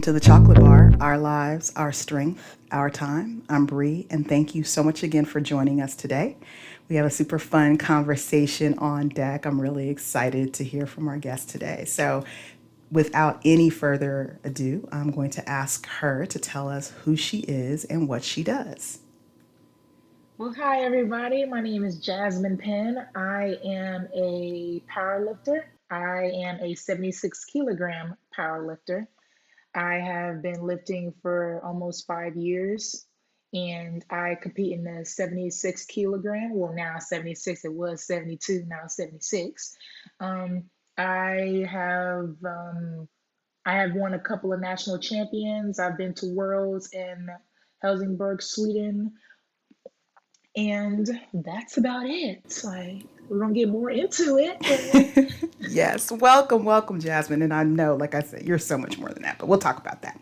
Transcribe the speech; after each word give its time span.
welcome 0.00 0.14
to 0.14 0.18
the 0.18 0.26
Chocolate 0.26 0.58
Bar, 0.58 0.92
our 0.98 1.18
lives, 1.18 1.74
our 1.76 1.92
strength, 1.92 2.56
our 2.72 2.88
time. 2.88 3.42
I'm 3.50 3.66
Bree, 3.66 4.06
and 4.08 4.26
thank 4.26 4.54
you 4.54 4.64
so 4.64 4.82
much 4.82 5.02
again 5.02 5.26
for 5.26 5.42
joining 5.42 5.82
us 5.82 5.94
today. 5.94 6.38
We 6.88 6.96
have 6.96 7.04
a 7.04 7.10
super 7.10 7.38
fun 7.38 7.76
conversation 7.76 8.78
on 8.78 9.10
deck. 9.10 9.44
I'm 9.44 9.60
really 9.60 9.90
excited 9.90 10.54
to 10.54 10.64
hear 10.64 10.86
from 10.86 11.06
our 11.06 11.18
guest 11.18 11.50
today. 11.50 11.84
So, 11.84 12.24
without 12.90 13.42
any 13.44 13.68
further 13.68 14.40
ado, 14.42 14.88
I'm 14.90 15.10
going 15.10 15.28
to 15.32 15.46
ask 15.46 15.86
her 15.86 16.24
to 16.24 16.38
tell 16.38 16.70
us 16.70 16.94
who 17.04 17.14
she 17.14 17.40
is 17.40 17.84
and 17.84 18.08
what 18.08 18.24
she 18.24 18.42
does. 18.42 19.00
Well, 20.38 20.54
hi 20.54 20.82
everybody. 20.82 21.44
My 21.44 21.60
name 21.60 21.84
is 21.84 22.02
Jasmyn 22.02 22.58
Penn. 22.58 23.06
I 23.14 23.58
am 23.62 24.08
a 24.14 24.82
powerlifter. 24.90 25.64
I 25.90 26.30
am 26.46 26.58
a 26.62 26.74
76 26.74 27.44
kilogram 27.44 28.16
powerlifter. 28.34 29.06
I 29.74 29.94
have 29.94 30.42
been 30.42 30.62
lifting 30.62 31.14
for 31.22 31.60
almost 31.64 32.06
five 32.06 32.36
years 32.36 33.06
and 33.52 34.04
I 34.10 34.36
compete 34.40 34.72
in 34.72 34.84
the 34.84 35.04
76 35.04 35.84
kilogram. 35.86 36.54
Well, 36.54 36.72
now 36.72 36.98
76, 36.98 37.64
it 37.64 37.72
was 37.72 38.06
72, 38.06 38.64
now 38.66 38.86
76. 38.86 39.76
Um, 40.20 40.64
I 40.96 41.66
have 41.68 42.34
um, 42.44 43.08
I 43.66 43.76
have 43.76 43.94
won 43.94 44.14
a 44.14 44.18
couple 44.18 44.52
of 44.52 44.60
national 44.60 44.98
champions. 44.98 45.78
I've 45.78 45.98
been 45.98 46.14
to 46.14 46.34
worlds 46.34 46.90
in 46.92 47.28
Helsingborg, 47.82 48.42
Sweden, 48.42 49.12
and 50.56 51.08
that's 51.32 51.76
about 51.76 52.06
it. 52.06 52.62
Like 52.64 53.04
we're 53.30 53.38
gonna 53.38 53.54
get 53.54 53.68
more 53.68 53.90
into 53.90 54.38
it. 54.38 55.32
yes, 55.60 56.10
welcome, 56.10 56.64
welcome, 56.64 57.00
Jasmyn. 57.00 57.44
And 57.44 57.54
I 57.54 57.62
know, 57.62 57.94
like 57.94 58.14
I 58.14 58.22
said, 58.22 58.42
you're 58.42 58.58
so 58.58 58.76
much 58.76 58.98
more 58.98 59.08
than 59.10 59.22
that, 59.22 59.38
but 59.38 59.46
we'll 59.46 59.60
talk 59.60 59.78
about 59.78 60.02
that. 60.02 60.20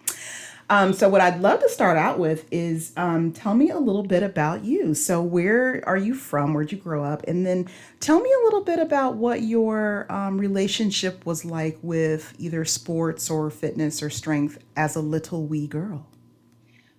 Um, 0.71 0.93
so, 0.93 1.09
what 1.09 1.23
I'd 1.23 1.41
love 1.41 1.61
to 1.61 1.69
start 1.71 1.97
out 1.97 2.19
with 2.19 2.45
is 2.51 2.93
um, 2.99 3.33
tell 3.33 3.55
me 3.55 3.71
a 3.71 3.79
little 3.79 4.03
bit 4.03 4.23
about 4.23 4.63
you. 4.63 4.93
So, 4.93 5.23
where 5.23 5.83
are 5.87 5.97
you 5.97 6.13
from? 6.13 6.53
Where'd 6.53 6.71
you 6.71 6.77
grow 6.77 7.03
up? 7.03 7.27
And 7.27 7.47
then 7.47 7.67
tell 8.01 8.21
me 8.21 8.31
a 8.31 8.45
little 8.45 8.63
bit 8.63 8.79
about 8.79 9.17
what 9.17 9.41
your 9.41 10.05
um, 10.13 10.37
relationship 10.37 11.25
was 11.25 11.47
like 11.47 11.79
with 11.81 12.35
either 12.39 12.67
sports 12.67 13.31
or 13.31 13.51
fitness 13.51 14.03
or 14.03 14.11
strength 14.11 14.59
as 14.77 14.97
a 14.97 15.01
little 15.01 15.47
wee 15.47 15.67
girl. 15.67 16.07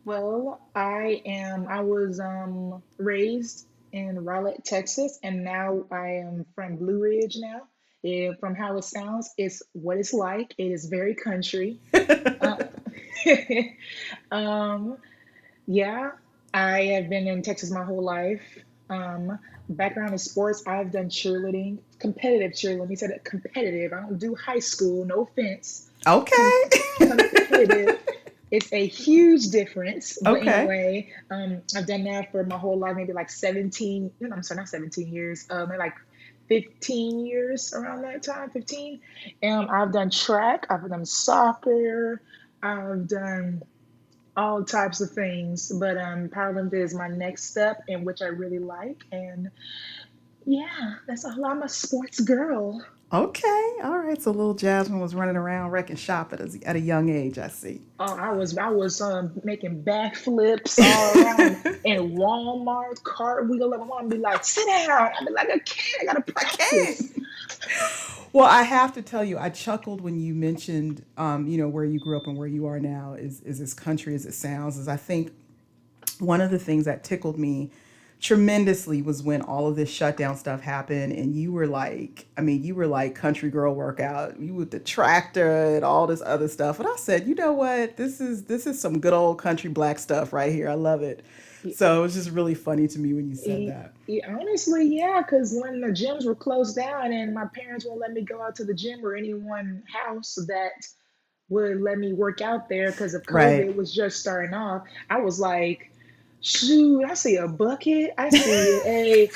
Well, 0.06 0.68
I 0.74 1.22
am. 1.28 1.68
I 1.68 1.82
was 1.82 2.20
um, 2.20 2.82
raised 2.98 3.68
in 3.92 4.24
Rowlett, 4.24 4.64
Texas, 4.64 5.20
and 5.24 5.44
now 5.44 5.86
I 5.92 6.24
am 6.24 6.46
from 6.56 6.78
Blue 6.78 7.00
Ridge. 7.02 7.38
Now, 7.38 7.62
yeah, 8.02 8.32
from 8.40 8.56
how 8.56 8.78
it 8.78 8.84
sounds, 8.84 9.32
it's 9.38 9.62
what 9.74 9.98
it's 9.98 10.14
like. 10.14 10.54
It 10.58 10.72
is 10.72 10.86
very 10.86 11.16
country. 11.16 11.80
uh, 11.94 12.58
um, 14.32 14.98
yeah, 15.68 16.12
I 16.54 16.82
have 16.86 17.10
been 17.10 17.28
in 17.28 17.42
Texas 17.42 17.72
my 17.72 17.84
whole 17.84 18.04
life. 18.04 18.42
Um, 18.90 19.38
background 19.70 20.14
in 20.14 20.18
sports, 20.18 20.64
I've 20.66 20.92
done 20.92 21.10
cheerleading, 21.10 21.80
competitive 22.00 22.54
cheerleading. 22.54 22.98
Say 22.98 23.08
that 23.08 23.24
competitive. 23.24 23.94
I 23.94 24.02
don't 24.02 24.18
do 24.18 24.36
high 24.36 24.60
school. 24.60 25.06
No 25.06 25.24
offense. 25.24 25.90
Okay. 26.08 26.62
competitive. 26.98 28.00
It's 28.52 28.72
a 28.74 28.86
huge 28.88 29.48
difference. 29.50 30.18
But 30.22 30.42
Okay. 30.42 30.42
anyway, 30.42 31.10
um, 31.30 31.62
I've 31.76 31.86
done 31.88 32.04
that 32.06 32.32
for 32.32 32.44
my 32.44 32.58
whole 32.58 32.78
life, 32.78 32.96
maybe 32.96 33.14
like 33.14 33.30
17, 33.30 34.12
no, 34.22 34.36
I'm 34.36 34.44
sorry, 34.44 34.60
not 34.60 34.70
17 34.70 35.08
years, 35.14 35.46
uh, 35.50 35.68
like 35.78 35.94
15 36.50 37.26
years 37.26 37.74
around 37.74 38.04
that 38.04 38.24
time, 38.24 38.50
15. 38.52 39.00
And 39.42 39.70
I've 39.70 39.92
done 39.92 40.10
track, 40.10 40.66
I've 40.70 40.90
done 40.90 41.06
soccer, 41.06 42.22
I've 42.64 43.08
done 43.08 43.62
all 44.36 44.64
types 44.64 45.02
of 45.02 45.12
things, 45.12 45.72
but 45.80 45.98
um, 45.98 46.30
Paralympic 46.30 46.84
is 46.84 46.96
my 46.96 47.08
next 47.08 47.46
step, 47.46 47.78
in 47.88 48.06
which 48.06 48.22
I 48.22 48.28
really 48.28 48.60
like. 48.60 48.98
And 49.12 49.50
yeah, 50.46 50.96
that's 51.08 51.26
all. 51.26 51.46
I'm 51.46 51.62
a 51.62 51.70
sports 51.70 52.20
girl. 52.20 52.84
Okay. 53.14 53.74
All 53.84 53.98
right. 54.00 54.22
So, 54.22 54.32
little 54.32 54.56
Jasmyn 54.56 55.02
was 55.02 55.16
running 55.16 55.38
around 55.38 55.72
wrecking 55.72 55.98
shop 55.98 56.34
at 56.34 56.42
a, 56.42 56.60
at 56.66 56.76
a 56.76 56.80
young 56.82 57.10
age, 57.10 57.40
I 57.40 57.50
see. 57.50 57.82
Oh, 58.00 58.14
I 58.14 58.34
was 58.34 58.58
I 58.58 58.70
was 58.70 59.02
um 59.02 59.34
making 59.44 59.84
backflips 59.84 60.80
all 60.80 61.12
around 61.12 61.58
in 61.86 62.12
Walmart, 62.12 63.04
cartwheel. 63.04 63.72
My 63.72 63.78
mom 63.78 64.10
be 64.10 64.18
like, 64.20 64.46
"Sit 64.46 64.68
down." 64.68 65.12
I'd 65.20 65.26
be 65.28 65.34
like, 65.34 65.50
"I 65.50 65.60
can't. 65.60 66.02
I 66.02 66.06
gotta 66.06 66.22
Okay. 66.72 66.98
practice." 67.02 67.14
Well, 68.34 68.46
I 68.46 68.64
have 68.64 68.94
to 68.94 69.02
tell 69.02 69.24
you, 69.24 69.38
I 69.40 69.50
chuckled 69.50 70.02
when 70.02 70.20
you 70.20 70.36
mentioned, 70.36 71.04
um, 71.18 71.48
you 71.48 71.58
know, 71.58 71.70
where 71.70 71.86
you 71.86 72.00
grew 72.00 72.18
up 72.18 72.28
and 72.28 72.38
where 72.38 72.48
you 72.48 72.68
are 72.68 72.80
now 72.80 73.14
is 73.14 73.42
is 73.42 73.62
as 73.62 73.74
country 73.74 74.16
as 74.16 74.26
it 74.26 74.34
sounds. 74.36 74.78
Is 74.78 74.88
I 74.88 74.98
think 74.98 75.34
one 76.20 76.42
of 76.42 76.52
the 76.52 76.60
things 76.60 76.86
that 76.86 77.04
tickled 77.04 77.40
me 77.40 77.72
tremendously 78.20 79.02
was 79.02 79.24
when 79.24 79.42
all 79.42 79.68
of 79.68 79.78
this 79.78 79.90
shutdown 79.90 80.36
stuff 80.36 80.60
happened 80.60 81.14
and 81.14 81.34
you 81.34 81.54
were 81.54 81.66
like 81.66 82.28
i 82.38 82.42
mean 82.42 82.62
you 82.62 82.76
were 82.76 82.86
like 82.86 83.16
country 83.16 83.50
girl 83.50 83.74
workout 83.74 84.38
you 84.38 84.54
with 84.54 84.72
the 84.72 84.80
tractor 84.80 85.74
and 85.76 85.86
all 85.86 86.06
this 86.06 86.22
other 86.26 86.50
stuff. 86.50 86.80
And 86.80 86.88
i 86.88 86.96
said 86.98 87.28
you 87.28 87.36
know 87.36 87.54
what? 87.54 87.98
This 87.98 88.20
is 88.20 88.44
this 88.46 88.66
is 88.66 88.80
some 88.80 89.00
good 89.00 89.14
old 89.14 89.38
country 89.38 89.70
black 89.70 90.00
stuff 90.00 90.34
right 90.34 90.52
here. 90.52 90.68
I 90.68 90.74
love 90.74 91.02
it. 91.02 91.24
So 91.76 92.00
it 92.00 92.02
was 92.02 92.14
just 92.14 92.32
really 92.32 92.56
funny 92.56 92.88
to 92.88 93.00
me 93.00 93.14
when 93.14 93.28
you 93.28 93.36
said 93.36 93.68
that. 93.68 93.94
honestly, 94.30 94.88
yeah, 94.88 95.22
because 95.22 95.54
when 95.62 95.82
the 95.82 95.90
gyms 95.90 96.26
were 96.26 96.36
closed 96.36 96.76
down 96.76 97.12
and 97.12 97.34
my 97.34 97.46
parents 97.54 97.86
won't 97.86 98.00
let 98.00 98.14
me 98.14 98.22
go 98.22 98.42
out 98.42 98.56
to 98.56 98.64
the 98.64 98.74
gym 98.74 99.06
or 99.06 99.14
any 99.14 99.34
one 99.34 99.84
house 99.86 100.36
that 100.48 100.72
would 101.50 101.82
let 101.82 101.98
me 101.98 102.14
work 102.14 102.40
out 102.40 102.70
there 102.70 102.92
because 102.92 103.14
of 103.14 103.26
right. 103.30 103.66
COVID 103.66 103.76
was 103.76 103.94
just 103.94 104.20
starting 104.20 104.54
off, 104.54 104.84
I 105.10 105.20
was 105.20 105.40
like, 105.40 105.89
shoot, 106.42 107.04
I 107.06 107.14
see 107.14 107.38
a 107.38 107.48
bucket, 107.48 108.14
I 108.18 108.30
see 108.30 108.82
a, 108.86 109.32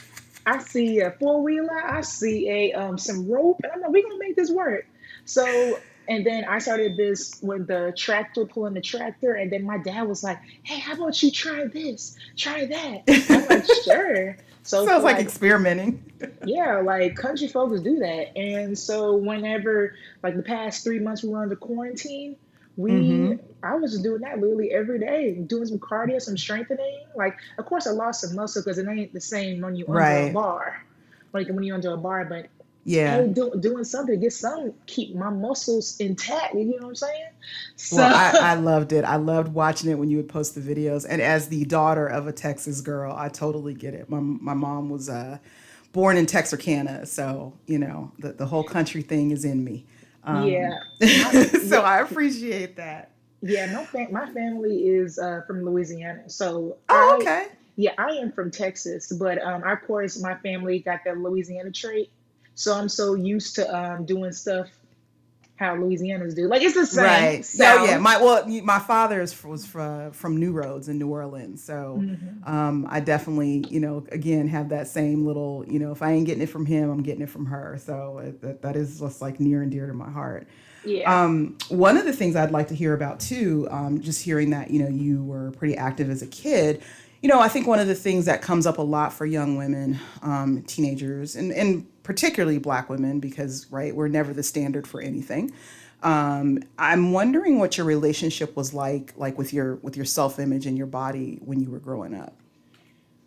I 0.45 0.59
see 0.59 0.99
a 0.99 1.11
four 1.11 1.41
wheeler, 1.41 1.85
I 1.85 2.01
see 2.01 2.49
a 2.49 2.73
um 2.73 2.97
some 2.97 3.29
rope, 3.29 3.61
and 3.63 3.71
I'm 3.71 3.81
like, 3.81 3.91
we're 3.91 4.03
gonna 4.03 4.19
make 4.19 4.35
this 4.35 4.51
work. 4.51 4.85
So, 5.25 5.79
and 6.07 6.25
then 6.25 6.45
I 6.45 6.59
started 6.59 6.97
this 6.97 7.39
with 7.41 7.67
the 7.67 7.93
tractor, 7.95 8.45
pulling 8.45 8.73
the 8.73 8.81
tractor, 8.81 9.33
and 9.33 9.51
then 9.51 9.63
my 9.63 9.77
dad 9.77 10.03
was 10.03 10.23
like, 10.23 10.39
hey, 10.63 10.79
how 10.79 10.93
about 10.93 11.21
you 11.23 11.31
try 11.31 11.65
this, 11.65 12.17
try 12.35 12.65
that? 12.65 13.03
I'm 13.29 13.47
like, 13.47 13.65
sure. 13.83 14.37
So 14.63 14.85
sounds 14.85 15.03
like 15.03 15.17
like 15.17 15.25
experimenting 15.25 16.01
yeah, 16.45 16.77
like 16.77 17.15
country 17.15 17.47
folks 17.47 17.81
do 17.81 17.99
that. 17.99 18.37
And 18.37 18.77
so 18.77 19.15
whenever 19.15 19.95
like 20.21 20.35
the 20.35 20.43
past 20.43 20.83
three 20.83 20.99
months 20.99 21.23
we 21.23 21.29
were 21.29 21.43
under 21.43 21.55
quarantine, 21.55 22.35
we 22.77 23.39
I 23.63 23.75
was 23.75 23.91
just 23.91 24.03
doing 24.03 24.21
that 24.21 24.39
literally 24.39 24.71
every 24.71 24.99
day, 24.99 25.33
doing 25.35 25.65
some 25.65 25.79
cardio, 25.79 26.21
some 26.21 26.37
strengthening. 26.37 27.01
Like 27.15 27.37
of 27.57 27.65
course 27.65 27.87
I 27.87 27.91
lost 27.91 28.21
some 28.21 28.35
muscle 28.35 28.61
because 28.63 28.77
it 28.77 28.87
ain't 28.87 29.13
the 29.13 29.21
same 29.21 29.61
when 29.61 29.75
you 29.75 29.87
under 29.89 30.17
a 30.21 30.27
bar. 30.27 30.83
Like 31.33 31.47
when 31.49 31.63
you're 31.63 31.75
under 31.75 31.93
a 31.93 31.97
bar, 31.97 32.25
but 32.25 32.47
yeah 32.85 33.23
hey, 33.23 33.27
do, 33.33 33.53
doing 33.59 33.83
something 33.83 34.15
to 34.15 34.21
get 34.21 34.33
some 34.33 34.73
keep 34.87 35.15
my 35.15 35.29
muscles 35.29 35.97
intact. 35.99 36.55
You 36.55 36.65
know 36.65 36.73
what 36.77 36.85
I'm 36.89 36.95
saying? 36.95 37.25
Well, 37.91 38.07
So 38.07 38.11
I, 38.11 38.35
I 38.39 38.53
loved 38.55 38.93
it. 38.93 39.03
I 39.05 39.17
loved 39.17 39.53
watching 39.53 39.89
it 39.91 39.95
when 39.99 40.09
you 40.09 40.17
would 40.17 40.29
post 40.29 40.55
the 40.55 40.61
videos. 40.61 41.05
And 41.07 41.21
as 41.21 41.49
the 41.49 41.65
daughter 41.65 42.07
of 42.07 42.27
a 42.27 42.31
Texas 42.31 42.81
girl, 42.81 43.15
I 43.15 43.29
totally 43.29 43.73
get 43.73 43.93
it. 43.93 44.09
My, 44.09 44.19
my 44.19 44.53
mom 44.53 44.89
was 44.89 45.09
uh, 45.09 45.37
born 45.91 46.17
in 46.17 46.25
Texarkana. 46.25 47.05
So, 47.05 47.53
you 47.67 47.79
know, 47.79 48.11
the, 48.19 48.33
the 48.33 48.45
whole 48.47 48.63
country 48.63 49.01
thing 49.01 49.31
is 49.31 49.45
in 49.45 49.63
me. 49.63 49.85
Um, 50.23 50.47
yeah, 50.47 50.79
so. 51.67 51.81
I 51.81 51.99
appreciate 51.99 52.77
that. 52.77 53.11
Yeah, 53.41 53.65
no, 53.71 53.83
fam- 53.83 54.11
my 54.13 54.29
family 54.31 54.87
is 54.87 55.19
uh, 55.19 55.41
from 55.45 55.65
Louisiana, 55.65 56.29
so 56.29 56.77
Oh, 56.89 57.17
I 57.17 57.17
okay. 57.21 57.47
Yeah, 57.75 57.91
I 57.97 58.11
am 58.11 58.31
from 58.31 58.51
Texas, 58.51 59.11
but 59.11 59.41
um, 59.41 59.63
of 59.63 59.81
course, 59.85 60.21
my 60.21 60.35
family 60.35 60.79
got 60.79 61.01
that 61.05 61.17
Louisiana 61.17 61.71
trait. 61.71 62.09
So 62.55 62.73
I'm 62.73 62.87
so 62.87 63.15
used 63.15 63.55
to 63.55 63.75
um, 63.75 64.05
doing 64.05 64.31
stuff 64.31 64.69
how 65.55 65.75
Louisiana's 65.75 66.33
do. 66.33 66.47
Like 66.47 66.61
it's 66.61 66.75
the 66.75 66.85
same 66.85 67.03
Right. 67.03 67.49
Yeah, 67.53 67.77
oh, 67.79 67.85
yeah. 67.85 67.97
My 67.97 68.17
well, 68.17 68.47
my 68.63 68.79
father 68.79 69.21
is 69.21 69.41
was 69.43 69.65
from 69.65 70.11
from 70.11 70.37
New 70.37 70.51
Roads 70.51 70.89
in 70.89 70.97
New 70.99 71.09
Orleans, 71.09 71.63
so 71.63 72.05
hmm 72.07 72.15
um, 72.45 72.85
I 72.89 72.99
definitely, 72.99 73.65
you 73.69 73.79
know, 73.79 74.05
again 74.11 74.47
have 74.49 74.69
that 74.69 74.87
same 74.87 75.25
little, 75.25 75.63
you 75.67 75.79
know, 75.79 75.91
if 75.93 76.01
I 76.01 76.11
ain't 76.11 76.25
getting 76.25 76.43
it 76.43 76.49
from 76.49 76.65
him, 76.65 76.89
I'm 76.89 77.01
getting 77.01 77.21
it 77.21 77.29
from 77.29 77.45
her. 77.45 77.77
So 77.79 78.19
it, 78.19 78.41
that 78.41 78.61
that 78.63 78.75
is 78.75 78.99
just 78.99 79.21
like 79.21 79.39
near 79.39 79.61
and 79.61 79.71
dear 79.71 79.87
to 79.87 79.93
my 79.93 80.09
heart. 80.11 80.47
Yeah. 80.83 81.23
Um, 81.23 81.57
one 81.69 81.97
of 81.97 82.05
the 82.05 82.13
things 82.13 82.35
I'd 82.35 82.51
like 82.51 82.67
to 82.67 82.75
hear 82.75 82.93
about 82.93 83.19
too, 83.21 83.67
um, 83.71 84.01
just 84.01 84.21
hearing 84.21 84.49
that 84.51 84.71
you 84.71 84.79
know 84.79 84.89
you 84.89 85.23
were 85.23 85.51
pretty 85.51 85.77
active 85.77 86.09
as 86.09 86.21
a 86.21 86.27
kid. 86.27 86.81
You 87.23 87.29
know, 87.29 87.39
I 87.39 87.47
think 87.47 87.67
one 87.67 87.79
of 87.79 87.87
the 87.87 87.95
things 87.95 88.25
that 88.25 88.41
comes 88.41 88.67
up 88.67 88.77
a 88.77 88.81
lot 88.81 89.13
for 89.13 89.25
young 89.25 89.55
women, 89.55 89.97
um, 90.21 90.61
teenagers, 90.63 91.37
and 91.37 91.53
and 91.53 91.87
particularly 92.03 92.57
Black 92.57 92.89
women, 92.89 93.21
because 93.21 93.65
right, 93.71 93.95
we're 93.95 94.09
never 94.09 94.33
the 94.33 94.43
standard 94.43 94.85
for 94.85 94.99
anything. 94.99 95.53
Um, 96.03 96.59
I'm 96.77 97.13
wondering 97.13 97.59
what 97.59 97.77
your 97.77 97.85
relationship 97.87 98.57
was 98.57 98.73
like, 98.73 99.13
like 99.15 99.37
with 99.37 99.53
your 99.53 99.75
with 99.75 99.95
your 99.95 100.05
self 100.05 100.37
image 100.37 100.65
and 100.65 100.77
your 100.77 100.85
body 100.85 101.39
when 101.45 101.61
you 101.61 101.71
were 101.71 101.79
growing 101.79 102.13
up. 102.13 102.35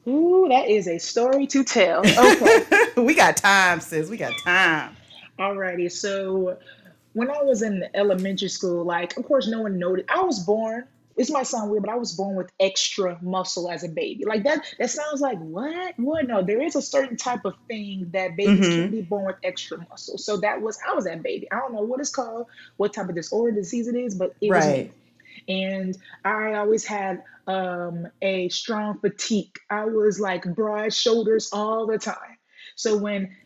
Ooh, 0.07 0.47
that 0.51 0.69
is 0.69 0.87
a 0.89 0.99
story 0.99 1.47
to 1.47 1.65
tell. 1.65 2.03
Okay. 2.19 3.01
we 3.01 3.15
got 3.15 3.39
time, 3.39 3.81
sis. 3.81 4.11
We 4.11 4.19
got 4.19 4.35
time. 4.45 4.95
Alrighty. 5.39 5.91
So 5.91 6.59
when 7.15 7.31
I 7.31 7.43
was 7.43 7.63
in 7.63 7.83
elementary 7.95 8.49
school, 8.49 8.85
like, 8.85 9.17
of 9.17 9.25
course, 9.25 9.49
no 9.49 9.63
one 9.63 9.79
noticed. 9.79 10.11
I 10.11 10.21
was 10.21 10.41
born. 10.41 10.87
This 11.17 11.31
might 11.31 11.47
sound 11.47 11.71
weird, 11.71 11.83
but 11.85 11.93
I 11.93 11.97
was 11.97 12.13
born 12.13 12.37
with 12.37 12.51
extra 12.61 13.19
muscle 13.23 13.71
as 13.71 13.85
a 13.85 13.89
baby. 13.89 14.25
Like 14.27 14.45
that. 14.45 14.65
That 14.79 14.91
sounds 14.91 15.21
like 15.21 15.39
what? 15.39 15.95
What? 15.99 16.27
No, 16.27 16.43
there 16.43 16.63
is 16.63 16.77
a 16.77 16.83
certain 16.83 17.17
type 17.17 17.45
of 17.45 17.55
thing 17.69 18.11
that 18.13 18.37
babies 18.37 18.69
can 18.69 18.89
Mm-hmm. 18.89 18.91
be 18.91 19.03
born 19.03 19.27
with 19.27 19.37
extra 19.43 19.79
muscle. 19.91 20.19
So 20.19 20.39
that 20.39 20.61
was 20.63 20.79
I 20.89 20.95
was 20.95 21.05
that 21.05 21.23
baby. 21.23 21.51
I 21.51 21.57
don't 21.59 21.75
know 21.75 21.83
what 21.83 22.01
it's 22.01 22.11
called, 22.11 22.47
what 22.77 22.93
type 22.95 23.09
of 23.09 23.15
disorder, 23.15 23.55
disease 23.55 23.89
it 23.89 23.97
is, 23.97 24.15
but 24.15 24.37
it 24.41 24.53
was 24.55 24.69
me 24.69 24.93
and 25.49 25.97
I 26.25 26.55
always 26.55 26.85
had 26.85 27.23
um, 27.47 28.07
a 28.23 28.49
strong 28.49 28.99
fatigue. 29.01 29.55
I 29.71 29.85
was 29.87 30.21
like 30.21 30.45
broad 30.55 30.93
shoulders 30.93 31.51
all 31.53 31.87
the 31.87 31.99
time. 31.99 32.39
So 32.77 32.97
when 32.97 33.37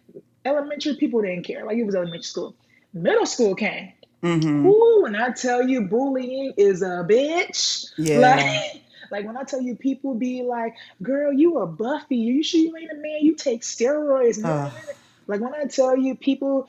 elementary 0.44 0.96
people 0.96 1.22
didn't 1.22 1.44
care, 1.44 1.64
like 1.64 1.76
it 1.76 1.84
was 1.84 1.94
elementary 1.94 2.22
school, 2.22 2.56
middle 2.92 3.26
school 3.26 3.54
came. 3.54 3.92
Mm-hmm. 4.22 4.66
Ooh, 4.66 5.04
and 5.06 5.16
I 5.16 5.30
tell 5.32 5.66
you, 5.66 5.82
bullying 5.82 6.52
is 6.56 6.82
a 6.82 7.06
bitch. 7.08 7.86
Yeah. 7.96 8.18
Like, 8.20 8.82
like 9.10 9.26
when 9.26 9.36
I 9.36 9.44
tell 9.44 9.60
you, 9.60 9.76
people 9.76 10.14
be 10.14 10.42
like, 10.42 10.74
"Girl, 11.02 11.32
you 11.32 11.58
a 11.58 11.66
Buffy? 11.66 12.16
You 12.16 12.42
sure 12.42 12.60
you 12.60 12.76
ain't 12.76 12.90
a 12.92 12.96
man? 12.96 13.18
You 13.22 13.34
take 13.34 13.62
steroids?" 13.62 14.44
Ugh. 14.44 14.72
like 15.26 15.40
when 15.40 15.54
I 15.54 15.64
tell 15.64 15.96
you, 15.96 16.16
people 16.16 16.68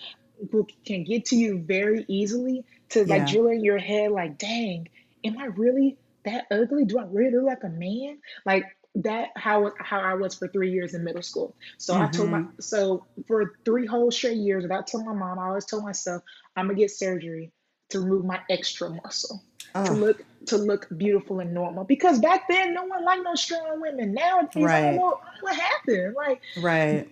who 0.51 0.65
can 0.85 1.03
get 1.03 1.25
to 1.25 1.35
you 1.35 1.59
very 1.59 2.05
easily 2.07 2.65
to 2.89 3.05
like 3.05 3.21
Yeah. 3.21 3.25
drill 3.25 3.47
in 3.47 3.63
your 3.63 3.77
head, 3.79 4.11
like, 4.11 4.37
"Dang, 4.37 4.87
am 5.25 5.37
I 5.37 5.45
really 5.45 5.97
that 6.25 6.45
ugly? 6.51 6.85
Do 6.85 6.99
I 6.99 7.03
really 7.05 7.31
look 7.35 7.45
like 7.45 7.63
a 7.63 7.69
man?" 7.69 8.19
Like 8.45 8.65
that. 8.95 9.29
How 9.35 9.71
how 9.79 9.99
I 9.99 10.13
was 10.15 10.35
for 10.35 10.47
three 10.47 10.71
years 10.71 10.93
in 10.93 11.03
middle 11.03 11.21
school. 11.21 11.55
So 11.77 11.95
I 11.95 12.07
told 12.07 12.29
my 12.29 12.39
Mm-hmm. 12.39 12.59
so 12.59 13.05
for 13.27 13.53
three 13.65 13.85
whole 13.85 14.11
straight 14.11 14.37
years, 14.37 14.63
without 14.63 14.87
telling 14.87 15.05
my 15.05 15.13
mom, 15.13 15.39
I 15.39 15.47
always 15.47 15.65
told 15.65 15.83
myself, 15.83 16.23
"I'm 16.55 16.67
gonna 16.67 16.77
get 16.77 16.91
surgery 16.91 17.51
to 17.89 17.99
remove 17.99 18.25
my 18.25 18.39
extra 18.49 18.89
muscle." 18.89 19.41
to 19.85 19.93
Oh, 19.93 19.95
look 19.95 20.23
to 20.47 20.57
look 20.57 20.87
beautiful 20.97 21.39
and 21.39 21.53
normal. 21.53 21.83
Because 21.85 22.19
back 22.19 22.47
then, 22.49 22.73
no 22.73 22.83
one 22.83 23.05
liked 23.05 23.23
no 23.23 23.35
strong 23.35 23.81
women. 23.81 24.13
Nowadays, 24.13 24.49
don't 24.53 24.65
right. 24.65 24.83
know, 24.83 24.89
I 24.89 24.91
don't 24.91 24.97
know 24.97 25.19
what 25.41 25.55
happened. 25.55 26.15
Like, 26.15 26.41
Right. 26.57 27.07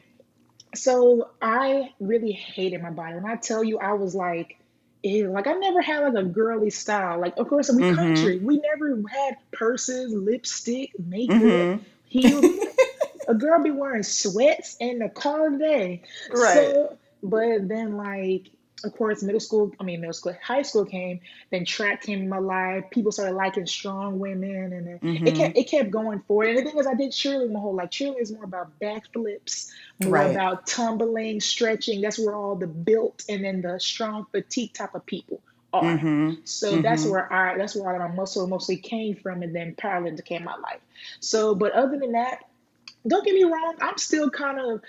so 0.76 1.30
I 1.42 1.94
really 2.00 2.32
hated 2.32 2.82
my 2.82 2.92
body. 2.92 3.16
When 3.16 3.26
I 3.26 3.36
tell 3.38 3.64
you, 3.64 3.80
I 3.80 3.94
was 3.94 4.14
like, 4.14 4.58
ew, 5.04 5.32
like 5.32 5.48
I 5.48 5.54
never 5.54 5.82
had 5.82 6.00
like 6.00 6.14
a 6.24 6.28
girly 6.28 6.70
style. 6.70 7.20
Like, 7.20 7.38
of 7.38 7.48
course, 7.48 7.72
we 7.72 7.84
Mm-hmm. 7.84 7.96
country, 7.96 8.40
we 8.40 8.60
never 8.60 9.02
had 9.10 9.38
purses, 9.52 10.14
lipstick, 10.14 10.92
makeup, 11.00 11.40
Mm-hmm. 11.42 11.84
heels. 12.06 12.46
A 13.28 13.36
girl 13.36 13.62
be 13.62 13.70
wearing 13.72 14.02
sweats 14.04 14.76
and 14.82 15.02
the 15.02 15.10
call 15.10 15.46
of 15.46 15.54
the 15.54 15.60
day. 15.60 16.04
Right. 16.34 16.76
So, 16.76 16.98
but 17.22 17.68
then 17.68 17.96
like, 17.96 18.50
of 18.84 18.94
course, 18.94 19.22
middle 19.24 19.40
school, 19.40 19.72
I 19.80 19.84
mean, 19.84 20.02
middle 20.02 20.14
school, 20.14 20.36
high 20.44 20.62
school 20.62 20.86
came, 20.86 21.20
then 21.52 21.66
track 21.66 22.04
came 22.04 22.22
in 22.22 22.30
my 22.30 22.40
life. 22.40 22.86
People 22.92 23.12
started 23.12 23.36
liking 23.36 23.66
strong 23.66 24.20
women, 24.20 24.74
and 24.74 24.88
then 24.88 25.02
it 25.26 25.34
Mm-hmm. 25.34 25.36
kept 25.36 25.58
it 25.58 25.70
kept 25.70 25.92
going 25.92 26.22
forward. 26.22 26.50
And 26.50 26.58
the 26.60 26.64
thing 26.64 26.78
is, 26.80 26.88
I 26.88 26.94
did 26.96 27.12
cheerleading 27.12 27.52
my 27.52 27.60
whole 27.60 27.76
life. 27.76 27.90
Cheerleading 27.90 28.22
is 28.22 28.32
more 28.32 28.44
about 28.46 28.80
backflips, 28.80 29.68
more 30.00 30.22
Right. 30.22 30.26
about 30.26 30.68
tumbling, 30.68 31.40
stretching. 31.42 32.02
That's 32.02 32.20
where 32.20 32.36
all 32.36 32.56
the 32.56 32.68
built 32.68 33.24
and 33.30 33.44
then 33.44 33.62
the 33.62 33.80
strong 33.80 34.26
fatigue 34.32 34.74
type 34.74 34.96
of 34.96 35.06
people 35.06 35.42
are. 35.74 36.02
Mm-hmm. 36.02 36.32
So 36.44 36.78
that's 36.78 37.06
Mm-hmm. 37.06 37.06
where 37.06 37.32
I 37.32 37.58
that's 37.58 37.76
where 37.76 37.92
all 37.92 38.00
my 38.00 38.14
muscle 38.14 38.48
mostly 38.48 38.78
came 38.78 39.16
from, 39.16 39.44
and 39.44 39.56
then 39.56 39.76
powerlifting 39.76 40.26
came 40.26 40.44
my 40.44 40.56
life. 40.56 40.82
So, 41.20 41.56
but 41.56 41.74
other 41.74 41.98
than 41.98 42.14
that, 42.14 42.40
don't 43.08 43.24
get 43.26 43.34
me 43.34 43.44
wrong, 43.44 43.76
I'm 43.82 43.98
still 43.98 44.30
kind 44.30 44.60
of 44.60 44.82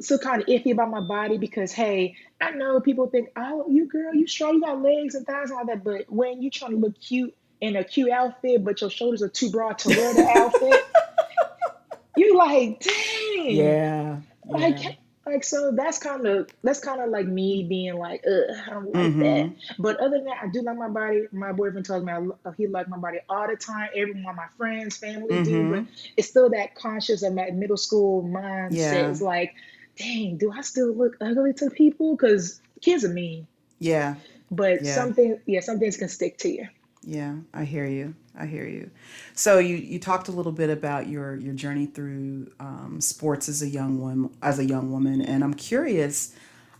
still 0.00 0.18
kind 0.18 0.40
of 0.42 0.48
iffy 0.48 0.72
about 0.72 0.90
my 0.90 1.00
body 1.00 1.36
because 1.38 1.72
hey, 1.72 2.16
I 2.40 2.50
know 2.52 2.80
people 2.80 3.06
think, 3.08 3.28
oh, 3.36 3.66
you 3.68 3.86
girl, 3.86 4.14
you 4.14 4.26
strong, 4.26 4.54
you 4.54 4.60
got 4.62 4.80
legs 4.82 5.14
and 5.14 5.26
thighs 5.26 5.50
and 5.50 5.58
all 5.58 5.66
that, 5.66 5.84
but 5.84 6.10
when 6.10 6.42
you 6.42 6.50
trying 6.50 6.72
to 6.72 6.76
look 6.78 6.98
cute 7.00 7.34
in 7.60 7.76
a 7.76 7.84
cute 7.84 8.10
outfit, 8.10 8.64
but 8.64 8.80
your 8.80 8.90
shoulders 8.90 9.22
are 9.22 9.28
too 9.28 9.50
broad 9.50 9.78
to 9.80 9.88
wear 9.90 10.14
the 10.14 10.26
outfit, 10.26 10.80
you 12.16 12.36
like, 12.36 12.80
dang, 12.80 13.50
Yeah. 13.50 14.20
Yeah. 14.46 14.56
like, 14.56 14.98
like 15.26 15.44
so 15.44 15.70
that's 15.70 15.98
kind 15.98 16.26
of 16.26 16.48
that's 16.64 16.80
kind 16.80 17.00
of 17.00 17.10
like 17.10 17.26
me 17.26 17.64
being 17.68 17.94
like, 17.96 18.24
ugh, 18.26 18.56
I 18.66 18.70
don't 18.70 18.84
like 18.86 18.92
that. 18.92 19.46
Mm-hmm. 19.46 19.82
But 19.82 19.98
other 20.00 20.16
than 20.16 20.24
that, 20.24 20.38
I 20.42 20.48
do 20.48 20.62
like 20.62 20.76
my 20.78 20.88
body. 20.88 21.26
My 21.30 21.52
boyfriend 21.52 21.84
tells 21.86 22.02
me 22.02 22.12
I, 22.12 22.26
he 22.56 22.66
like 22.66 22.88
my 22.88 22.96
body 22.96 23.18
all 23.28 23.46
the 23.46 23.56
time. 23.56 23.90
Everyone, 23.94 24.34
my 24.34 24.46
friends, 24.56 24.96
family 24.96 25.44
do, 25.44 25.70
but 25.70 25.80
Mm-hmm. 25.80 25.92
it's 26.16 26.28
still 26.28 26.48
that 26.50 26.74
conscious 26.74 27.22
of 27.22 27.34
that 27.36 27.54
middle 27.54 27.76
school 27.76 28.24
mindset. 28.24 28.72
Yeah. 28.72 29.10
It's 29.10 29.20
like, 29.20 29.54
dang, 29.96 30.36
do 30.38 30.52
I 30.52 30.60
still 30.62 30.92
look 30.94 31.16
ugly 31.20 31.52
to 31.54 31.70
people? 31.70 32.16
Because 32.16 32.60
kids 32.80 33.04
are 33.04 33.08
mean. 33.10 33.46
Yeah. 33.78 34.16
But 34.50 34.84
Yeah. 34.84 34.94
something, 34.94 35.40
yeah, 35.46 35.60
some 35.60 35.78
things 35.78 35.96
can 35.96 36.08
stick 36.08 36.38
to 36.38 36.48
you. 36.50 36.68
Yeah, 37.02 37.36
I 37.54 37.64
hear 37.64 37.86
you. 37.86 38.14
I 38.38 38.46
hear 38.46 38.66
you. 38.66 38.90
So 39.34 39.58
you 39.58 39.76
you 39.76 39.98
talked 39.98 40.28
a 40.28 40.32
little 40.32 40.52
bit 40.52 40.68
about 40.70 41.08
your 41.08 41.34
your 41.36 41.54
journey 41.54 41.86
through 41.86 42.50
um, 42.60 43.00
sports 43.00 43.48
as 43.48 43.62
a 43.62 43.68
young 43.68 44.00
woman 44.00 44.30
as 44.42 44.58
a 44.58 44.64
young 44.64 44.92
woman, 44.92 45.22
and 45.22 45.42
I'm 45.42 45.54
curious. 45.54 46.34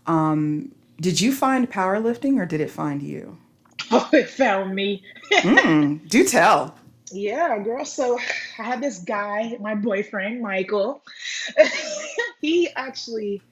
Um, 0.05 0.71
did 0.99 1.19
you 1.19 1.33
find 1.33 1.69
powerlifting 1.69 2.39
or 2.39 2.45
did 2.45 2.61
it 2.61 2.69
find 2.69 3.01
you? 3.01 3.37
Oh, 3.93 4.07
it 4.13 4.29
found 4.29 4.73
me. 4.75 5.03
Mm, 5.41 6.07
do 6.07 6.23
tell. 6.25 6.75
Yeah, 7.11 7.57
girl. 7.59 7.83
So 7.85 8.17
I 8.59 8.63
had 8.63 8.81
this 8.81 8.99
guy, 8.99 9.57
my 9.59 9.75
boyfriend, 9.75 10.41
Michael. 10.41 11.03
he 12.41 12.69
actually 12.75 13.43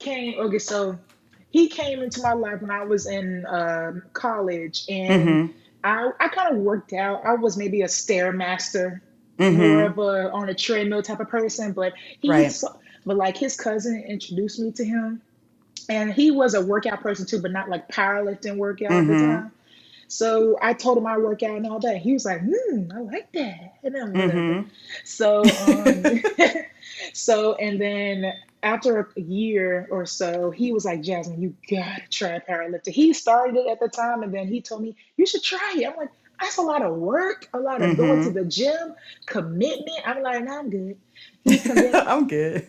came, 0.00 0.38
okay, 0.38 0.58
so 0.58 0.98
he 1.50 1.68
came 1.68 2.02
into 2.02 2.22
my 2.22 2.32
life 2.34 2.62
when 2.62 2.70
I 2.70 2.84
was 2.84 3.06
in 3.06 3.46
um, 3.46 4.02
college 4.12 4.84
and 4.88 5.40
Mm-hmm. 5.40 5.52
I, 5.84 6.10
I 6.20 6.28
kind 6.28 6.56
of 6.56 6.62
worked 6.62 6.92
out. 6.92 7.24
I 7.24 7.34
was 7.34 7.56
maybe 7.56 7.82
a 7.82 7.86
stairmaster, 7.86 9.00
more 9.48 9.82
Mm-hmm. 9.82 9.86
of 9.86 9.98
a 9.98 10.30
on 10.32 10.48
a 10.48 10.54
treadmill 10.54 11.02
type 11.02 11.20
of 11.20 11.28
person, 11.28 11.72
but 11.72 11.92
he 12.20 12.32
Right. 12.32 12.50
saw, 12.50 12.68
but 13.06 13.16
like 13.16 13.36
his 13.36 13.56
cousin 13.56 14.04
introduced 14.08 14.58
me 14.60 14.72
to 14.72 14.84
him 14.84 15.22
and 15.88 16.12
he 16.12 16.30
was 16.30 16.54
a 16.54 16.64
workout 16.64 17.00
person 17.02 17.26
too, 17.26 17.40
but 17.40 17.52
not 17.52 17.68
like 17.68 17.88
powerlifting 17.88 18.56
workout 18.56 18.98
at 18.98 19.06
the 19.06 19.14
Mm-hmm. 19.14 19.16
time. 19.16 19.52
So 20.08 20.58
I 20.62 20.72
told 20.74 20.98
him 20.98 21.06
I 21.06 21.18
work 21.18 21.42
out 21.42 21.56
and 21.56 21.66
all 21.66 21.80
that. 21.80 21.98
He 21.98 22.12
was 22.12 22.24
like, 22.24 22.40
hmm, 22.42 22.90
I 22.94 23.00
like 23.00 23.32
that. 23.32 23.74
And. 23.82 24.14
Mm-hmm. 24.14 24.68
So, 25.04 25.56
um, 25.58 26.22
so, 27.12 27.54
and 27.54 27.80
then 27.80 28.32
after 28.62 29.08
a 29.16 29.20
year 29.20 29.86
or 29.90 30.06
so, 30.06 30.50
he 30.50 30.72
was 30.72 30.84
like, 30.84 31.02
Jasmyn, 31.02 31.40
you 31.40 31.54
gotta 31.70 32.02
try 32.10 32.38
powerlifting. 32.40 32.92
He 32.92 33.12
started 33.12 33.56
it 33.56 33.68
at 33.70 33.80
the 33.80 33.88
time, 33.88 34.22
and 34.22 34.32
then 34.32 34.48
he 34.48 34.60
told 34.60 34.82
me, 34.82 34.96
you 35.16 35.26
should 35.26 35.42
try 35.42 35.74
it. 35.76 35.86
I'm 35.86 35.96
like, 35.96 36.10
that's 36.40 36.58
a 36.58 36.62
lot 36.62 36.82
of 36.82 36.94
work, 36.96 37.48
a 37.54 37.58
lot 37.58 37.80
of 37.80 37.96
going 37.96 38.22
to 38.22 38.28
Mm-hmm. 38.28 38.38
the 38.38 38.44
gym, 38.44 38.94
commitment. 39.26 40.00
I'm 40.04 40.22
like, 40.22 40.44
no, 40.44 40.58
I'm 40.58 40.70
good. 40.70 40.96
I'm 42.06 42.26
good. 42.26 42.66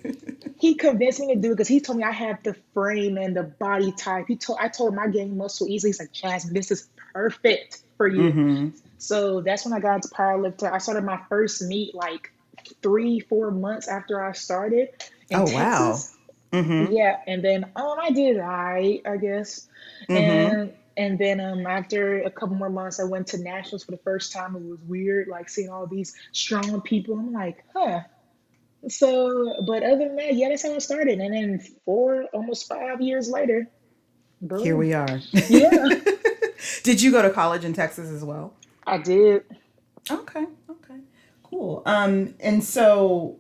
he 0.59 0.75
convinced 0.75 1.19
me 1.19 1.33
to 1.33 1.39
do 1.39 1.49
it 1.49 1.55
because 1.55 1.67
he 1.67 1.79
told 1.81 1.97
me 1.97 2.03
I 2.03 2.11
have 2.11 2.41
the 2.43 2.55
frame 2.73 3.17
and 3.17 3.35
the 3.35 3.43
body 3.43 3.91
type. 3.91 4.25
He 4.27 4.35
told 4.37 4.59
I 4.61 4.69
told 4.69 4.93
him 4.93 4.99
I 4.99 5.07
gain 5.07 5.35
muscle 5.37 5.67
easily. 5.67 5.89
He's 5.89 5.99
like, 5.99 6.13
Jasmyn, 6.13 6.53
this 6.53 6.71
is 6.71 6.87
perfect 7.13 7.81
for 7.97 8.07
you. 8.07 8.31
Mm-hmm. 8.31 8.69
So 8.99 9.41
that's 9.41 9.65
when 9.65 9.73
I 9.73 9.79
got 9.79 9.95
into 9.95 10.09
powerlifting. 10.09 10.71
I 10.71 10.77
started 10.77 11.03
my 11.03 11.19
first 11.29 11.61
meet 11.63 11.93
like 11.93 12.31
three, 12.81 13.19
four 13.19 13.51
months 13.51 13.87
after 13.87 14.23
I 14.23 14.33
started 14.33 14.89
in 15.29 15.39
Oh 15.39 15.43
wow. 15.53 15.99
Mm-hmm. 16.51 16.93
Yeah, 16.93 17.17
and 17.27 17.43
then 17.43 17.65
um 17.75 17.97
I 18.01 18.11
did 18.11 18.39
I 18.39 19.01
I 19.05 19.17
guess. 19.17 19.67
Mm-hmm. 20.09 20.15
And 20.15 20.73
and 20.95 21.19
then 21.19 21.39
um 21.39 21.65
after 21.65 22.21
a 22.21 22.31
couple 22.31 22.55
more 22.55 22.69
months 22.69 22.99
I 22.99 23.03
went 23.03 23.27
to 23.27 23.37
nationals 23.37 23.83
for 23.83 23.91
the 23.91 23.97
first 23.97 24.31
time. 24.31 24.55
It 24.55 24.63
was 24.63 24.79
weird, 24.81 25.27
like 25.27 25.49
seeing 25.49 25.69
all 25.69 25.87
these 25.87 26.15
strong 26.31 26.81
people. 26.81 27.17
I'm 27.17 27.33
like, 27.33 27.63
huh. 27.73 28.01
So 28.87 29.61
but 29.65 29.83
other 29.83 29.97
than 29.97 30.15
that, 30.15 30.35
yeah, 30.35 30.49
that's 30.49 30.63
how 30.63 30.73
I 30.73 30.79
started. 30.79 31.19
And 31.19 31.33
then 31.33 31.59
four, 31.85 32.23
almost 32.33 32.67
five 32.67 33.01
years 33.01 33.29
later, 33.29 33.67
Here 34.61 34.77
we 34.77 34.93
are. 34.93 35.19
Yeah, 35.49 35.87
Did 36.83 37.01
you 37.01 37.11
go 37.11 37.21
to 37.21 37.29
college 37.29 37.65
in 37.65 37.73
Texas 37.73 38.09
as 38.09 38.23
well? 38.23 38.53
I 38.85 38.97
did. 38.97 39.43
Okay. 40.09 40.45
Cool. 41.49 41.83
Um, 41.85 42.35
and 42.39 42.63
so 42.63 43.37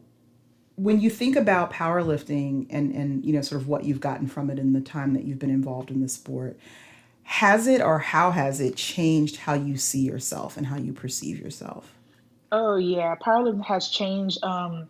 when 0.75 1.01
you 1.01 1.09
think 1.09 1.35
about 1.35 1.71
powerlifting 1.73 2.67
and 2.69 2.93
and 2.93 3.25
you 3.25 3.33
know 3.33 3.41
sort 3.41 3.61
of 3.61 3.67
what 3.67 3.83
you've 3.83 3.99
gotten 3.99 4.27
from 4.27 4.49
it 4.49 4.59
in 4.59 4.73
the 4.73 4.81
time 4.81 5.13
that 5.13 5.25
you've 5.25 5.39
been 5.39 5.49
involved 5.49 5.91
in 5.91 6.01
the 6.01 6.09
sport, 6.09 6.57
has 7.23 7.67
it 7.67 7.81
or 7.81 7.99
how 7.99 8.31
has 8.31 8.61
it 8.61 8.75
changed 8.75 9.37
how 9.37 9.53
you 9.53 9.77
see 9.77 10.01
yourself 10.01 10.57
and 10.57 10.67
how 10.67 10.77
you 10.77 10.93
perceive 10.93 11.39
yourself? 11.39 11.93
Oh 12.51 12.75
yeah, 12.77 13.15
powerlifting 13.15 13.65
has 13.65 13.89
changed 13.89 14.43
um 14.43 14.89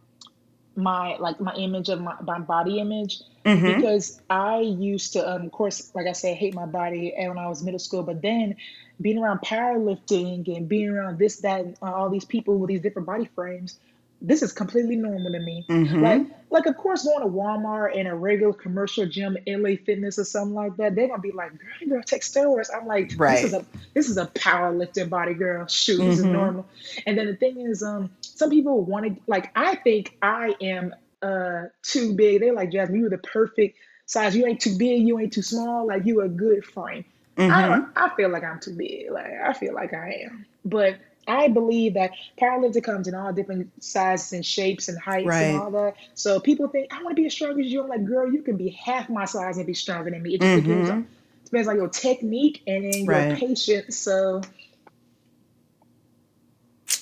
my 0.76 1.18
like 1.18 1.40
my 1.42 1.54
image 1.56 1.90
of 1.90 2.02
my, 2.02 2.16
my 2.24 2.40
body 2.40 2.80
image 2.80 3.22
Mm-hmm. 3.46 3.66
because 3.66 4.22
I 4.30 4.60
used 4.60 5.14
to 5.14 5.28
um, 5.28 5.44
of 5.46 5.52
course 5.52 5.92
like 5.96 6.08
I 6.08 6.14
said 6.14 6.38
hate 6.38 6.54
my 6.54 6.66
body 6.68 7.14
and 7.16 7.30
when 7.30 7.40
I 7.40 7.50
was 7.50 7.64
middle 7.64 7.80
school 7.80 8.04
but 8.04 8.22
then 8.22 8.56
being 9.02 9.18
around 9.20 9.40
powerlifting 9.42 10.56
and 10.56 10.68
being 10.68 10.90
around 10.90 11.18
this 11.20 11.38
that 11.42 11.62
and 11.62 11.78
all 11.82 12.10
these 12.10 12.26
people 12.26 12.58
with 12.58 12.70
these 12.70 12.82
different 12.82 13.06
body 13.08 13.30
frames 13.36 13.80
this 14.22 14.42
is 14.42 14.52
completely 14.52 14.96
normal 14.96 15.32
to 15.32 15.40
me. 15.40 15.68
Like, 16.00 16.24
Mm-hmm. 16.24 16.32
like 16.50 16.66
of 16.66 16.78
course, 16.78 17.04
going 17.04 17.22
to 17.22 17.28
Walmart 17.28 17.98
and 17.98 18.08
a 18.08 18.16
regular 18.16 18.54
commercial 18.54 19.06
gym, 19.06 19.38
LA 19.48 19.76
Fitness 19.86 20.18
or 20.18 20.26
something 20.26 20.56
like 20.56 20.76
that, 20.78 20.96
they're 20.96 21.08
gonna 21.08 21.22
be 21.22 21.32
like, 21.32 21.52
"Girl, 21.52 21.90
girl 21.90 22.02
take 22.04 22.22
steroids." 22.22 22.70
I'm 22.76 22.88
like, 22.88 23.14
this 23.26 23.44
is 23.44 23.54
a 23.54 23.66
this 23.94 24.10
is 24.10 24.18
a 24.18 24.26
powerlifting 24.26 25.10
body, 25.10 25.34
girl. 25.34 25.68
Shoot, 25.68 26.04
this 26.06 26.18
is 26.18 26.26
Mm-hmm. 26.26 26.32
normal. 26.32 26.68
And 27.06 27.18
then 27.18 27.28
the 27.28 27.36
thing 27.36 27.60
is, 27.62 27.84
um, 27.84 28.10
some 28.22 28.50
people 28.50 28.84
want 28.84 29.06
to 29.06 29.22
like. 29.28 29.52
I 29.56 29.76
think 29.76 30.16
I 30.22 30.56
am 30.62 30.94
uh 31.22 31.64
too 31.84 32.14
big. 32.14 32.42
They're 32.42 32.54
like, 32.54 32.72
Jasmyn, 32.72 32.98
you 32.98 33.06
are 33.08 33.10
the 33.10 33.18
perfect 33.20 33.78
size. 34.06 34.36
You 34.36 34.46
ain't 34.46 34.62
too 34.62 34.78
big. 34.78 35.08
You 35.08 35.20
ain't 35.20 35.34
too 35.34 35.42
small. 35.44 35.88
Like 35.88 36.06
you 36.06 36.22
a 36.22 36.30
good 36.30 36.64
frame. 36.66 37.06
I 37.50 37.62
Mm-hmm. 37.62 37.68
don't. 37.68 37.84
I 37.96 38.10
feel 38.16 38.30
like 38.30 38.44
I'm 38.44 38.60
too 38.60 38.74
big. 38.76 39.12
Like 39.12 39.32
I 39.46 39.54
feel 39.54 39.74
like 39.74 39.94
I 39.94 40.24
am, 40.26 40.46
but. 40.66 40.98
I 41.28 41.50
believe 41.50 41.96
that 41.96 42.12
powerlifting 42.42 42.84
comes 42.84 43.08
in 43.08 43.16
all 43.16 43.34
different 43.34 43.72
sizes 43.84 44.34
and 44.34 44.46
shapes 44.46 44.90
and 44.90 45.00
heights 45.00 45.42
and 45.42 45.52
all 45.52 45.72
that. 45.72 45.96
So 46.16 46.40
people 46.40 46.70
think 46.70 46.94
I 46.94 47.04
want 47.04 47.16
to 47.18 47.22
be 47.22 47.28
as 47.28 47.34
strong 47.34 47.60
as 47.62 47.68
you. 47.72 47.84
I'm 47.84 47.90
like, 47.90 48.06
girl, 48.06 48.32
you 48.32 48.42
can 48.44 48.58
be 48.58 48.70
half 48.72 49.10
my 49.10 49.26
size 49.26 49.58
and 49.58 49.68
be 49.68 49.74
stronger 49.74 50.10
than 50.12 50.24
me. 50.24 50.36
It 50.36 50.42
just 50.42 50.54
depends 50.56 50.90
Mm-hmm. 50.90 50.92
on 50.92 51.06
depends 51.46 51.68
on 51.68 51.78
your 51.78 51.90
technique 51.90 52.64
and 52.68 52.86
then 52.86 53.06
your 53.08 53.24
Right. 53.24 53.26
patience. 53.26 53.98
So 53.98 54.42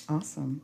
Awesome. 0.08 0.62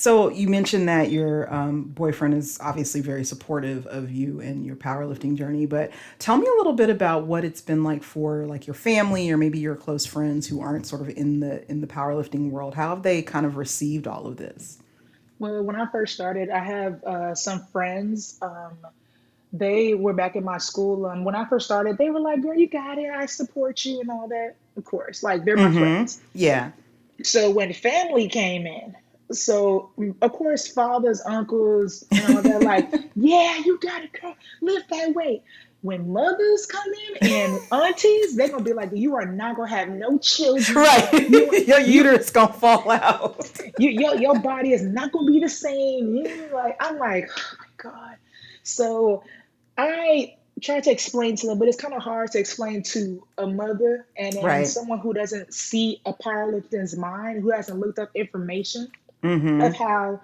So 0.00 0.30
you 0.30 0.48
mentioned 0.48 0.88
that 0.88 1.10
your 1.10 1.52
um, 1.52 1.82
boyfriend 1.82 2.32
is 2.32 2.58
obviously 2.62 3.02
very 3.02 3.22
supportive 3.22 3.86
of 3.86 4.10
you 4.10 4.40
and 4.40 4.64
your 4.64 4.74
powerlifting 4.74 5.36
journey, 5.36 5.66
but 5.66 5.90
tell 6.18 6.38
me 6.38 6.46
a 6.46 6.56
little 6.56 6.72
bit 6.72 6.88
about 6.88 7.26
what 7.26 7.44
it's 7.44 7.60
been 7.60 7.84
like 7.84 8.02
for 8.02 8.46
like 8.46 8.66
your 8.66 8.72
family 8.72 9.30
or 9.30 9.36
maybe 9.36 9.58
your 9.58 9.76
close 9.76 10.06
friends 10.06 10.46
who 10.46 10.62
aren't 10.62 10.86
sort 10.86 11.02
of 11.02 11.10
in 11.10 11.40
the 11.40 11.70
in 11.70 11.82
the 11.82 11.86
powerlifting 11.86 12.48
world. 12.48 12.76
How 12.76 12.94
have 12.94 13.02
they 13.02 13.20
kind 13.20 13.44
of 13.44 13.58
received 13.58 14.06
all 14.06 14.26
of 14.26 14.38
this? 14.38 14.78
well, 15.38 15.62
when 15.62 15.76
I 15.76 15.86
first 15.90 16.14
started, 16.14 16.50
I 16.50 16.58
have 16.64 17.02
uh, 17.04 17.34
some 17.34 17.66
friends. 17.72 18.38
Um, 18.42 18.78
they 19.52 19.94
were 19.94 20.14
back 20.14 20.36
in 20.36 20.44
my 20.44 20.58
school. 20.58 21.06
Um, 21.06 21.24
when 21.24 21.34
I 21.36 21.46
first 21.48 21.66
started, 21.66 21.98
they 21.98 22.10
were 22.10 22.20
like, 22.20 22.42
"Girl, 22.42 22.54
you 22.56 22.68
got 22.68 22.98
it. 22.98 23.10
I 23.10 23.26
support 23.26 23.84
you 23.84 24.00
and 24.00 24.10
all 24.10 24.28
that." 24.28 24.56
Of 24.76 24.84
course, 24.84 25.22
like 25.22 25.44
they're 25.44 25.58
my 25.58 25.70
Mm-hmm. 25.70 25.72
friends. 25.72 26.22
Yeah. 26.34 26.72
So 27.22 27.50
when 27.50 27.72
family 27.72 28.28
came 28.28 28.66
in, 28.66 28.94
so 29.32 29.90
of 30.22 30.32
course 30.32 30.66
fathers, 30.68 31.22
uncles, 31.26 32.04
and 32.16 32.26
all 32.26 32.42
that, 32.42 32.62
like, 32.62 32.88
yeah, 33.14 33.58
you 33.64 33.78
gotta 33.80 34.08
go 34.20 34.34
lift 34.60 34.88
that 34.90 35.14
weight. 35.14 35.42
When 35.82 36.12
mothers 36.12 36.66
come 36.66 36.92
in 36.92 37.32
and 37.32 37.60
aunties, 37.72 38.36
they're 38.36 38.48
gonna 38.48 38.62
be 38.64 38.72
like, 38.74 38.90
you 38.92 39.14
are 39.16 39.26
not 39.26 39.56
gonna 39.56 39.70
have 39.70 39.88
no 39.88 40.18
children. 40.18 40.64
You 40.66 40.74
Right. 40.74 41.30
Your 41.66 41.80
you 41.80 41.94
uterus 42.04 42.30
gonna 42.30 42.52
fall 42.52 42.90
out. 42.90 43.50
you 43.78 43.90
your, 43.90 44.16
your 44.16 44.38
body 44.40 44.72
is 44.72 44.82
not 44.82 45.12
gonna 45.12 45.30
be 45.30 45.40
the 45.40 45.48
same. 45.48 46.14
You 46.16 46.48
like 46.52 46.76
I'm 46.80 46.98
like, 46.98 47.30
oh 47.36 47.56
my 47.58 47.90
God. 47.90 48.16
So 48.62 49.24
I 49.78 50.36
try 50.60 50.80
to 50.80 50.90
explain 50.90 51.36
to 51.36 51.46
them, 51.46 51.58
but 51.58 51.68
it's 51.68 51.80
kind 51.80 51.94
of 51.94 52.02
hard 52.02 52.32
to 52.32 52.38
explain 52.38 52.82
to 52.82 53.26
a 53.38 53.46
mother 53.46 54.06
and 54.18 54.34
Right. 54.42 54.66
someone 54.66 54.98
who 54.98 55.14
doesn't 55.14 55.54
see 55.54 56.02
a 56.04 56.12
powerlifter's 56.12 56.96
mind, 56.96 57.42
who 57.42 57.50
hasn't 57.50 57.78
looked 57.78 57.98
up 57.98 58.10
information 58.14 58.90
Mm-hmm. 59.22 59.60
of 59.62 59.74
how 59.74 60.20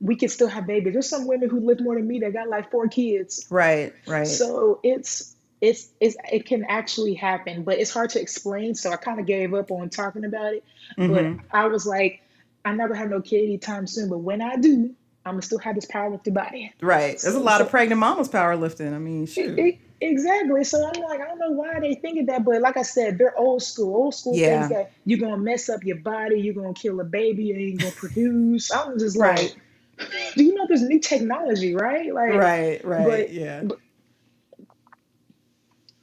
we 0.00 0.16
can 0.16 0.28
still 0.28 0.48
have 0.48 0.66
babies. 0.66 0.92
There's 0.92 1.08
some 1.08 1.26
women 1.26 1.48
who 1.48 1.60
live 1.60 1.80
more 1.80 1.94
than 1.94 2.06
me 2.06 2.18
that 2.20 2.32
got 2.32 2.48
like 2.48 2.70
four 2.70 2.88
kids. 2.88 3.46
Right. 3.50 3.92
Right. 4.06 4.26
So 4.26 4.80
it's 4.82 5.34
it's 5.60 5.88
it's 6.00 6.16
it 6.30 6.44
can 6.46 6.64
actually 6.68 7.14
happen, 7.14 7.62
but 7.62 7.78
it's 7.78 7.90
hard 7.90 8.10
to 8.10 8.20
explain. 8.20 8.74
So 8.74 8.90
I 8.90 8.96
kind 8.96 9.18
of 9.18 9.26
gave 9.26 9.54
up 9.54 9.70
on 9.70 9.88
talking 9.88 10.24
about 10.24 10.54
it. 10.54 10.64
But 10.96 11.08
Mm-hmm. 11.08 11.46
I 11.52 11.66
was 11.68 11.86
like, 11.86 12.20
I'm 12.64 12.76
not 12.76 12.88
gonna 12.88 12.98
have 12.98 13.10
no 13.10 13.22
kid 13.22 13.44
anytime 13.44 13.86
soon. 13.86 14.10
But 14.10 14.18
when 14.18 14.42
I 14.42 14.56
do, 14.56 14.94
I'm 15.24 15.34
gonna 15.34 15.42
still 15.42 15.58
have 15.58 15.74
this 15.74 15.86
powerlifting 15.86 16.34
body. 16.34 16.72
Right. 16.82 17.18
There's 17.18 17.34
a 17.34 17.40
lot 17.40 17.62
of 17.62 17.70
pregnant 17.70 17.98
mamas 17.98 18.28
powerlifting. 18.28 18.92
I 18.94 18.98
mean, 18.98 19.24
shoot. 19.26 19.58
e- 19.58 19.80
exactly. 20.10 20.64
So 20.64 20.78
I'm 20.86 21.00
like, 21.02 21.20
I 21.20 21.26
don't 21.26 21.38
know 21.38 21.50
why 21.52 21.80
they 21.80 21.94
think 21.94 22.20
of 22.20 22.26
that, 22.28 22.44
but 22.44 22.60
like 22.62 22.76
I 22.76 22.82
said, 22.82 23.18
they're 23.18 23.36
old 23.38 23.62
school. 23.62 23.94
Old 23.96 24.14
school 24.14 24.40
Yeah. 24.40 24.68
that 24.68 24.90
you're 25.04 25.18
gonna 25.20 25.38
mess 25.38 25.68
up 25.68 25.84
your 25.84 25.98
body, 25.98 26.40
you're 26.40 26.54
gonna 26.54 26.74
kill 26.74 27.00
a 27.00 27.04
baby, 27.04 27.44
you're 27.44 27.80
gonna 27.80 27.92
produce. 27.92 28.70
I'm 28.70 28.98
just 28.98 29.18
Right. 29.18 29.18
like, 29.18 29.56
do 30.36 30.44
you 30.44 30.54
know 30.54 30.66
there's 30.68 30.82
new 30.82 31.00
technology, 31.00 31.74
right? 31.74 32.12
Like, 32.14 32.50
Right. 32.50 32.84
Right. 32.84 33.28
but 33.28 33.30
Yeah. 33.30 33.62
but 33.62 33.78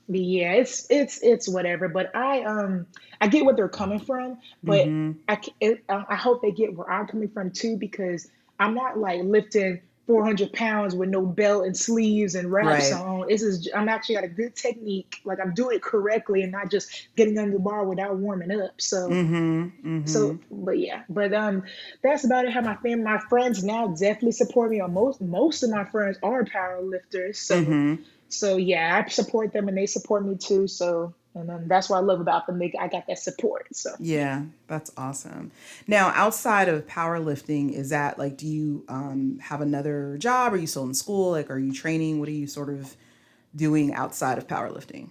But 0.08 0.20
yeah, 0.20 0.54
it's 0.54 0.88
it's 0.90 1.20
it's 1.24 1.48
whatever. 1.48 1.88
But 1.88 2.16
I 2.16 2.44
um 2.44 2.88
I 3.22 3.28
get 3.28 3.46
what 3.46 3.56
they're 3.56 3.70
coming 3.70 4.00
from, 4.00 4.38
but 4.64 4.88
Mm-hmm. 4.90 5.12
I 5.28 5.40
it, 5.60 5.84
I 5.90 6.06
I 6.10 6.16
hope 6.16 6.42
they 6.42 6.52
get 6.52 6.76
where 6.76 6.90
I'm 6.90 7.08
coming 7.08 7.30
from 7.30 7.52
too 7.52 7.78
because 7.78 8.30
I'm 8.60 8.76
not 8.76 8.98
like 8.98 9.22
lifting 9.24 9.82
400 10.08 10.54
pounds 10.54 10.96
with 10.96 11.10
no 11.10 11.26
belt 11.26 11.66
and 11.66 11.76
sleeves 11.78 12.36
and 12.36 12.52
wraps 12.52 12.92
Right. 12.92 12.94
on. 12.94 13.28
This 13.28 13.42
is 13.44 13.70
I'm 13.76 13.90
actually 13.90 14.16
got 14.16 14.24
a 14.26 14.30
good 14.30 14.56
technique, 14.56 15.18
like 15.26 15.40
I'm 15.40 15.54
doing 15.54 15.78
it 15.78 15.82
correctly 15.84 16.44
and 16.44 16.52
not 16.52 16.72
just 16.72 17.10
getting 17.16 17.38
under 17.38 17.54
the 17.54 17.60
bar 17.60 17.86
without 17.86 18.18
warming 18.18 18.52
up. 18.52 18.80
So 18.80 19.10
Mm-hmm. 19.10 19.68
Mm-hmm. 19.86 20.06
so, 20.06 20.40
but 20.50 20.80
yeah, 20.80 21.04
but 21.10 21.34
um, 21.34 21.64
that's 22.04 22.24
about 22.24 22.46
it. 22.46 22.52
How 22.52 22.62
my 22.62 22.76
family, 22.76 23.04
my 23.04 23.20
friends 23.30 23.64
now 23.64 23.88
definitely 23.88 24.32
support 24.34 24.72
me. 24.72 24.82
Or 24.82 24.88
most 24.88 25.22
most 25.22 25.64
of 25.64 25.70
my 25.70 25.86
friends 25.86 26.18
are 26.24 26.46
power 26.46 26.82
lifters, 26.82 27.40
so 27.40 27.56
Mm-hmm. 27.56 28.04
so 28.30 28.58
yeah, 28.58 29.04
I 29.06 29.10
support 29.10 29.54
them 29.54 29.68
and 29.68 29.78
they 29.78 29.86
support 29.88 30.26
me 30.26 30.38
too. 30.38 30.68
So 30.68 31.14
and 31.36 31.48
then 31.50 31.68
that's 31.68 31.90
what 31.90 31.98
I 31.98 32.02
love 32.02 32.20
about 32.22 32.46
them. 32.48 32.60
They, 32.60 32.74
I 32.80 32.88
got 32.88 33.08
that 33.08 33.20
support. 33.20 33.68
So 33.74 33.92
Yeah, 34.00 34.44
that's 34.68 34.92
awesome. 34.98 35.52
Now, 35.88 36.10
outside 36.16 36.68
of 36.70 36.88
powerlifting, 36.88 37.72
is 37.74 37.90
that 37.90 38.18
like, 38.20 38.38
do 38.38 38.48
you 38.48 38.84
um, 38.90 39.40
have 39.42 39.62
another 39.62 40.18
job? 40.18 40.54
Are 40.54 40.58
you 40.58 40.68
still 40.68 40.86
in 40.86 40.94
school? 40.94 41.32
Like, 41.32 41.50
are 41.50 41.60
you 41.60 41.74
training? 41.74 42.20
What 42.20 42.28
are 42.30 42.34
you 42.34 42.48
sort 42.48 42.70
of 42.70 42.96
doing 43.56 43.94
outside 43.94 44.38
of 44.38 44.48
powerlifting? 44.48 45.10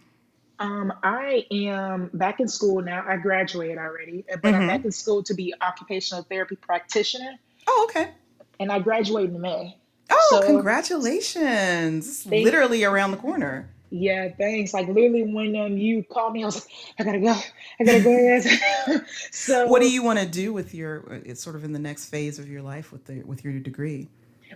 um, 0.59 0.93
I 1.03 1.47
am 1.51 2.11
back 2.13 2.39
in 2.39 2.47
school 2.49 2.83
now. 2.83 3.03
I 3.09 3.17
graduated 3.17 3.79
already, 3.79 4.27
but 4.43 4.53
I'm 4.55 4.61
Mm-hmm. 4.61 4.67
back 4.67 4.85
in 4.85 4.93
school 4.93 5.23
to 5.23 5.33
be 5.35 5.55
occupational 5.61 6.23
therapy 6.25 6.57
practitioner, 6.57 7.33
Oh, 7.67 7.87
okay. 7.89 8.11
and 8.59 8.71
I 8.71 8.79
graduated 8.81 9.35
in 9.35 9.41
May. 9.41 9.79
Oh, 10.11 10.27
So 10.31 10.43
congratulations. 10.45 12.25
Thank 12.25 12.45
literally 12.45 12.85
around 12.85 13.13
the 13.13 13.17
corner. 13.17 13.71
Yeah, 13.91 14.29
thanks. 14.39 14.73
Like 14.73 14.87
literally 14.89 15.25
when 15.25 15.57
um 15.57 15.77
you 15.77 16.05
called 16.05 16.33
me, 16.33 16.43
I 16.43 16.47
was 16.47 16.57
like, 16.57 16.67
I 16.99 17.05
gotta 17.05 17.21
go. 17.21 17.35
I 17.81 17.85
gotta 17.85 18.03
go. 18.03 19.01
so 19.33 19.69
What 19.69 19.81
do 19.81 19.91
you 19.91 20.03
want 20.03 20.19
to 20.19 20.27
do 20.27 20.53
with 20.53 20.75
your, 20.75 21.05
it's 21.25 21.43
sort 21.43 21.57
of 21.57 21.65
in 21.65 21.73
the 21.73 21.79
next 21.79 22.07
phase 22.07 22.39
of 22.39 22.49
your 22.49 22.63
life 22.63 22.93
with 22.93 23.05
the, 23.07 23.23
with 23.25 23.45
your 23.45 23.59
degree? 23.61 24.09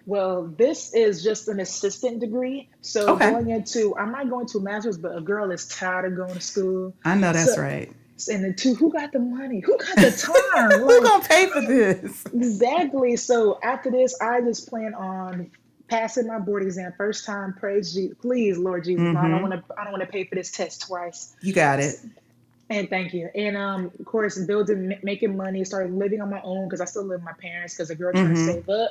well, 0.07 0.47
this 0.59 0.95
is 0.95 1.23
just 1.23 1.49
an 1.49 1.61
assistant 1.61 2.21
degree. 2.21 2.69
So 2.81 3.17
Okay. 3.17 3.31
going 3.31 3.51
into, 3.51 3.97
I 3.97 4.05
might 4.07 4.29
go 4.31 4.41
into 4.41 4.59
a 4.59 4.63
master's, 4.63 4.99
but 4.99 5.17
a 5.17 5.21
girl 5.21 5.51
is 5.51 5.67
tired 5.67 6.05
of 6.13 6.17
going 6.17 6.35
to 6.35 6.41
school. 6.41 6.95
I 7.05 7.15
know 7.15 7.33
that's 7.33 7.57
So, 7.57 7.57
right. 7.57 7.91
and 8.29 8.45
then 8.45 8.55
two, 8.57 8.75
who 8.75 8.93
got 8.93 9.13
the 9.13 9.19
money? 9.21 9.61
Who 9.61 9.77
got 9.79 10.01
the 10.01 10.11
time? 10.57 10.81
Who 10.87 11.03
Like, 11.03 11.03
gonna 11.03 11.25
pay 11.25 11.47
for 11.49 11.61
this? 11.61 12.25
exactly. 12.33 13.17
So 13.17 13.59
after 13.63 13.91
this, 13.91 14.17
I 14.21 14.41
just 14.41 14.69
plan 14.69 14.95
on 14.95 15.51
passing 15.95 16.27
my 16.27 16.39
board 16.39 16.63
exam 16.63 16.93
first 16.97 17.25
time. 17.25 17.55
Praise 17.55 17.95
Jesus, 17.95 18.17
please, 18.21 18.59
Lord 18.59 18.85
Jesus. 18.85 19.15
I 19.15 19.29
don't 19.29 19.43
Mm-hmm. 19.43 19.51
want 19.51 19.55
to. 19.55 19.75
I 19.79 19.85
don't 19.85 19.93
want 19.93 20.03
to 20.03 20.09
pay 20.09 20.25
for 20.25 20.35
this 20.35 20.51
test 20.51 20.87
twice. 20.87 21.35
You 21.41 21.53
got 21.53 21.79
it. 21.79 21.97
And 22.71 22.89
thank 22.89 23.13
you. 23.13 23.29
And 23.35 23.57
um, 23.57 23.93
of 23.99 24.05
course, 24.07 24.39
building, 24.39 24.89
ma- 24.89 24.95
making 25.03 25.37
money, 25.37 25.65
started 25.65 25.93
living 25.95 26.21
on 26.21 26.31
my 26.31 26.41
own 26.43 26.67
because 26.67 26.81
I 26.81 26.87
still 26.87 27.03
live 27.03 27.21
with 27.21 27.25
my 27.25 27.35
parents 27.41 27.75
because 27.75 27.91
a 27.91 27.95
girl 27.95 28.13
trying 28.15 28.35
to 28.35 28.41
Mm-hmm. 28.41 28.51
save 28.53 28.69
up. 28.69 28.91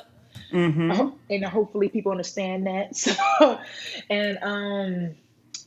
Mm-hmm. 0.52 0.90
hope, 0.92 1.20
and 1.28 1.44
hopefully 1.44 1.88
people 1.88 2.12
understand 2.12 2.66
that. 2.66 2.96
So, 2.96 3.60
and 4.10 4.38
um, 4.42 5.14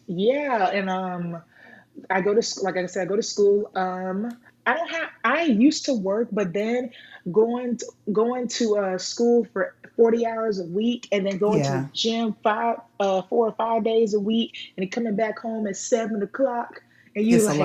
yeah, 0.08 0.70
and 0.70 0.90
um, 0.90 1.42
I 2.10 2.22
go 2.22 2.34
to 2.34 2.42
school. 2.42 2.66
like 2.66 2.78
I 2.78 2.86
said, 2.88 3.04
I 3.04 3.06
go 3.06 3.16
to 3.16 3.24
school. 3.24 3.72
Um, 3.76 4.38
I 4.66 4.74
don't 4.76 4.90
have. 4.90 5.10
I 5.24 5.44
used 5.44 5.86
to 5.86 5.94
work, 5.94 6.30
but 6.32 6.54
then 6.54 6.92
going 7.32 7.78
to, 7.78 7.86
going 8.12 8.48
to 8.50 8.78
uh, 8.78 8.98
school 8.98 9.46
for 9.54 9.76
forty 9.98 10.26
hours 10.26 10.60
a 10.60 10.66
week, 10.66 11.08
and 11.12 11.26
then 11.26 11.38
going 11.38 11.62
to 11.64 11.72
the 11.72 11.90
gym 11.94 12.36
five, 12.44 12.78
uh, 13.00 13.24
four 13.24 13.48
or 13.48 13.52
five 13.54 13.84
days 13.84 14.14
a 14.14 14.20
week, 14.20 14.56
and 14.78 14.84
then 14.84 14.90
coming 14.90 15.16
back 15.16 15.40
home 15.40 15.68
at 15.68 15.76
seven 15.76 16.22
o'clock, 16.24 16.82
and 17.16 17.26
you 17.26 17.36
It's 17.38 17.46
like 17.46 17.60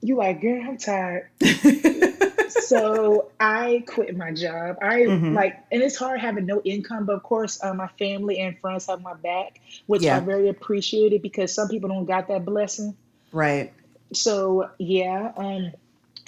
you 0.00 0.16
like, 0.16 0.40
girl, 0.40 0.62
I'm 0.66 0.78
tired. 0.78 1.28
So 2.48 3.30
I 3.40 3.84
quit 3.86 4.16
my 4.16 4.32
job. 4.32 4.76
I 4.82 5.04
hmm 5.04 5.34
like, 5.34 5.58
and 5.72 5.82
it's 5.82 5.96
hard 5.96 6.20
having 6.20 6.46
no 6.46 6.60
income, 6.64 7.06
but 7.06 7.14
of 7.16 7.22
course, 7.22 7.62
uh, 7.62 7.74
my 7.74 7.88
family 7.98 8.38
and 8.40 8.58
friends 8.60 8.86
have 8.86 9.00
my 9.02 9.14
back, 9.14 9.60
which 9.86 10.02
I 10.06 10.06
Yeah. 10.06 10.20
very 10.20 10.48
appreciated 10.48 11.22
because 11.22 11.54
some 11.54 11.68
people 11.68 11.88
don't 11.88 12.04
got 12.04 12.28
that 12.28 12.44
blessing. 12.44 12.96
Right. 13.32 13.72
So 14.12 14.70
yeah. 14.78 15.32
Um, 15.36 15.72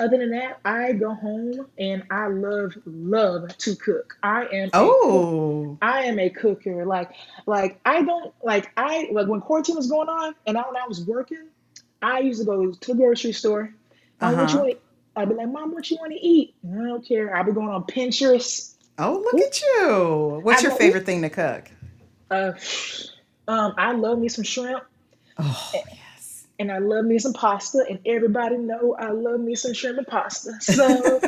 other 0.00 0.18
than 0.18 0.30
that, 0.30 0.58
I 0.64 0.92
go 0.92 1.14
home 1.14 1.66
and 1.78 2.04
I 2.10 2.26
love 2.26 2.72
love 2.86 3.56
to 3.58 3.76
cook. 3.76 4.16
I 4.22 4.46
am. 4.52 4.70
Oh. 4.72 5.78
I 5.82 6.04
am 6.04 6.18
a 6.18 6.30
cooker. 6.30 6.84
Like, 6.84 7.10
like 7.46 7.80
I 7.84 8.02
don't 8.02 8.34
like 8.42 8.70
I 8.76 9.08
like 9.12 9.26
when 9.28 9.40
quarantine 9.40 9.76
was 9.76 9.88
going 9.88 10.08
on 10.08 10.34
and 10.46 10.58
I, 10.58 10.62
when 10.62 10.76
I 10.76 10.86
was 10.86 11.04
working, 11.06 11.48
I 12.02 12.20
used 12.20 12.40
to 12.40 12.46
go 12.46 12.72
to 12.72 12.86
the 12.92 12.94
grocery 12.94 13.32
store. 13.32 13.74
What 14.18 14.30
you 14.32 14.42
Uh-huh. 14.42 14.58
want? 14.58 14.78
I'd 15.16 15.28
be 15.28 15.34
like, 15.36 15.48
Mom, 15.48 15.72
what 15.72 15.88
you 15.90 15.96
want 16.00 16.12
to 16.12 16.18
eat? 16.18 16.54
I 16.68 16.76
don't 16.84 17.06
care. 17.06 17.36
I'll 17.36 17.44
be 17.44 17.52
going 17.52 17.68
on 17.68 17.84
Pinterest 17.84 18.74
Oh, 18.98 19.24
look 19.24 19.42
at 19.42 19.60
you. 19.60 20.40
What's 20.42 20.62
I 20.64 20.68
your 20.68 20.76
favorite 20.76 21.04
thing 21.04 21.22
to 21.22 21.30
cook? 21.30 21.70
Uh, 22.30 22.52
um, 23.48 23.74
I 23.76 23.92
love 23.92 24.18
me 24.18 24.28
some 24.28 24.44
shrimp, 24.44 24.84
Oh, 25.38 25.70
yes. 25.74 25.84
And 26.58 26.70
I 26.70 26.78
love 26.78 27.04
me 27.04 27.18
some 27.18 27.32
pasta, 27.32 27.84
and 27.88 27.99
everybody 28.06 28.56
know 28.56 28.96
I 28.99 29.11
love 29.11 29.40
me 29.40 29.54
some 29.54 29.75
shrimp 29.75 29.99
and 29.99 30.06
pasta. 30.06 30.52
So, 30.61 31.20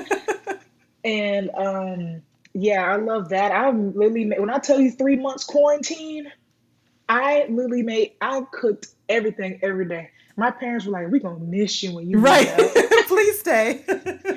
and 1.05 1.51
um, 1.55 2.23
yeah, 2.55 2.83
I 2.85 2.97
love 2.97 3.31
that. 3.31 3.53
I 3.53 3.71
literally 3.71 4.25
made, 4.25 4.41
when 4.41 4.51
I 4.51 4.59
tell 4.59 4.81
you 4.81 4.91
three 4.91 5.17
months 5.17 5.45
quarantine, 5.45 6.31
I 7.09 7.47
literally 7.49 7.83
made 7.83 8.13
I 8.21 8.43
cooked 8.53 8.89
everything 9.09 9.61
every 9.63 9.87
day. 9.87 10.11
My 10.37 10.51
parents 10.51 10.87
were 10.87 10.93
like, 10.93 11.09
"We're 11.09 11.21
gonna 11.21 11.39
miss 11.39 11.83
you 11.83 11.95
when 11.95 12.11
you 12.11 12.19
Right. 12.19 12.49
Please 13.07 13.41
stay. 13.41 13.85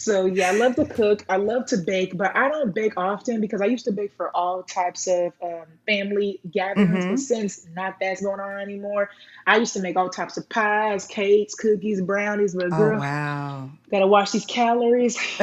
So 0.00 0.26
yeah, 0.26 0.48
I 0.48 0.52
love 0.52 0.76
to 0.76 0.86
cook. 0.86 1.24
I 1.28 1.36
love 1.36 1.66
to 1.66 1.76
bake, 1.78 2.16
but 2.16 2.34
I 2.36 2.48
don't 2.48 2.74
bake 2.74 2.94
often 2.96 3.40
because 3.40 3.60
I 3.60 3.66
used 3.66 3.84
to 3.86 3.92
bake 3.92 4.12
for 4.16 4.34
all 4.34 4.62
types 4.62 5.06
of 5.06 5.32
um, 5.42 5.66
family 5.86 6.40
gatherings. 6.50 7.04
hmm 7.04 7.10
But 7.10 7.18
since 7.18 7.66
not 7.74 7.96
that's 8.00 8.22
going 8.22 8.40
on 8.40 8.60
anymore, 8.60 9.10
I 9.46 9.56
used 9.58 9.74
to 9.74 9.80
make 9.80 9.96
all 9.96 10.08
types 10.08 10.36
of 10.38 10.48
pies, 10.48 11.06
cakes, 11.06 11.54
cookies, 11.54 12.00
brownies. 12.00 12.54
But 12.54 12.72
Oh, 12.72 12.76
girl, 12.76 12.98
wow. 12.98 13.70
gotta 13.90 14.06
watch 14.06 14.32
these 14.32 14.46
calories. 14.46 15.18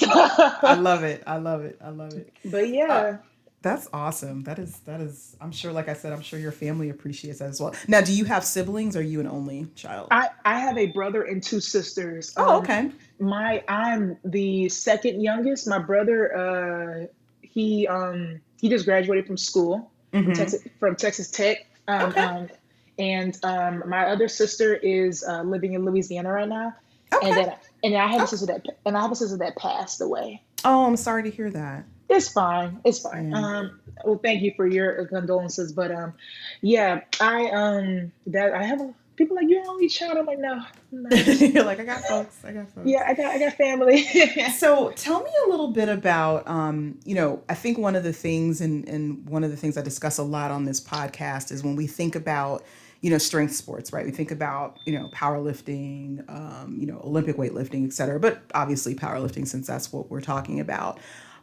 I 0.02 0.74
love 0.74 1.04
it. 1.04 1.22
I 1.26 1.36
love 1.36 1.64
it. 1.64 1.78
I 1.80 1.90
love 1.90 2.16
it. 2.16 2.32
but 2.44 2.68
Uh, 2.88 3.02
yeah, 3.02 3.18
that's 3.62 3.88
awesome. 3.92 4.42
That 4.44 4.58
is 4.58 4.80
that 4.80 5.00
is 5.00 5.36
I'm 5.40 5.52
sure 5.52 5.72
like 5.72 5.88
I 5.88 5.94
said, 5.94 6.12
I'm 6.12 6.22
sure 6.22 6.38
your 6.38 6.52
family 6.52 6.90
appreciates 6.90 7.38
that 7.38 7.48
as 7.48 7.60
well. 7.60 7.74
Now, 7.88 8.00
do 8.00 8.12
you 8.12 8.24
have 8.24 8.44
siblings 8.44 8.96
or 8.96 9.00
are 9.00 9.02
you 9.02 9.20
an 9.20 9.26
only 9.26 9.66
child? 9.74 10.08
I 10.10 10.28
I 10.44 10.58
have 10.58 10.76
a 10.78 10.86
brother 10.86 11.22
and 11.22 11.42
two 11.42 11.60
sisters. 11.60 12.32
Oh, 12.36 12.56
Um, 12.56 12.62
okay. 12.62 12.90
my 13.20 13.62
I'm 13.68 14.18
the 14.24 14.68
second 14.68 15.20
youngest. 15.22 15.66
My 15.68 15.78
brother, 15.78 16.36
uh, 16.36 17.06
he 17.42 17.86
um 17.88 18.40
he 18.60 18.68
just 18.68 18.84
graduated 18.84 19.26
from 19.26 19.36
school. 19.36 19.92
from 20.12 20.24
hmm 20.24 20.32
Texas 20.32 20.62
from 20.80 20.96
Texas 20.96 21.30
Tech. 21.30 21.58
Um, 21.88 22.02
Okay. 22.10 22.20
um, 22.22 22.48
and 22.98 23.38
um, 23.42 23.82
my 23.88 24.06
other 24.06 24.28
sister 24.28 24.74
is 24.74 25.24
uh, 25.26 25.42
living 25.42 25.72
in 25.72 25.84
Louisiana 25.84 26.30
right 26.30 26.48
now. 26.48 26.74
Okay. 27.14 27.28
And 27.28 27.36
then 27.36 27.54
and 27.82 27.96
I 27.96 28.06
have 28.08 28.22
a 28.22 28.22
Oh, 28.22 28.26
sister 28.26 28.46
that 28.46 28.66
and 28.86 28.96
I 28.96 29.00
have 29.02 29.12
a 29.12 29.16
sister 29.16 29.38
that 29.38 29.56
passed 29.56 30.00
away. 30.00 30.42
oh, 30.64 30.86
I'm 30.86 30.96
sorry 30.96 31.22
to 31.24 31.30
hear 31.30 31.50
that. 31.50 31.86
It's 32.12 32.28
fine. 32.28 32.80
It's 32.84 32.98
fine. 32.98 33.30
Yeah. 33.30 33.38
Um, 33.38 33.80
well, 34.04 34.20
thank 34.22 34.42
you 34.42 34.52
for 34.54 34.66
your 34.66 35.06
condolences, 35.06 35.72
but 35.72 35.90
um, 35.90 36.12
yeah, 36.60 37.00
I 37.20 37.48
um 37.50 38.12
that 38.26 38.52
I 38.52 38.64
have 38.64 38.80
a, 38.80 38.94
people 39.16 39.36
like 39.36 39.46
you're 39.48 39.66
only 39.68 39.88
child. 39.88 40.18
I'm 40.18 40.26
like 40.26 40.38
no, 40.38 40.52
I'm. 40.92 41.06
You're 41.54 41.64
like, 41.64 41.80
I 41.80 41.84
got 41.84 42.02
folks. 42.04 42.44
I 42.44 42.52
got 42.52 42.68
folks. 42.70 42.86
Yeah, 42.86 43.04
I 43.06 43.14
got 43.14 43.26
I 43.26 43.38
got 43.38 43.54
family. 43.54 44.06
So 44.56 44.92
tell 44.92 45.22
me 45.22 45.30
a 45.46 45.50
little 45.50 45.68
bit 45.68 45.88
about, 45.88 46.46
um, 46.46 46.98
you 47.04 47.14
know, 47.14 47.42
I 47.48 47.54
think 47.54 47.78
one 47.78 47.96
of 47.96 48.04
the 48.04 48.12
things 48.12 48.60
and, 48.60 48.86
and 48.88 49.28
one 49.28 49.44
of 49.44 49.50
the 49.50 49.56
things 49.56 49.76
I 49.76 49.82
discuss 49.82 50.18
a 50.18 50.22
lot 50.22 50.50
on 50.50 50.64
this 50.64 50.80
podcast 50.80 51.50
is 51.50 51.62
when 51.64 51.76
we 51.76 51.86
think 51.86 52.14
about, 52.14 52.64
you 53.00 53.10
know, 53.10 53.18
strength 53.18 53.54
sports, 53.54 53.92
right? 53.92 54.04
We 54.04 54.12
think 54.12 54.30
about, 54.30 54.78
you 54.84 54.98
know, 54.98 55.08
powerlifting, 55.12 56.28
um, 56.28 56.76
you 56.78 56.86
know, 56.86 57.00
Olympic 57.04 57.36
weightlifting, 57.36 57.86
et 57.86 57.92
cetera, 57.92 58.20
but 58.20 58.42
obviously 58.54 58.94
powerlifting 58.94 59.46
since 59.46 59.66
that's 59.66 59.92
what 59.92 60.10
we're 60.10 60.20
talking 60.20 60.60
about. 60.60 60.98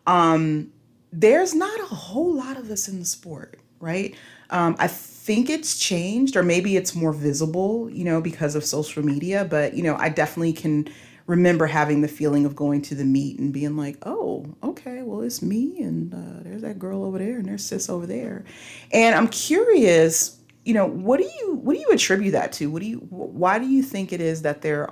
Um, 0.10 0.72
there's 1.12 1.54
not 1.54 1.80
a 1.80 1.86
whole 1.86 2.34
lot 2.34 2.58
of 2.58 2.72
us 2.72 2.88
in 2.88 2.98
the 3.00 3.06
sport, 3.06 3.60
right? 3.80 4.16
Um, 4.50 4.76
I 4.80 4.88
think 4.88 5.52
it's 5.52 5.78
changed, 5.78 6.36
or 6.36 6.42
maybe 6.42 6.76
it's 6.76 6.96
more 6.96 7.14
visible, 7.14 7.90
you 7.92 8.04
know, 8.04 8.20
because 8.20 8.56
of 8.56 8.66
social 8.66 9.06
media. 9.06 9.46
But 9.46 9.76
you 9.76 9.84
know, 9.84 9.96
I 9.98 10.10
definitely 10.10 10.54
can 10.54 10.90
remember 11.28 11.68
having 11.68 12.02
the 12.02 12.08
feeling 12.08 12.46
of 12.48 12.56
going 12.56 12.82
to 12.82 12.96
the 12.96 13.06
meet 13.06 13.38
and 13.38 13.54
being 13.54 13.78
like, 13.78 13.98
"Oh, 14.02 14.48
okay, 14.64 15.04
well, 15.04 15.22
it's 15.22 15.44
me, 15.44 15.80
and 15.80 16.12
uh, 16.12 16.44
there's 16.44 16.64
that 16.64 16.80
girl 16.80 17.04
over 17.04 17.20
there, 17.20 17.38
and 17.38 17.46
there's 17.46 17.64
sis 17.64 17.88
over 17.88 18.08
there," 18.08 18.46
and 18.92 19.16
I'm 19.16 19.28
curious. 19.28 20.38
You 20.66 20.74
know, 20.74 20.88
what 20.88 21.20
do 21.20 21.30
you 21.40 21.56
what 21.56 21.76
do 21.76 21.80
you 21.80 21.90
attribute 21.92 22.34
that 22.34 22.52
to? 22.54 22.70
What 22.70 22.82
do 22.82 22.88
you 22.88 22.98
why 23.10 23.60
do 23.60 23.68
you 23.68 23.84
think 23.84 24.12
it 24.12 24.22
is 24.22 24.42
that 24.42 24.62
there 24.62 24.90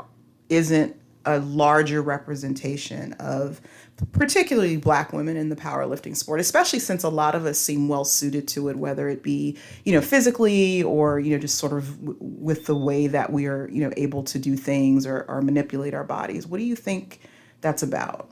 isn't 0.50 0.96
a 1.26 1.40
larger 1.40 2.02
representation 2.02 3.14
of 3.14 3.62
particularly 4.12 4.78
black 4.78 5.12
women 5.12 5.36
in 5.36 5.50
the 5.50 5.56
powerlifting 5.56 6.16
sport 6.16 6.40
especially 6.40 6.80
since 6.80 7.04
a 7.04 7.10
lot 7.10 7.34
of 7.34 7.46
us 7.46 7.58
seem 7.58 7.88
well 7.88 8.06
suited 8.06 8.48
to 8.48 8.70
it 8.70 8.76
whether 8.76 9.10
it 9.10 9.24
be 9.24 9.58
you 9.86 9.94
know 9.94 10.02
physically 10.02 10.84
or 10.84 11.20
you 11.20 11.32
know 11.32 11.40
just 11.40 11.58
sort 11.58 11.74
of 11.74 12.00
w- 12.06 12.18
with 12.20 12.66
the 12.66 12.76
way 12.76 13.08
that 13.08 13.32
we 13.32 13.48
are 13.48 13.68
you 13.70 13.82
know 13.82 13.92
able 13.98 14.24
to 14.24 14.40
do 14.40 14.56
things 14.56 15.06
or, 15.06 15.24
or 15.28 15.42
manipulate 15.42 15.94
our 15.94 16.04
bodies. 16.04 16.48
What 16.48 16.58
do 16.58 16.64
you 16.64 16.76
think 16.76 17.22
that's 17.62 17.84
about? 17.84 18.30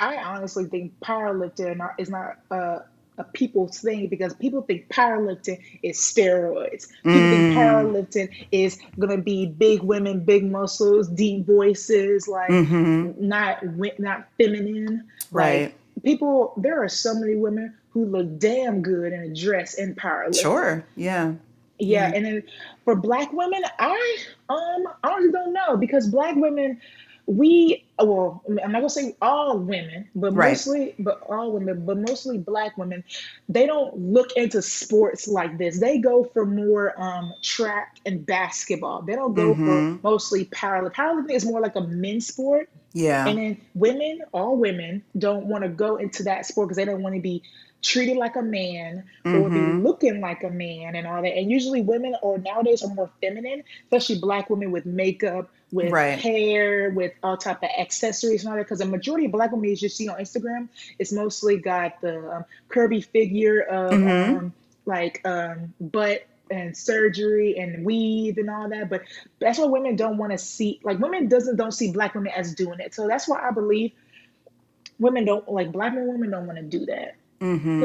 I 0.00 0.16
honestly 0.16 0.64
think 0.64 0.98
powerlifting 1.00 1.80
is 1.98 2.10
not 2.10 2.38
a, 2.50 2.82
a 3.18 3.24
people 3.24 3.68
thing 3.68 4.08
because 4.08 4.34
people 4.34 4.62
think 4.62 4.88
powerlifting 4.88 5.60
is 5.82 5.98
steroids. 5.98 6.88
People 7.02 7.28
think 7.28 7.48
mm, 7.48 7.52
powerlifting 7.52 8.28
is 8.50 8.78
gonna 8.98 9.18
be 9.18 9.46
big 9.46 9.82
women, 9.82 10.24
big 10.24 10.44
muscles, 10.44 11.08
deep 11.08 11.46
voices, 11.46 12.26
like 12.28 12.50
mm-hmm 12.50 13.12
not 13.18 13.62
not 13.98 14.26
feminine. 14.38 15.04
Like 15.32 15.66
right 15.66 15.74
people, 16.02 16.54
there 16.56 16.82
are 16.82 16.88
so 16.88 17.14
many 17.14 17.36
women 17.36 17.74
who 17.90 18.06
look 18.06 18.38
damn 18.38 18.82
good 18.82 19.12
in 19.12 19.20
a 19.20 19.34
dress 19.34 19.74
in 19.74 19.94
powerlifting. 19.94 20.40
sure 20.40 20.84
yeah 20.96 21.34
Yeah, 21.78 22.08
yeah 22.08 22.12
and 22.14 22.24
then 22.24 22.42
for 22.84 22.96
black 22.96 23.32
women, 23.32 23.62
I 23.78 24.18
um 24.48 24.84
honestly 25.04 25.32
don't 25.32 25.52
know 25.52 25.76
because 25.76 26.08
black 26.08 26.34
women, 26.36 26.80
we 27.26 27.84
well, 27.98 28.42
I'm 28.48 28.72
not 28.72 28.80
gonna 28.80 28.90
say 28.90 29.16
all 29.20 29.58
women, 29.58 30.08
but 30.14 30.32
right 30.32 30.60
mostly, 30.60 30.94
but 30.98 31.20
all 31.28 31.52
women, 31.52 31.84
but 31.84 31.98
mostly 31.98 32.38
black 32.38 32.76
women, 32.76 33.04
they 33.48 33.66
don't 33.66 33.96
look 33.96 34.30
into 34.36 34.62
sports 34.62 35.28
like 35.28 35.58
this. 35.58 35.80
They 35.80 35.98
go 35.98 36.24
for 36.24 36.44
more 36.44 37.00
um 37.00 37.32
track 37.42 37.96
and 38.04 38.24
basketball. 38.26 39.02
They 39.02 39.14
don't 39.14 39.34
go 39.34 39.54
for 39.54 39.84
mm-hmm 39.84 40.02
mostly 40.02 40.46
powerlifting. 40.46 40.94
Powerlifting 40.94 41.34
is 41.34 41.44
more 41.44 41.60
like 41.60 41.76
a 41.76 41.80
men's 41.82 42.26
sport. 42.26 42.68
yeah 42.92 43.26
And 43.26 43.38
then 43.38 43.58
women, 43.74 44.20
all 44.32 44.56
women, 44.56 45.02
don't 45.16 45.46
want 45.46 45.62
to 45.64 45.68
go 45.68 45.96
into 45.96 46.24
that 46.24 46.46
sport 46.46 46.68
because 46.68 46.76
they 46.76 46.84
don't 46.84 47.02
want 47.02 47.14
to 47.14 47.20
be 47.20 47.42
treated 47.82 48.16
like 48.16 48.36
a 48.36 48.42
man 48.42 49.04
or 49.32 49.50
be 49.50 49.66
mm-hmm 49.66 49.82
looking 49.82 50.20
like 50.20 50.42
a 50.42 50.50
man 50.50 50.94
and 50.94 51.06
all 51.06 51.22
that. 51.22 51.36
And 51.36 51.50
usually 51.50 51.82
women 51.82 52.14
or 52.22 52.38
nowadays 52.38 52.82
are 52.82 52.92
more 52.94 53.10
feminine, 53.20 53.62
especially 53.84 54.18
black 54.18 54.50
women 54.50 54.70
with 54.70 54.86
makeup, 54.86 55.50
with 55.72 55.90
right 55.90 56.18
hair, 56.18 56.90
with 56.90 57.12
all 57.22 57.36
type 57.36 57.62
of 57.62 57.70
accessories 57.78 58.44
and 58.44 58.50
all 58.50 58.56
that. 58.56 58.64
Because 58.64 58.78
the 58.78 58.86
majority 58.86 59.26
of 59.26 59.32
black 59.32 59.50
women 59.50 59.70
you 59.70 59.88
see 59.88 60.08
on 60.08 60.18
Instagram, 60.18 60.68
it's 60.98 61.12
mostly 61.12 61.56
got 61.56 62.00
the 62.00 62.36
um, 62.36 62.44
curvy 62.68 63.04
figure 63.04 63.60
of 63.62 63.92
mm-hmm 63.92 64.38
um, 64.38 64.52
like 64.84 65.20
um, 65.24 65.72
butt 65.80 66.26
and 66.50 66.76
surgery 66.76 67.58
and 67.58 67.84
weave 67.84 68.38
and 68.38 68.50
all 68.50 68.68
that. 68.68 68.90
But 68.90 69.02
that's 69.38 69.58
why 69.58 69.66
women 69.66 69.96
don't 69.96 70.18
want 70.18 70.32
to 70.32 70.38
see 70.38 70.80
like 70.82 70.98
women 70.98 71.28
doesn't 71.28 71.56
don't 71.56 71.72
see 71.72 71.92
black 71.92 72.14
women 72.14 72.32
as 72.34 72.54
doing 72.54 72.80
it. 72.80 72.94
So 72.94 73.08
that's 73.08 73.28
why 73.28 73.46
I 73.46 73.52
believe 73.52 73.92
women 74.98 75.24
don't 75.24 75.48
like 75.48 75.72
black 75.72 75.94
men 75.94 76.06
women 76.06 76.30
don't 76.30 76.46
want 76.46 76.58
to 76.58 76.64
do 76.64 76.86
that. 76.86 77.16
Mm-hmm 77.42 77.80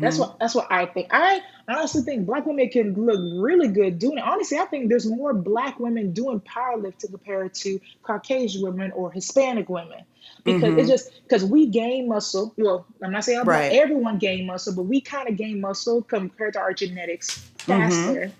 That's 0.00 0.16
mm-hmm 0.16 0.20
what 0.20 0.38
that's 0.38 0.54
what 0.54 0.68
I 0.70 0.86
think. 0.86 1.08
I 1.10 1.40
honestly 1.68 2.02
think 2.02 2.26
black 2.26 2.46
women 2.46 2.68
can 2.68 2.94
look 2.94 3.20
really 3.42 3.68
good 3.68 3.98
doing 3.98 4.18
it. 4.18 4.24
Honestly, 4.24 4.58
I 4.58 4.64
think 4.66 4.88
there's 4.88 5.06
more 5.06 5.34
black 5.34 5.80
women 5.80 6.12
doing 6.12 6.40
powerlifting 6.40 7.10
compared 7.10 7.54
to 7.54 7.80
Caucasian 8.02 8.62
women 8.62 8.92
or 8.92 9.10
Hispanic 9.10 9.68
women. 9.68 10.04
Because 10.44 10.62
it's 10.62 10.72
mm-hmm 10.72 10.88
just 10.88 11.22
because 11.24 11.44
we 11.44 11.66
gain 11.66 12.08
muscle. 12.08 12.54
Well, 12.56 12.86
I'm 13.02 13.12
not 13.12 13.24
saying 13.24 13.44
right 13.44 13.72
everyone 13.72 14.18
gain 14.18 14.46
muscle, 14.46 14.74
but 14.74 14.84
we 14.84 15.00
kind 15.00 15.28
of 15.28 15.36
gain 15.36 15.60
muscle 15.60 16.02
compared 16.02 16.54
to 16.54 16.60
our 16.60 16.72
genetics 16.72 17.50
mm-hmm 17.58 17.72
faster. 17.72 18.32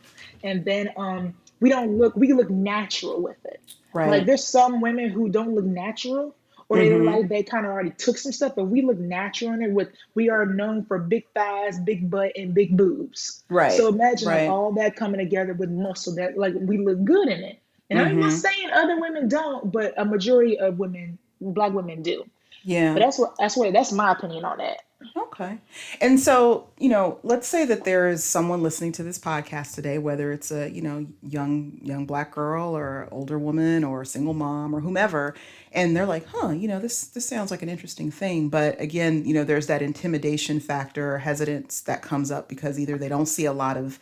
And 0.44 0.64
then 0.64 0.90
um 0.96 1.34
we 1.58 1.68
don't 1.68 1.98
look 1.98 2.16
we 2.16 2.32
look 2.32 2.48
natural 2.48 3.20
with 3.20 3.44
it. 3.44 3.60
Right. 3.92 4.08
Like 4.08 4.26
there's 4.26 4.44
some 4.44 4.80
women 4.80 5.10
who 5.10 5.28
don't 5.28 5.54
look 5.54 5.64
natural 5.64 6.34
or 6.70 6.78
they 6.78 6.88
look 6.88 7.00
mm-hmm 7.00 7.16
like 7.20 7.28
they 7.28 7.42
kind 7.42 7.66
of 7.66 7.72
already 7.72 7.90
took 7.90 8.16
some 8.16 8.30
stuff, 8.30 8.54
but 8.54 8.66
we 8.66 8.80
look 8.80 8.96
natural 8.96 9.52
in 9.52 9.62
it 9.62 9.72
with 9.72 9.88
we 10.14 10.30
are 10.30 10.46
known 10.46 10.84
for 10.84 10.98
big 11.00 11.26
thighs, 11.34 11.78
big 11.80 12.08
butt, 12.08 12.32
and 12.36 12.54
big 12.54 12.76
boobs. 12.76 13.42
right 13.50 13.72
So 13.72 13.88
imagine 13.88 14.28
like 14.28 14.48
all 14.48 14.72
that 14.74 14.94
coming 14.94 15.18
together 15.18 15.52
with 15.52 15.68
muscle 15.68 16.14
that 16.14 16.38
like 16.38 16.54
we 16.56 16.78
look 16.78 17.04
good 17.04 17.28
in 17.28 17.40
it. 17.40 17.60
And 17.90 17.98
I'm 17.98 18.20
not 18.20 18.30
mm-hmm 18.30 18.36
saying 18.36 18.70
other 18.72 19.00
women 19.00 19.26
don't, 19.28 19.72
but 19.72 19.94
a 19.96 20.04
majority 20.04 20.58
of 20.60 20.78
women, 20.78 21.18
black 21.40 21.72
women 21.72 22.02
do. 22.02 22.24
yeah 22.62 22.92
But 22.94 23.00
that's 23.00 23.18
what 23.18 23.34
that's 23.36 23.56
what 23.56 23.72
that's 23.72 23.90
my 23.90 24.12
opinion 24.12 24.44
on 24.44 24.58
that. 24.58 24.82
Okay. 25.16 25.58
And 26.00 26.20
so, 26.20 26.68
you 26.78 26.90
know, 26.90 27.18
let's 27.22 27.48
say 27.48 27.64
that 27.64 27.84
there 27.84 28.08
is 28.08 28.22
someone 28.22 28.62
listening 28.62 28.92
to 28.92 29.02
this 29.02 29.18
podcast 29.18 29.74
today, 29.74 29.98
whether 29.98 30.30
it's 30.30 30.50
a, 30.50 30.70
you 30.70 30.82
know, 30.82 31.06
young 31.22 31.78
young 31.82 32.04
black 32.04 32.32
girl 32.32 32.76
or 32.76 33.08
older 33.10 33.38
woman 33.38 33.82
or 33.82 34.04
single 34.04 34.34
mom 34.34 34.74
or 34.74 34.80
whomever, 34.80 35.34
and 35.72 35.96
they're 35.96 36.06
like, 36.06 36.26
"Huh, 36.26 36.50
you 36.50 36.68
know, 36.68 36.78
this 36.78 37.06
this 37.08 37.26
sounds 37.26 37.50
like 37.50 37.62
an 37.62 37.68
interesting 37.70 38.10
thing." 38.10 38.50
But 38.50 38.80
again, 38.80 39.24
you 39.24 39.32
know, 39.32 39.44
there's 39.44 39.68
that 39.68 39.82
intimidation 39.82 40.60
factor, 40.60 41.18
hesitance 41.18 41.80
that 41.82 42.02
comes 42.02 42.30
up 42.30 42.48
because 42.48 42.78
either 42.78 42.98
they 42.98 43.08
don't 43.08 43.26
see 43.26 43.46
a 43.46 43.52
lot 43.52 43.76
of, 43.78 43.98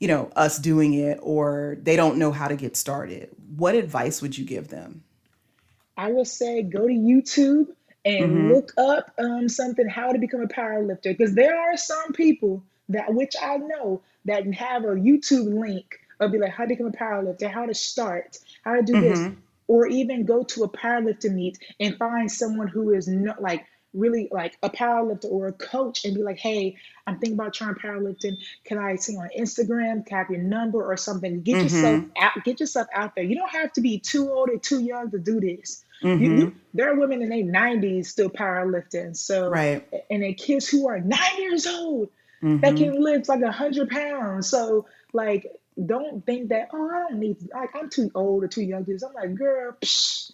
you 0.00 0.08
know, 0.08 0.30
us 0.36 0.58
doing 0.58 0.92
it 0.94 1.18
or 1.22 1.78
they 1.82 1.96
don't 1.96 2.18
know 2.18 2.32
how 2.32 2.48
to 2.48 2.56
get 2.56 2.76
started. 2.76 3.30
What 3.56 3.74
advice 3.74 4.20
would 4.20 4.36
you 4.36 4.44
give 4.44 4.68
them? 4.68 5.02
I 5.96 6.10
would 6.10 6.26
say 6.26 6.62
go 6.62 6.86
to 6.86 6.92
YouTube 6.92 7.68
and 8.04 8.48
Mm-hmm. 8.48 8.48
look 8.48 8.72
up 8.78 9.12
um, 9.18 9.48
something 9.48 9.88
how 9.88 10.12
to 10.12 10.18
become 10.18 10.42
a 10.42 10.48
power 10.48 10.82
lifter 10.84 11.12
because 11.12 11.34
there 11.34 11.58
are 11.58 11.76
some 11.76 12.12
people 12.12 12.64
that 12.88 13.14
which 13.14 13.34
I 13.40 13.58
know 13.58 14.02
that 14.26 14.52
have 14.54 14.84
a 14.84 14.88
YouTube 14.88 15.58
link 15.60 15.98
of 16.20 16.32
be 16.32 16.38
like 16.38 16.52
how 16.52 16.64
to 16.64 16.68
become 16.68 16.86
a 16.88 16.92
power 16.92 17.22
lifter, 17.24 17.48
how 17.48 17.66
to 17.66 17.74
start, 17.74 18.38
how 18.64 18.74
to 18.76 18.82
do 18.82 18.98
this, 18.98 19.28
Mm-hmm. 19.28 19.34
or 19.68 19.86
even 19.86 20.26
go 20.26 20.44
to 20.44 20.64
a 20.64 20.68
powerlifting 20.68 21.34
meet 21.34 21.58
and 21.80 21.96
find 21.98 22.30
someone 22.30 22.68
who 22.68 22.92
is 22.92 23.08
not 23.08 23.40
like 23.42 23.64
really 23.94 24.28
like 24.32 24.56
a 24.62 24.70
powerlifter 24.70 25.26
or 25.30 25.48
a 25.48 25.52
coach 25.52 26.04
and 26.04 26.14
be 26.14 26.22
like, 26.22 26.38
hey, 26.38 26.76
I'm 27.06 27.18
thinking 27.18 27.38
about 27.38 27.54
trying 27.54 27.74
powerlifting. 27.74 28.38
Can 28.64 28.78
I 28.78 28.96
see 28.96 29.14
you 29.14 29.20
on 29.20 29.30
Instagram? 29.38 30.06
Can 30.06 30.16
I 30.16 30.18
have 30.18 30.30
your 30.30 30.42
number 30.42 30.84
or 30.90 30.96
something? 30.96 31.42
Get 31.42 31.62
yourself 31.62 32.00
Mm-hmm. 32.00 32.10
out, 32.18 32.32
get 32.44 32.60
yourself 32.60 32.88
out 32.94 33.14
there. 33.14 33.24
You 33.24 33.36
don't 33.36 33.50
have 33.52 33.72
to 33.74 33.80
be 33.80 33.98
too 34.00 34.30
old 34.30 34.50
or 34.50 34.58
too 34.58 34.80
young 34.82 35.10
to 35.12 35.18
do 35.18 35.40
this. 35.40 35.84
You, 36.16 36.30
Mm-hmm. 36.30 36.38
you 36.38 36.54
there 36.74 36.90
are 36.92 36.98
women 36.98 37.22
in 37.22 37.28
their 37.30 37.44
90s 37.44 38.06
still 38.06 38.30
powerlifting. 38.30 39.16
So 39.16 39.50
Right. 39.50 39.86
and 40.10 40.22
then 40.22 40.34
kids 40.34 40.68
who 40.68 40.88
are 40.88 41.00
nine 41.00 41.38
years 41.38 41.66
old 41.66 42.10
that 42.62 42.76
Mm-hmm. 42.76 42.76
can 42.76 43.02
lift 43.02 43.28
like 43.28 43.42
a 43.42 43.52
hundred 43.52 43.90
pounds. 43.90 44.48
So 44.50 44.86
like 45.12 45.46
don't 45.86 46.24
think 46.26 46.50
that, 46.50 46.68
oh, 46.74 46.90
I 46.90 47.10
don't 47.10 47.20
need 47.20 47.36
like 47.54 47.70
I'm 47.74 47.90
too 47.90 48.10
old 48.14 48.44
or 48.44 48.48
too 48.48 48.62
young 48.62 48.80
to 48.84 48.86
do 48.86 48.92
this. 48.94 49.02
I'm 49.02 49.14
like, 49.14 49.34
girl, 49.36 49.76
psh, 49.82 50.32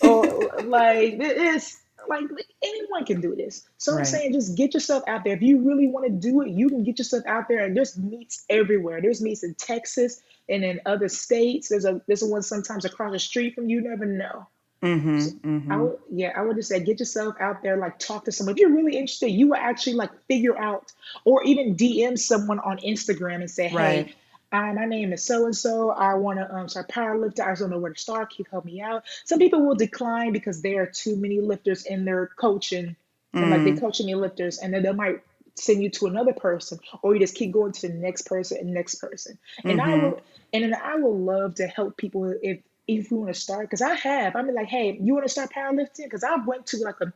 or 0.00 0.50
like 0.64 1.14
it's 1.20 1.78
like 2.08 2.24
anyone 2.62 3.04
can 3.06 3.20
do 3.20 3.34
this. 3.36 3.64
So 3.78 3.96
I'm 3.96 4.04
saying 4.04 4.32
just 4.34 4.56
get 4.56 4.74
yourself 4.74 5.04
out 5.08 5.24
there. 5.24 5.34
If 5.36 5.42
you 5.42 5.60
really 5.60 5.88
want 5.88 6.06
to 6.06 6.12
do 6.12 6.42
it, 6.42 6.50
you 6.50 6.68
can 6.68 6.84
get 6.84 6.98
yourself 6.98 7.24
out 7.26 7.48
there. 7.48 7.64
And 7.64 7.76
there's 7.76 7.98
meets 7.98 8.44
everywhere. 8.50 9.00
There's 9.02 9.22
meets 9.22 9.44
in 9.44 9.54
Texas 9.54 10.20
and 10.48 10.64
in 10.64 10.80
other 10.86 11.08
states. 11.08 11.68
There's 11.68 11.84
a 11.84 12.00
there's 12.06 12.22
a 12.22 12.26
one 12.28 12.42
sometimes 12.42 12.84
across 12.84 13.12
the 13.12 13.18
street 13.20 13.54
from 13.54 13.68
you. 13.68 13.80
You 13.82 13.88
never 13.90 14.06
know. 14.06 14.48
Mm-hmm. 14.82 15.28
Mm-hmm. 15.48 15.84
would, 15.84 15.98
yeah, 16.10 16.32
I 16.36 16.42
would 16.42 16.56
just 16.56 16.68
say 16.68 16.80
get 16.80 16.98
yourself 17.00 17.36
out 17.40 17.62
there, 17.62 17.76
like 17.76 17.98
talk 17.98 18.24
to 18.24 18.32
someone. 18.32 18.54
If 18.54 18.60
you're 18.60 18.70
really 18.74 18.96
interested, 18.96 19.28
you 19.30 19.48
will 19.48 19.56
actually 19.56 19.94
like 19.94 20.10
figure 20.28 20.58
out, 20.58 20.92
or 21.24 21.42
even 21.44 21.74
DM 21.76 22.16
someone 22.16 22.58
on 22.60 22.78
Instagram 22.78 23.36
and 23.36 23.50
say, 23.50 23.68
Right. 23.70 24.06
"Hey, 24.06 24.14
uh, 24.52 24.72
my 24.74 24.84
name 24.84 25.12
is 25.12 25.24
so 25.24 25.46
and 25.46 25.56
so. 25.56 25.90
I 25.90 26.14
want 26.14 26.38
to 26.40 26.54
um 26.54 26.68
start 26.68 26.88
powerlifting. 26.90 27.46
I 27.46 27.50
just 27.52 27.60
don't 27.62 27.70
know 27.70 27.78
where 27.78 27.92
to 27.92 28.00
start. 28.00 28.30
Can 28.30 28.44
you 28.44 28.46
help 28.50 28.64
me 28.64 28.80
out?" 28.80 29.04
Some 29.24 29.38
people 29.38 29.64
will 29.66 29.74
decline 29.76 30.32
because 30.32 30.62
there 30.62 30.82
are 30.82 30.86
too 30.86 31.16
many 31.16 31.40
lifters 31.40 31.86
in 31.86 32.04
their 32.04 32.26
coaching, 32.36 32.96
and 33.40 33.50
like 33.50 33.64
they 33.64 33.72
Mm. 33.72 33.80
coaching 33.80 34.06
the 34.06 34.14
lifters, 34.16 34.58
and 34.58 34.74
then 34.74 34.82
they 34.82 34.92
might 34.92 35.20
send 35.54 35.82
you 35.82 35.90
to 35.90 36.06
another 36.06 36.32
person, 36.32 36.78
or 37.02 37.14
you 37.14 37.20
just 37.20 37.34
keep 37.34 37.52
going 37.52 37.72
to 37.72 37.88
the 37.88 37.94
next 37.94 38.22
person 38.22 38.58
and 38.58 38.72
next 38.74 38.96
person. 38.96 39.38
And 39.68 39.80
I 39.80 39.94
Mm-hmm. 39.94 39.96
will, 39.96 40.20
and 40.52 40.64
then 40.64 40.74
I 40.74 40.96
will 40.96 41.18
love 41.18 41.54
to 41.56 41.66
help 41.66 41.96
people 41.96 42.34
if 42.42 42.60
if 42.98 43.10
you 43.10 43.18
want 43.18 43.34
to 43.34 43.40
start, 43.40 43.66
because 43.66 43.82
I 43.82 43.94
have. 43.94 44.36
I'm 44.36 44.52
like, 44.54 44.66
hey, 44.68 44.98
you 45.00 45.14
want 45.14 45.26
to 45.26 45.30
start 45.32 45.50
powerlifting? 45.52 46.04
Because 46.04 46.24
I 46.24 46.36
went 46.46 46.66
to 46.68 46.78
like 46.78 47.00
a 47.00 47.12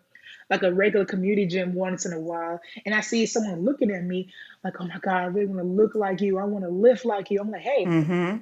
like 0.51 0.63
a 0.63 0.73
regular 0.73 1.05
community 1.05 1.47
gym 1.47 1.75
once 1.75 2.05
in 2.07 2.13
a 2.13 2.21
while, 2.21 2.61
and 2.85 2.95
I 2.95 3.01
see 3.01 3.27
someone 3.27 3.65
looking 3.65 3.91
at 3.91 4.05
me 4.05 4.33
like, 4.65 4.75
oh 4.81 4.87
my 4.87 4.99
god, 5.01 5.17
I 5.23 5.25
really 5.27 5.47
want 5.47 5.61
to 5.61 5.67
look 5.67 5.95
like 5.95 6.21
you. 6.21 6.39
I 6.39 6.45
want 6.45 6.65
to 6.65 6.71
lift 6.71 7.05
like 7.05 7.31
you. 7.31 7.41
I'm 7.41 7.51
like, 7.51 7.63
hey, 7.63 7.93
Mm-hmm. 7.93 8.37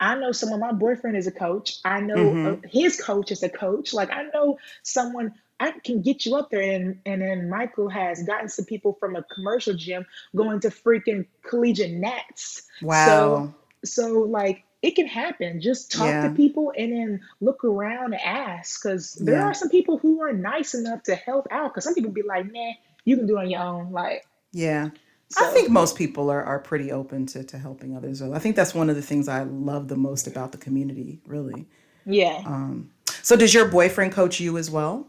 I 0.00 0.14
know 0.16 0.32
someone. 0.32 0.60
My 0.60 0.72
boyfriend 0.72 1.16
is 1.16 1.26
a 1.26 1.32
coach. 1.32 1.78
I 1.84 2.00
know 2.00 2.40
uh, 2.44 2.54
Mm-hmm. 2.54 2.66
his 2.66 3.00
coach 3.00 3.30
is 3.30 3.42
a 3.42 3.48
coach. 3.48 3.92
Like 3.92 4.10
I 4.10 4.24
know 4.34 4.58
someone. 4.82 5.34
I 5.60 5.70
can 5.84 6.02
get 6.02 6.26
you 6.26 6.36
up 6.36 6.50
there, 6.50 6.60
and 6.62 6.98
and 7.06 7.22
then 7.22 7.48
Michael 7.48 7.88
has 7.88 8.22
gotten 8.24 8.48
some 8.48 8.64
people 8.64 8.96
from 8.98 9.14
a 9.16 9.22
commercial 9.22 9.74
gym 9.74 10.04
going 10.34 10.60
to 10.60 10.68
freaking 10.68 11.26
collegiate 11.48 11.92
nats. 11.92 12.62
So 12.88 13.46
Wow. 13.46 13.54
so 13.84 14.20
like 14.22 14.64
it 14.82 14.96
can 14.96 15.06
happen. 15.06 15.60
Just 15.60 15.92
talk 15.92 16.08
to 16.28 16.32
people 16.36 16.72
and 16.76 16.92
then 16.92 17.20
look 17.40 17.64
around 17.64 18.12
and 18.14 18.20
ask, 18.22 18.82
because 18.82 19.12
there 19.14 19.36
Yeah. 19.36 19.44
are 19.44 19.54
some 19.54 19.68
people 19.70 19.96
who 19.98 20.20
are 20.22 20.32
nice 20.32 20.74
enough 20.74 21.04
to 21.04 21.14
help 21.14 21.46
out. 21.50 21.70
Because 21.72 21.84
some 21.84 21.94
people 21.94 22.10
be 22.10 22.22
like, 22.22 22.52
nah, 22.52 22.72
you 23.04 23.16
can 23.16 23.26
do 23.26 23.38
it 23.38 23.42
on 23.42 23.50
your 23.50 23.60
own. 23.62 23.92
Like 23.92 24.26
Yeah. 24.52 24.90
I 25.38 25.46
think 25.52 25.70
most 25.70 25.96
people 25.96 26.28
are, 26.30 26.42
are 26.44 26.58
pretty 26.58 26.92
open 26.92 27.24
to, 27.26 27.42
to 27.44 27.56
helping 27.58 27.96
others. 27.96 28.20
I 28.20 28.38
think 28.38 28.54
that's 28.56 28.74
one 28.74 28.90
of 28.90 28.96
the 28.96 29.02
things 29.02 29.28
I 29.28 29.44
love 29.44 29.88
the 29.88 29.96
most 29.96 30.26
about 30.26 30.52
the 30.52 30.58
community, 30.58 31.20
really. 31.26 31.66
yeah. 32.04 32.42
Um, 32.44 32.90
so 33.22 33.36
does 33.36 33.54
your 33.54 33.66
boyfriend 33.68 34.12
coach 34.12 34.40
you 34.40 34.58
as 34.58 34.70
well? 34.70 35.06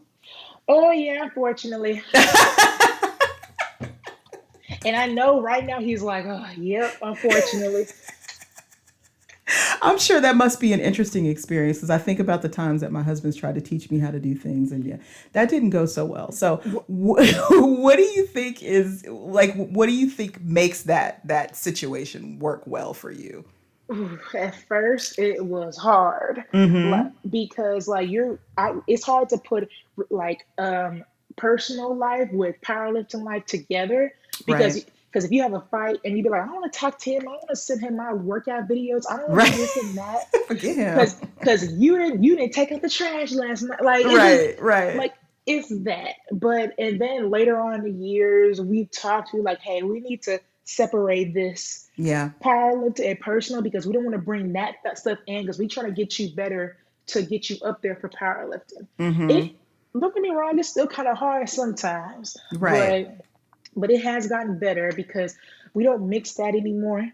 Oh 0.69 0.91
yeah, 0.91 1.23
unfortunately. 1.23 2.01
And 4.85 4.97
I 4.97 5.05
know 5.07 5.41
right 5.41 5.65
now 5.65 5.79
he's 5.79 6.01
like, 6.01 6.25
oh, 6.25 6.45
yep, 6.57 6.97
unfortunately. 7.01 7.87
I'm 9.83 9.99
sure 9.99 10.21
that 10.21 10.35
must 10.37 10.59
be 10.59 10.73
an 10.73 10.79
interesting 10.79 11.27
experience 11.27 11.77
because 11.79 11.91
I 11.91 11.99
think 11.99 12.19
about 12.19 12.41
the 12.41 12.49
times 12.49 12.81
that 12.81 12.91
my 12.91 13.03
husband's 13.03 13.37
tried 13.37 13.55
to 13.55 13.61
teach 13.61 13.91
me 13.91 13.99
how 13.99 14.11
to 14.11 14.19
do 14.19 14.35
things, 14.35 14.71
and 14.71 14.85
yeah, 14.85 14.97
that 15.33 15.49
didn't 15.49 15.71
go 15.71 15.85
so 15.85 16.05
well. 16.05 16.31
So, 16.31 16.57
wh- 16.87 17.19
what 17.51 17.97
do 17.97 18.03
you 18.03 18.25
think 18.25 18.63
is 18.63 19.05
like? 19.07 19.55
What 19.55 19.87
do 19.87 19.93
you 19.93 20.09
think 20.09 20.41
makes 20.41 20.83
that 20.83 21.27
that 21.27 21.57
situation 21.57 22.39
work 22.39 22.63
well 22.67 22.93
for 22.93 23.11
you? 23.11 23.45
At 24.33 24.55
first, 24.67 25.19
it 25.19 25.45
was 25.45 25.77
hard, 25.77 26.43
Mm-hmm. 26.53 27.09
because 27.29 27.87
like 27.87 28.09
you're, 28.09 28.39
I, 28.57 28.73
it's 28.87 29.03
hard 29.05 29.29
to 29.29 29.37
put 29.37 29.69
like 30.09 30.39
um 30.57 31.03
personal 31.37 31.95
life 31.95 32.29
with 32.31 32.55
powerlifting 32.65 33.23
life 33.23 33.45
together 33.45 34.13
because 34.45 34.75
Right. 34.75 34.92
Because 35.13 35.25
if 35.25 35.31
you 35.31 35.43
have 35.43 35.53
a 35.53 35.61
fight 35.69 35.99
and 36.03 36.17
you'd 36.17 36.23
be 36.23 36.29
like, 36.29 36.41
I 36.41 36.51
want 36.51 36.73
to 36.73 36.79
talk 36.79 36.97
to 37.01 37.11
him, 37.11 37.21
I 37.27 37.31
want 37.33 37.49
to 37.49 37.55
send 37.55 37.81
him 37.81 37.97
my 37.97 38.13
workout 38.13 38.67
videos, 38.67 39.03
I 39.09 39.17
don't 39.17 39.29
want 39.29 39.51
to 39.51 39.51
Right. 39.51 39.57
this 39.57 39.75
and 39.75 39.95
that 39.97 40.25
Forget 40.47 40.75
him. 40.75 41.07
because 41.39 41.71
you 41.73 41.97
didn't 41.97 42.23
you 42.23 42.35
didn't 42.35 42.53
take 42.53 42.71
out 42.71 42.81
the 42.81 42.89
trash 42.89 43.31
last 43.31 43.61
night, 43.61 43.81
like 43.83 44.03
just 44.03 44.15
Right. 44.15 44.61
Right. 44.61 44.95
like 44.95 45.13
it's 45.45 45.69
that 45.83 46.15
but 46.31 46.73
and 46.79 46.99
then 47.01 47.29
later 47.29 47.59
on 47.59 47.75
in 47.75 47.83
the 47.83 47.91
years 47.91 48.61
we've 48.61 48.89
talked 48.91 49.31
to 49.31 49.41
like 49.41 49.59
hey 49.59 49.83
we 49.83 49.99
need 49.99 50.21
to 50.23 50.39
separate 50.63 51.33
this 51.33 51.89
Yeah. 51.97 52.29
powerlifting 52.43 53.09
and 53.11 53.19
personal 53.19 53.61
because 53.61 53.85
we 53.85 53.91
don't 53.93 54.05
want 54.05 54.15
to 54.15 54.21
bring 54.21 54.53
that, 54.53 54.75
that 54.85 54.97
stuff 54.97 55.19
in 55.27 55.41
because 55.43 55.59
we 55.59 55.67
try 55.67 55.83
to 55.83 55.91
get 55.91 56.17
you 56.17 56.33
better 56.33 56.77
to 57.07 57.21
get 57.21 57.49
you 57.49 57.57
up 57.65 57.81
there 57.81 57.95
for 57.97 58.07
powerlifting 58.09 58.87
Mm-hmm. 58.99 59.29
it 59.29 59.51
don't 59.99 60.13
get 60.15 60.23
me 60.23 60.31
wrong 60.31 60.57
it's 60.57 60.69
still 60.69 60.87
kind 60.87 61.07
of 61.09 61.17
hard 61.17 61.49
sometimes 61.49 62.37
Right. 62.53 63.07
but 63.17 63.25
but 63.75 63.91
it 63.91 64.01
has 64.03 64.27
gotten 64.27 64.57
better 64.59 64.91
because 64.95 65.35
we 65.73 65.83
don't 65.83 66.07
mix 66.09 66.33
that 66.35 66.55
anymore 66.55 67.07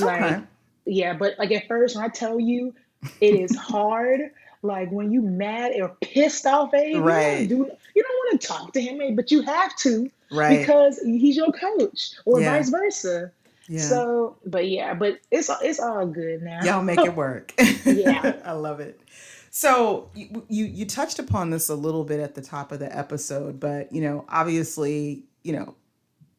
Okay. 0.00 0.20
like 0.36 0.42
yeah 0.84 1.14
but 1.14 1.34
like 1.38 1.50
at 1.52 1.66
first 1.68 1.96
when 1.96 2.04
i 2.04 2.08
tell 2.08 2.38
you 2.38 2.74
it 3.20 3.34
is 3.34 3.54
hard 3.72 4.20
like 4.62 4.90
when 4.90 5.12
you 5.12 5.22
mad 5.22 5.72
or 5.80 5.90
pissed 6.00 6.44
off 6.46 6.72
him, 6.74 7.02
Right. 7.02 7.48
you 7.48 7.56
don't 7.58 7.72
you 7.94 8.02
don't 8.02 8.16
want 8.26 8.40
to 8.40 8.46
talk 8.48 8.72
to 8.72 8.80
him 8.80 9.14
but 9.16 9.30
you 9.30 9.42
have 9.42 9.76
to 9.78 10.10
Right. 10.30 10.58
because 10.58 10.98
he's 11.04 11.36
your 11.36 11.52
coach 11.52 12.10
or 12.24 12.40
Yeah. 12.40 12.52
vice 12.56 12.70
versa 12.70 13.30
Yeah. 13.68 13.80
so 13.82 14.36
but 14.44 14.68
yeah 14.68 14.94
but 14.94 15.18
it's 15.30 15.50
it's 15.62 15.78
all 15.80 16.06
good 16.06 16.42
now 16.42 16.62
Y'all 16.64 16.82
make 16.82 16.98
it 17.00 17.14
work. 17.14 17.52
Yeah. 17.84 18.40
I 18.44 18.52
love 18.52 18.80
it. 18.80 19.00
So 19.50 20.10
you, 20.14 20.44
you 20.48 20.64
you 20.66 20.84
touched 20.86 21.18
upon 21.20 21.50
this 21.50 21.68
a 21.68 21.74
little 21.74 22.02
bit 22.04 22.20
at 22.20 22.34
the 22.34 22.42
top 22.42 22.72
of 22.72 22.78
the 22.80 22.94
episode, 22.96 23.58
but 23.60 23.90
you 23.92 24.02
know, 24.02 24.24
obviously, 24.28 25.22
you 25.44 25.52
know, 25.54 25.74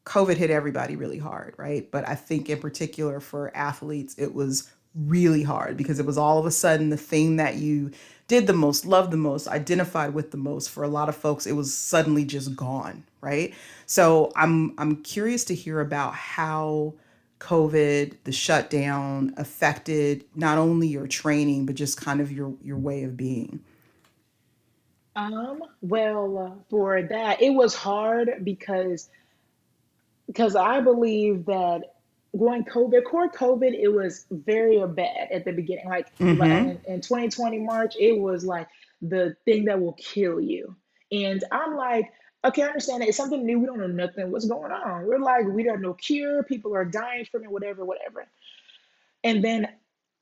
COVID 0.07 0.37
hit 0.37 0.51
everybody 0.51 0.97
really 0.97 1.19
hard, 1.19 1.55
right? 1.57 1.91
But 1.91 2.09
I 2.09 2.15
think 2.15 2.49
in 2.49 2.59
particular 2.59 3.21
for 3.21 3.55
athletes, 3.55 4.15
it 4.17 4.33
was 4.35 4.71
really 4.95 5.43
hard 5.43 5.77
because 5.77 5.99
it 5.99 6.07
was 6.07 6.17
all 6.17 6.39
of 6.39 6.47
a 6.47 6.51
sudden 6.51 6.89
the 6.89 6.97
thing 6.97 7.37
that 7.37 7.57
you 7.57 7.91
did 8.27 8.47
the 8.47 8.53
most, 8.53 8.85
loved 8.85 9.11
the 9.11 9.17
most, 9.17 9.47
identified 9.49 10.13
with 10.15 10.31
the 10.31 10.37
most. 10.37 10.71
For 10.71 10.83
a 10.83 10.89
lot 10.89 11.09
of 11.09 11.15
folks, 11.17 11.47
it 11.47 11.53
was 11.53 11.75
suddenly 11.75 12.25
just 12.25 12.55
gone, 12.55 13.05
right? 13.21 13.53
So 13.85 14.33
I'm 14.35 14.75
I'm 14.79 15.03
curious 15.03 15.45
to 15.45 15.55
hear 15.55 15.81
about 15.81 16.15
how 16.15 16.95
COVID, 17.41 18.17
the 18.25 18.33
shutdown 18.33 19.33
affected 19.37 20.25
not 20.35 20.57
only 20.59 20.87
your 20.89 21.07
training 21.07 21.65
but 21.67 21.75
just 21.75 22.01
kind 22.01 22.21
of 22.21 22.31
your 22.31 22.55
your 22.63 22.77
way 22.77 23.03
of 23.03 23.17
being. 23.17 23.61
um 25.15 25.63
well 25.81 26.63
for 26.69 27.01
that 27.03 27.41
it 27.41 27.51
was 27.51 27.75
hard 27.75 28.43
because 28.43 29.09
because 30.27 30.55
I 30.55 30.81
believe 30.81 31.45
that 31.45 31.95
going 32.37 32.65
COVID, 32.65 33.03
core 33.05 33.29
COVID, 33.29 33.73
it 33.73 33.87
was 33.87 34.25
very 34.29 34.85
bad 34.87 35.29
at 35.31 35.45
the 35.45 35.51
beginning. 35.51 35.87
Like, 35.87 36.07
like 36.19 36.19
Mm-hmm. 36.19 36.69
in, 36.69 36.81
in 36.85 37.01
2020 37.01 37.59
March, 37.59 37.95
it 37.99 38.19
was 38.19 38.45
like 38.45 38.67
the 39.01 39.35
thing 39.45 39.65
that 39.65 39.79
will 39.79 39.93
kill 39.93 40.39
you. 40.39 40.75
And 41.11 41.43
I'm 41.51 41.75
like, 41.75 42.11
okay, 42.43 42.63
I 42.63 42.67
understand 42.67 43.01
that 43.01 43.07
it's 43.07 43.17
something 43.17 43.45
new. 43.45 43.59
We 43.59 43.65
don't 43.65 43.79
know 43.79 43.87
nothing. 43.87 44.31
What's 44.31 44.45
going 44.45 44.71
on? 44.71 45.05
We're 45.07 45.19
like, 45.19 45.45
we 45.47 45.63
don't 45.63 45.81
know 45.81 45.93
cure. 45.93 46.43
People 46.43 46.75
are 46.75 46.85
dying 46.85 47.25
from 47.25 47.43
it, 47.43 47.51
whatever, 47.51 47.85
whatever. 47.85 48.27
And 49.23 49.43
then 49.43 49.67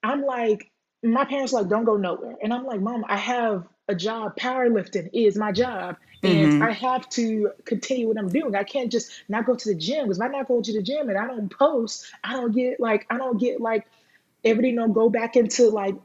I'm 0.04 0.24
like, 0.24 0.72
my 1.04 1.26
parents 1.26 1.54
like, 1.54 1.68
don't 1.68 1.86
go 1.86 1.98
nowhere. 1.98 2.36
And 2.42 2.54
I'm 2.54 2.66
like, 2.66 2.82
Mom, 2.82 3.06
I 3.08 3.18
have 3.18 3.68
a 3.88 3.96
job. 3.96 4.36
Powerlifting 4.38 5.10
is 5.14 5.38
my 5.38 5.52
job. 5.52 5.98
And 6.24 6.54
Mm-hmm. 6.54 6.62
I 6.62 6.72
have 6.72 7.08
to 7.12 7.52
continue 7.66 8.08
what 8.08 8.18
I'm 8.18 8.30
doing. 8.32 8.56
I 8.56 8.64
can't 8.64 8.92
just 8.92 9.12
not 9.30 9.46
go 9.46 9.56
to 9.56 9.70
the 9.70 9.76
gym 9.76 10.06
because 10.06 10.18
if 10.20 10.24
I 10.24 10.28
not 10.28 10.48
go 10.48 10.62
to 10.62 10.74
the 10.74 10.82
gym 10.82 11.10
and 11.10 11.18
I 11.18 11.28
don't 11.28 11.50
post, 11.50 12.08
I 12.24 12.34
don't 12.34 12.52
get 12.54 12.80
like 12.80 13.06
I 13.10 13.18
don't 13.18 13.40
get 13.40 13.62
like 13.62 13.86
everybody 14.44 14.76
don't 14.76 14.94
go 14.94 15.10
back 15.10 15.36
into 15.36 15.70
like 15.70 15.96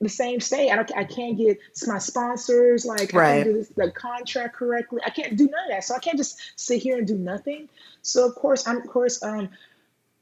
the 0.00 0.08
same 0.08 0.40
state. 0.40 0.70
I 0.70 0.76
don't, 0.76 0.92
I 0.96 1.04
can't 1.04 1.38
get 1.38 1.58
my 1.86 1.98
sponsors 1.98 2.84
like 2.84 3.14
I 3.14 3.20
can't 3.20 3.42
Right. 3.42 3.44
do 3.44 3.54
this, 3.54 3.70
the 3.76 3.90
contract 3.90 4.56
correctly. 4.56 5.00
I 5.04 5.10
can't 5.10 5.36
do 5.36 5.44
none 5.48 5.64
of 5.64 5.70
that. 5.70 5.84
So 5.84 5.94
I 5.94 6.00
can't 6.00 6.18
just 6.18 6.40
sit 6.56 6.82
here 6.82 6.98
and 6.98 7.06
do 7.06 7.16
nothing. 7.16 7.68
So 8.02 8.26
of 8.28 8.34
course, 8.34 8.66
I'm 8.68 8.78
of 8.78 8.86
course 8.88 9.22
um 9.22 9.50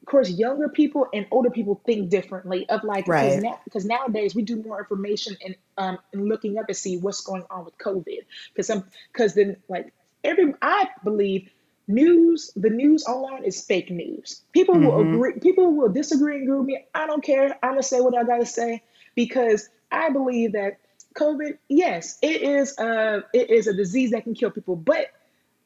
of 0.05 0.11
course 0.11 0.29
younger 0.29 0.69
people 0.69 1.07
and 1.13 1.25
older 1.31 1.49
people 1.49 1.81
think 1.85 2.09
differently 2.09 2.69
of 2.69 2.83
like 2.83 3.09
because 3.09 3.35
Right. 3.35 3.41
now 3.41 3.59
because 3.65 3.85
nowadays 3.85 4.35
we 4.35 4.43
do 4.43 4.61
more 4.61 4.79
information 4.79 5.35
and 5.43 5.55
um 5.77 5.97
and 6.13 6.27
looking 6.27 6.57
up 6.59 6.67
to 6.67 6.73
see 6.75 6.97
what's 6.97 7.21
going 7.21 7.43
on 7.49 7.65
with 7.65 7.77
COVID 7.79 8.19
because 8.53 8.67
some 8.67 8.85
because 9.11 9.33
then 9.33 9.57
like 9.67 9.93
every 10.23 10.53
I 10.61 10.89
believe 11.03 11.49
news 11.87 12.51
the 12.55 12.69
news 12.69 13.05
online 13.05 13.43
is 13.43 13.65
fake 13.65 13.89
news. 13.89 14.41
People 14.53 14.79
will 14.79 14.99
Mm-hmm. 14.99 15.01
agree 15.01 15.39
people 15.39 15.73
will 15.73 15.89
disagree 15.89 16.35
and 16.35 16.43
agree 16.43 16.57
with 16.57 16.67
me. 16.67 16.85
I 16.93 17.07
don't 17.07 17.23
care. 17.23 17.57
I'm 17.63 17.71
gonna 17.71 17.83
say 17.83 17.99
what 18.01 18.15
I 18.15 18.23
gotta 18.23 18.45
say 18.45 18.83
because 19.15 19.69
I 19.91 20.09
believe 20.11 20.53
that 20.53 20.77
COVID, 21.17 21.57
yes, 21.69 22.17
it 22.21 22.41
is 22.43 22.77
a 22.77 23.23
it 23.33 23.49
is 23.49 23.67
a 23.67 23.73
disease 23.73 24.11
that 24.11 24.23
can 24.23 24.35
kill 24.35 24.51
people, 24.51 24.75
but 24.75 25.07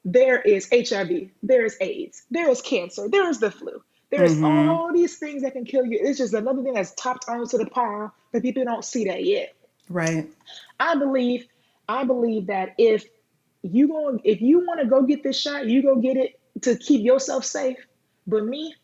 there 0.05 0.39
is 0.41 0.69
HIV, 0.71 1.29
there 1.43 1.65
is 1.65 1.77
AIDS, 1.81 2.23
there 2.31 2.49
is 2.49 2.61
cancer, 2.61 3.09
there 3.09 3.29
is 3.29 3.39
the 3.39 3.51
flu. 3.51 3.81
There's 4.11 4.39
Mm-hmm. 4.39 4.43
all 4.43 4.93
these 4.93 5.17
things 5.17 5.43
that 5.43 5.53
can 5.53 5.65
kill 5.65 5.85
you. 5.85 5.99
It's 6.01 6.17
just 6.17 6.33
another 6.33 6.63
thing 6.63 6.73
that's 6.73 6.93
topped 6.95 7.25
onto 7.29 7.57
the 7.57 7.65
pile, 7.67 8.13
but 8.31 8.41
people 8.41 8.63
don't 8.65 8.83
see 8.83 9.05
that 9.05 9.23
yet. 9.23 9.55
Right. 9.89 10.27
I 10.79 10.95
believe, 10.95 11.47
I 11.87 12.03
believe 12.03 12.47
that 12.47 12.75
if 12.77 13.05
you 13.61 13.87
going 13.87 14.21
if 14.23 14.41
you 14.41 14.59
want 14.65 14.79
to 14.81 14.87
go 14.87 15.03
get 15.03 15.23
this 15.23 15.39
shot, 15.39 15.65
you 15.67 15.81
go 15.81 15.95
get 15.95 16.17
it 16.17 16.39
to 16.61 16.75
keep 16.77 17.03
yourself 17.03 17.45
safe. 17.45 17.77
But 18.27 18.45
me, 18.45 18.75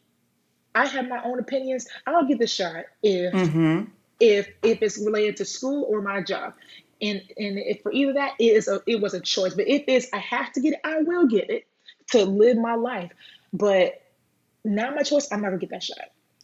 I 0.76 0.86
have 0.88 1.08
my 1.08 1.24
own 1.24 1.40
opinions. 1.40 1.88
I'll 2.06 2.26
get 2.28 2.40
the 2.40 2.48
shot 2.48 2.86
if 3.04 3.34
Mm-hmm. 3.34 3.86
if 4.20 4.48
if 4.64 4.82
it's 4.82 4.98
related 4.98 5.38
to 5.38 5.46
school 5.46 5.86
or 5.90 6.02
my 6.02 6.22
job. 6.22 6.54
And 7.02 7.22
and 7.38 7.58
if 7.60 7.82
for 7.82 7.92
either 7.92 8.14
that 8.14 8.34
it 8.40 8.46
is 8.46 8.68
a 8.68 8.82
it 8.88 9.02
was 9.02 9.14
a 9.14 9.20
choice. 9.22 9.54
But 9.54 9.68
if 9.68 9.84
it's 9.88 10.08
I 10.14 10.18
have 10.18 10.52
to 10.54 10.62
get 10.62 10.74
it, 10.74 10.80
I 10.84 11.02
will 11.02 11.28
get 11.28 11.50
it 11.50 11.66
to 12.12 12.26
live 12.26 12.58
my 12.58 12.76
life. 12.76 13.12
But 13.54 14.02
not 14.66 14.96
my 14.96 15.04
choice, 15.04 15.28
I'm 15.32 15.42
not 15.42 15.48
gonna 15.50 15.60
get 15.60 15.70
that 15.72 15.84
shot. 15.84 15.98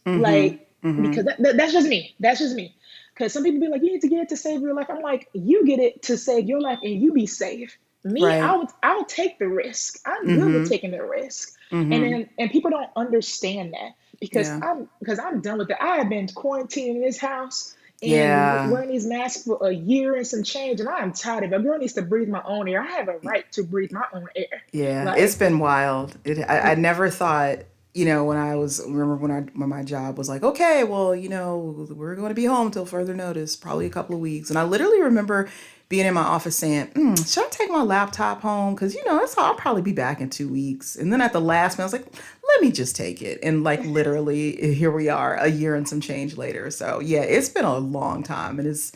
Like 0.06 0.68
Mm-hmm. 0.82 1.08
because 1.10 1.24
that, 1.26 1.40
that- 1.40 1.56
that's 1.56 1.72
just 1.72 1.86
me. 1.86 2.12
That's 2.18 2.40
just 2.40 2.56
me. 2.56 2.74
Because 3.14 3.32
some 3.32 3.44
people 3.44 3.60
be 3.60 3.68
like, 3.68 3.82
you 3.82 3.92
need 3.92 4.00
to 4.00 4.08
get 4.08 4.18
it 4.20 4.28
to 4.30 4.36
save 4.36 4.62
your 4.62 4.74
life. 4.74 4.86
I'm 4.90 5.00
like, 5.00 5.28
you 5.32 5.64
get 5.64 5.78
it 5.78 6.02
to 6.04 6.16
save 6.18 6.46
your 6.46 6.60
life 6.60 6.80
and 6.82 7.00
you 7.00 7.12
be 7.12 7.26
safe. 7.26 7.78
Me, 8.02 8.24
Right. 8.24 8.42
I'll 8.42 8.68
I'll 8.82 9.04
take 9.04 9.38
the 9.38 9.46
risk. 9.46 10.00
I'm 10.04 10.26
good 10.26 10.38
Mhm. 10.40 10.54
with 10.60 10.68
taking 10.68 10.90
the 10.90 11.04
risk. 11.04 11.52
Mm-hmm. 11.70 11.92
And 11.92 12.02
then 12.02 12.28
and 12.36 12.50
people 12.50 12.72
don't 12.72 12.90
understand 12.96 13.74
that 13.74 13.92
because 14.18 14.48
Yeah. 14.48 14.58
I'm 14.60 14.88
because 14.98 15.20
I'm 15.20 15.40
done 15.40 15.58
with 15.58 15.70
it. 15.70 15.76
I 15.80 15.98
have 15.98 16.08
been 16.08 16.26
quarantined 16.34 16.96
in 16.96 17.02
this 17.02 17.18
house 17.18 17.76
and 18.02 18.10
Yeah. 18.10 18.68
wearing 18.68 18.88
these 18.88 19.06
masks 19.06 19.44
for 19.44 19.64
a 19.64 19.70
year 19.72 20.16
and 20.16 20.26
some 20.26 20.42
change, 20.42 20.80
and 20.80 20.88
I 20.88 20.98
am 20.98 21.12
tired 21.12 21.44
of 21.44 21.52
it. 21.52 21.60
A 21.60 21.62
girl 21.62 21.78
needs 21.78 21.92
to 21.92 22.02
breathe 22.02 22.28
my 22.28 22.42
own 22.44 22.66
air. 22.66 22.80
I 22.82 22.86
have 22.90 23.06
a 23.06 23.18
right 23.18 23.44
to 23.52 23.62
breathe 23.62 23.92
my 23.92 24.06
own 24.12 24.26
air. 24.34 24.62
Yeah, 24.72 25.04
Like- 25.04 25.20
it's 25.20 25.36
been 25.36 25.60
wild. 25.60 26.16
It, 26.24 26.40
I, 26.40 26.72
I 26.72 26.74
never 26.74 27.08
thought, 27.08 27.58
you 27.94 28.06
know, 28.06 28.24
when 28.24 28.38
I 28.38 28.56
was 28.56 28.80
remember 28.86 29.16
when 29.16 29.30
I 29.30 29.40
when 29.54 29.68
my 29.68 29.82
job 29.82 30.16
was 30.16 30.28
like, 30.28 30.42
okay, 30.42 30.82
well, 30.84 31.14
you 31.14 31.28
know, 31.28 31.86
we're 31.90 32.14
going 32.14 32.30
to 32.30 32.34
be 32.34 32.46
home 32.46 32.70
till 32.70 32.86
further 32.86 33.14
notice, 33.14 33.54
probably 33.54 33.86
a 33.86 33.88
mm-hmm. 33.88 33.94
couple 33.94 34.14
of 34.14 34.20
weeks, 34.20 34.48
and 34.48 34.58
I 34.58 34.64
literally 34.64 35.02
remember 35.02 35.48
being 35.88 36.06
in 36.06 36.14
my 36.14 36.22
office 36.22 36.56
saying, 36.56 36.86
mm, 36.94 37.32
should 37.32 37.44
I 37.44 37.48
take 37.50 37.70
my 37.70 37.82
laptop 37.82 38.40
home? 38.40 38.74
Because 38.74 38.94
you 38.94 39.04
know, 39.04 39.22
it's 39.22 39.36
I'll 39.36 39.54
probably 39.54 39.82
be 39.82 39.92
back 39.92 40.22
in 40.22 40.30
two 40.30 40.48
weeks, 40.48 40.96
and 40.96 41.12
then 41.12 41.20
at 41.20 41.34
the 41.34 41.40
last 41.40 41.76
minute, 41.76 41.84
I 41.84 41.86
was 41.86 41.92
like, 41.92 42.22
let 42.48 42.62
me 42.62 42.72
just 42.72 42.96
take 42.96 43.20
it, 43.20 43.40
and 43.42 43.62
like 43.62 43.80
mm-hmm. 43.80 43.92
literally, 43.92 44.74
here 44.74 44.90
we 44.90 45.10
are, 45.10 45.36
a 45.36 45.48
year 45.48 45.74
and 45.74 45.86
some 45.86 46.00
change 46.00 46.38
later. 46.38 46.70
So 46.70 47.00
yeah, 47.00 47.22
it's 47.22 47.50
been 47.50 47.66
a 47.66 47.76
long 47.76 48.22
time, 48.22 48.58
and 48.58 48.66
it's 48.66 48.92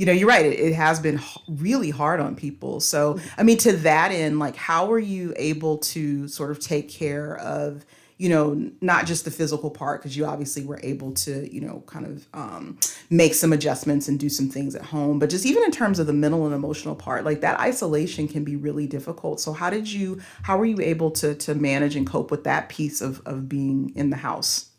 you 0.00 0.06
know, 0.06 0.12
you're 0.12 0.28
right. 0.28 0.46
It, 0.46 0.58
it 0.58 0.74
has 0.74 0.98
been 0.98 1.16
h- 1.16 1.38
really 1.46 1.90
hard 1.90 2.20
on 2.20 2.34
people. 2.34 2.80
So, 2.80 3.14
mm-hmm. 3.14 3.40
I 3.40 3.42
mean, 3.42 3.58
to 3.58 3.76
that 3.76 4.12
end, 4.12 4.38
like, 4.38 4.56
how 4.56 4.86
were 4.86 4.98
you 4.98 5.34
able 5.36 5.76
to 5.76 6.26
sort 6.26 6.50
of 6.50 6.58
take 6.58 6.88
care 6.88 7.36
of, 7.36 7.84
you 8.20 8.28
know, 8.28 8.70
not 8.82 9.06
just 9.06 9.24
the 9.24 9.30
physical 9.30 9.70
part, 9.70 10.02
because 10.02 10.14
you 10.14 10.26
obviously 10.26 10.62
were 10.62 10.78
able 10.82 11.10
to, 11.12 11.50
you 11.50 11.58
know, 11.58 11.82
kind 11.86 12.04
of 12.04 12.28
um, 12.34 12.78
make 13.08 13.32
some 13.32 13.50
adjustments 13.50 14.08
and 14.08 14.20
do 14.20 14.28
some 14.28 14.50
things 14.50 14.74
at 14.74 14.82
home, 14.82 15.18
but 15.18 15.30
just 15.30 15.46
even 15.46 15.62
in 15.62 15.70
terms 15.70 15.98
of 15.98 16.06
the 16.06 16.12
mental 16.12 16.44
and 16.44 16.54
emotional 16.54 16.94
part, 16.94 17.24
like 17.24 17.40
that 17.40 17.58
isolation 17.58 18.28
can 18.28 18.44
be 18.44 18.56
really 18.56 18.86
difficult. 18.86 19.40
So, 19.40 19.54
how 19.54 19.70
did 19.70 19.90
you, 19.90 20.20
how 20.42 20.58
were 20.58 20.66
you 20.66 20.82
able 20.82 21.10
to 21.12 21.34
to 21.34 21.54
manage 21.54 21.96
and 21.96 22.06
cope 22.06 22.30
with 22.30 22.44
that 22.44 22.68
piece 22.68 23.00
of 23.00 23.22
of 23.24 23.48
being 23.48 23.90
in 23.96 24.10
the 24.10 24.16
house? 24.16 24.69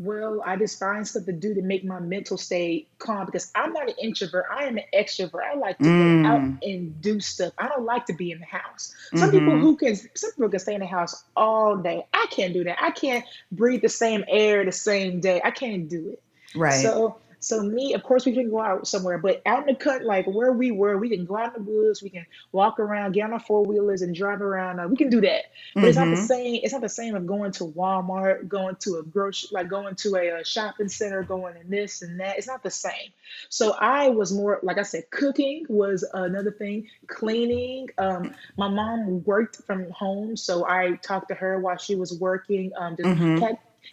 Well, 0.00 0.40
I 0.46 0.54
just 0.56 0.78
find 0.78 1.06
stuff 1.06 1.24
to 1.24 1.32
do 1.32 1.54
to 1.54 1.62
make 1.62 1.84
my 1.84 1.98
mental 1.98 2.38
state 2.38 2.88
calm 2.98 3.26
because 3.26 3.50
I'm 3.56 3.72
not 3.72 3.88
an 3.88 3.96
introvert. 4.00 4.46
I 4.48 4.64
am 4.66 4.76
an 4.76 4.84
extrovert. 4.94 5.42
I 5.42 5.56
like 5.56 5.76
to 5.78 5.84
go 5.84 6.28
out 6.28 6.40
Mm. 6.40 6.58
and 6.62 7.02
do 7.02 7.18
stuff. 7.18 7.52
I 7.58 7.66
don't 7.66 7.84
like 7.84 8.06
to 8.06 8.12
be 8.12 8.30
in 8.30 8.38
the 8.38 8.46
house. 8.46 8.94
Some 9.16 9.32
people 9.32 9.54
Mm-hmm. 9.54 9.62
who 9.62 9.76
can, 9.76 9.96
some 10.14 10.30
people 10.32 10.50
can 10.50 10.60
stay 10.60 10.74
in 10.74 10.80
the 10.80 10.86
house 10.86 11.24
all 11.36 11.76
day. 11.78 12.06
I 12.14 12.26
can't 12.30 12.52
do 12.54 12.62
that. 12.64 12.78
I 12.80 12.92
can't 12.92 13.24
breathe 13.50 13.82
the 13.82 13.88
same 13.88 14.24
air 14.28 14.64
the 14.64 14.70
same 14.72 15.20
day. 15.20 15.40
I 15.44 15.50
can't 15.50 15.88
do 15.88 16.10
it. 16.12 16.22
Right. 16.56 16.80
So, 16.80 17.18
so 17.40 17.62
me, 17.62 17.94
of 17.94 18.02
course, 18.02 18.26
we 18.26 18.34
can 18.34 18.50
go 18.50 18.60
out 18.60 18.88
somewhere, 18.88 19.18
but 19.18 19.42
out 19.46 19.60
in 19.68 19.74
the 19.74 19.76
cut, 19.80 20.04
like 20.04 20.26
where 20.26 20.52
we 20.52 20.72
were, 20.72 20.98
we 20.98 21.10
can 21.10 21.26
go 21.26 21.36
out 21.36 21.56
in 21.56 21.64
the 21.64 21.70
woods, 21.70 22.02
we 22.02 22.10
can 22.10 22.26
walk 22.52 22.80
around, 22.80 23.12
get 23.12 23.24
on 23.24 23.32
our 23.34 23.40
four 23.40 23.64
wheelers, 23.64 24.02
and 24.02 24.14
drive 24.14 24.42
around. 24.42 24.80
Uh, 24.80 24.88
we 24.88 24.96
can 24.96 25.10
do 25.10 25.20
that, 25.22 25.44
but 25.80 25.88
it's 25.88 25.98
not 25.98 26.10
the 26.10 26.16
Mhm. 26.16 26.16
same. 26.16 26.60
It's 26.62 26.72
not 26.72 26.82
the 26.82 26.88
same 26.88 27.14
of 27.14 27.26
going 27.26 27.52
to 27.52 27.64
Walmart, 27.64 28.48
going 28.48 28.76
to 28.80 28.96
a 28.98 29.02
grocery, 29.04 29.50
like 29.52 29.68
going 29.68 29.96
to 29.96 30.16
a, 30.16 30.40
uh 30.40 30.44
shopping 30.44 30.88
center, 30.88 31.22
going 31.22 31.56
in 31.56 31.70
this 31.70 32.02
and 32.02 32.20
that. 32.20 32.38
It's 32.38 32.48
not 32.48 32.62
the 32.62 32.70
same. 32.70 33.12
So 33.50 33.74
I 33.80 34.08
was 34.10 34.32
more, 34.32 34.60
like 34.62 34.78
I 34.78 34.82
said, 34.82 35.04
cooking 35.10 35.66
was 35.68 36.04
another 36.14 36.52
thing. 36.52 36.88
Cleaning. 37.08 37.88
Um, 37.98 38.30
my 38.58 38.68
mom 38.68 39.24
worked 39.24 39.58
from 39.66 39.90
home, 39.90 40.36
so 40.36 40.66
I 40.68 40.98
talked 41.02 41.28
to 41.28 41.34
her 41.36 41.60
while 41.60 41.78
she 41.78 41.96
was 41.96 42.18
working. 42.20 42.72
Um, 42.78 42.96
just 42.96 43.12
Mhm. 43.12 43.48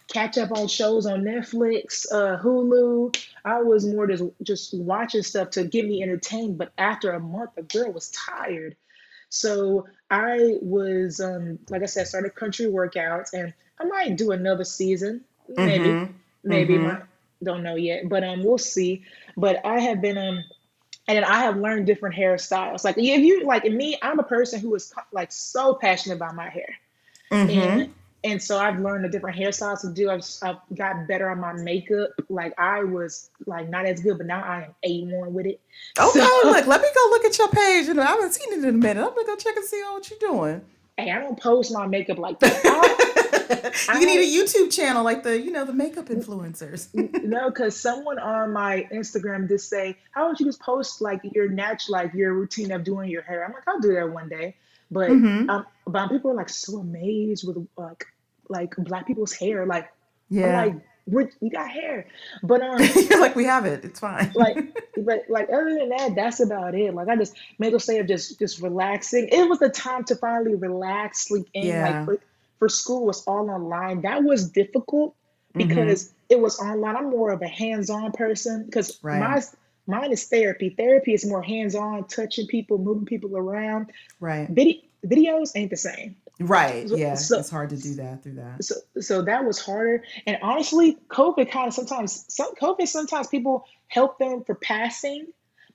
Catch, 0.08 0.38
up 0.38 0.52
on 0.52 0.68
shows 0.68 1.06
on 1.06 1.22
Netflix, 1.22 2.06
uh, 2.12 2.38
Hulu. 2.38 3.16
I 3.44 3.62
was 3.62 3.86
more 3.86 4.06
just 4.06 4.24
just 4.42 4.74
watching 4.74 5.22
stuff 5.22 5.50
to 5.50 5.64
get 5.64 5.86
me 5.86 6.02
entertained. 6.02 6.58
But 6.58 6.72
after 6.78 7.12
a 7.12 7.20
month, 7.20 7.50
the 7.56 7.62
girl 7.62 7.92
was 7.92 8.10
tired. 8.10 8.76
So 9.28 9.86
I 10.10 10.58
was, 10.62 11.20
um, 11.20 11.58
like 11.68 11.82
I 11.82 11.86
said, 11.86 12.06
started 12.06 12.34
country 12.34 12.66
workouts, 12.66 13.32
and 13.32 13.52
I 13.78 13.84
might 13.84 14.16
do 14.16 14.30
another 14.30 14.64
season, 14.64 15.24
maybe, 15.48 15.88
Mhm. 15.88 16.14
maybe, 16.44 16.78
Mhm. 16.78 16.82
might, 16.82 17.02
don't 17.42 17.62
know 17.62 17.74
yet, 17.74 18.08
but 18.08 18.22
um, 18.24 18.44
we'll 18.44 18.58
see. 18.58 19.04
But 19.36 19.64
I 19.66 19.80
have 19.80 20.00
been 20.00 20.16
um, 20.16 20.44
and 21.08 21.16
then 21.16 21.24
I 21.24 21.40
have 21.40 21.56
learned 21.56 21.86
different 21.86 22.14
hairstyles. 22.16 22.84
Like 22.84 22.98
if 22.98 23.20
you 23.20 23.44
like 23.44 23.64
me, 23.64 23.98
I'm 24.02 24.18
a 24.18 24.24
person 24.24 24.60
who 24.60 24.74
is 24.74 24.92
like 25.12 25.32
so 25.32 25.74
passionate 25.74 26.16
about 26.16 26.34
my 26.34 26.48
hair, 26.48 26.74
Mhm. 27.30 27.50
and 27.50 27.94
and 28.26 28.42
so 28.42 28.58
I've 28.58 28.78
learned 28.80 29.04
the 29.04 29.08
different 29.08 29.38
hairstyles 29.38 29.80
to 29.82 29.92
do. 29.92 30.10
I've 30.10 30.24
I've 30.42 30.58
got 30.76 31.06
better 31.08 31.30
on 31.30 31.40
my 31.40 31.52
makeup. 31.54 32.10
Like 32.28 32.52
I 32.58 32.82
was 32.84 33.30
like 33.46 33.68
not 33.70 33.86
as 33.86 34.00
good, 34.00 34.18
but 34.18 34.26
now 34.26 34.42
I 34.42 34.64
am 34.64 34.74
a 34.82 35.16
one 35.16 35.32
with 35.34 35.46
it. 35.46 35.60
Okay, 35.98 36.18
So 36.18 36.40
look, 36.44 36.66
let 36.72 36.80
me 36.82 36.88
go 36.94 37.08
look 37.10 37.24
at 37.24 37.38
your 37.38 37.48
page. 37.48 37.86
You 37.86 37.94
know, 37.94 38.02
I 38.02 38.06
haven't 38.06 38.32
seen 38.34 38.52
it 38.52 38.58
in 38.58 38.68
a 38.68 38.72
minute. 38.72 39.00
I'm 39.02 39.14
gonna 39.14 39.26
go 39.26 39.36
check 39.36 39.56
and 39.56 39.64
see 39.64 39.80
what 39.82 40.10
you're 40.10 40.18
doing. 40.18 40.60
hey, 40.98 41.10
I 41.12 41.20
don't 41.20 41.38
post 41.40 41.72
my 41.72 41.86
makeup 41.86 42.18
like 42.18 42.38
that. 42.40 42.60
I, 43.88 43.98
you 44.00 44.06
need 44.06 44.20
a 44.20 44.44
YouTube 44.44 44.72
channel 44.72 45.04
like 45.04 45.22
the, 45.22 45.40
you 45.40 45.50
know, 45.52 45.64
the 45.64 45.72
makeup 45.72 46.06
influencers. 46.06 46.88
No, 47.22 47.50
because 47.50 47.78
someone 47.78 48.18
on 48.18 48.52
my 48.52 48.86
Instagram 48.92 49.46
did 49.48 49.60
say, 49.60 49.96
"How 50.12 50.28
would 50.28 50.40
you 50.40 50.46
just 50.46 50.60
post 50.60 51.00
like 51.00 51.20
your 51.22 51.48
natural, 51.48 51.92
like 51.92 52.14
your 52.14 52.32
routine 52.34 52.72
of 52.72 52.82
doing 52.84 53.10
your 53.10 53.22
hair?" 53.22 53.44
I'm 53.44 53.52
like, 53.52 53.62
"I'll 53.68 53.80
do 53.80 53.94
that 53.94 54.10
one 54.10 54.28
day," 54.28 54.56
but 54.90 55.10
hmm 55.10 55.48
um, 55.50 55.66
but 55.86 56.08
people 56.08 56.30
are 56.32 56.34
like 56.34 56.48
so 56.48 56.78
amazed 56.78 57.46
with 57.46 57.66
like 57.76 58.06
like 58.48 58.74
black 58.78 59.06
people's 59.06 59.32
hair. 59.32 59.66
Like 59.66 59.84
I'm 60.30 60.38
Yeah. 60.38 60.56
like, 60.64 60.74
"We're- 61.06 61.30
"You 61.40 61.50
got 61.50 61.70
hair," 61.70 62.06
but 62.42 62.60
um, 62.62 62.78
You're 63.10 63.20
like, 63.20 63.36
we 63.36 63.44
have 63.44 63.64
it. 63.66 63.84
It's 63.84 64.00
fine. 64.00 64.32
like 64.34 64.56
but 64.98 65.24
like 65.28 65.48
other 65.50 65.74
than 65.78 65.88
that, 65.90 66.14
that's 66.14 66.40
about 66.40 66.74
it. 66.74 66.94
Like 66.94 67.08
I 67.08 67.16
just 67.16 67.36
mental 67.58 67.78
state 67.80 67.98
of 68.00 68.06
just 68.08 68.38
just 68.38 68.60
relaxing. 68.60 69.28
It 69.30 69.48
was 69.48 69.58
the 69.58 69.68
time 69.70 70.04
to 70.04 70.16
finally 70.16 70.54
relax, 70.54 71.26
sleep 71.28 71.46
in. 71.54 71.68
Like 71.82 71.92
Yeah. 71.92 72.04
for, 72.04 72.18
for 72.58 72.68
school 72.68 73.06
was 73.06 73.24
all 73.26 73.50
online. 73.50 74.02
That 74.02 74.24
was 74.24 74.48
difficult 74.50 75.14
hmm 75.54 75.58
because 75.68 76.12
it 76.28 76.38
was 76.40 76.58
online. 76.58 76.96
I'm 76.96 77.08
more 77.10 77.30
of 77.32 77.40
a 77.40 77.46
hands-on 77.48 78.12
person 78.12 78.64
because 78.66 78.98
Right. 79.02 79.20
my 79.20 79.42
mine 79.86 80.10
is 80.12 80.24
therapy. 80.24 80.70
Therapy 80.70 81.14
is 81.14 81.24
more 81.24 81.40
hands-on, 81.42 82.04
touching 82.08 82.46
people, 82.48 82.76
moving 82.78 83.06
people 83.06 83.36
around. 83.36 83.86
Right. 84.20 84.48
Video 84.50 84.80
videos 85.06 85.52
ain't 85.54 85.70
the 85.70 85.76
same. 85.76 86.16
Right. 86.40 86.88
So 86.88 86.96
Yeah. 86.96 87.14
so 87.14 87.38
It's 87.38 87.50
hard 87.50 87.70
to 87.70 87.76
do 87.76 87.94
that 87.94 88.22
through 88.22 88.34
that. 88.34 88.62
so, 88.64 88.74
so 89.00 89.22
that 89.22 89.44
was 89.44 89.58
harder. 89.60 90.04
And 90.26 90.38
honestly, 90.42 90.98
COVID 91.08 91.50
kind 91.50 91.68
of 91.68 91.74
sometimes 91.74 92.24
some 92.28 92.54
COVID 92.56 92.86
sometimes 92.88 93.28
people 93.28 93.64
help 93.88 94.18
them 94.18 94.44
for 94.44 94.54
passing 94.56 95.26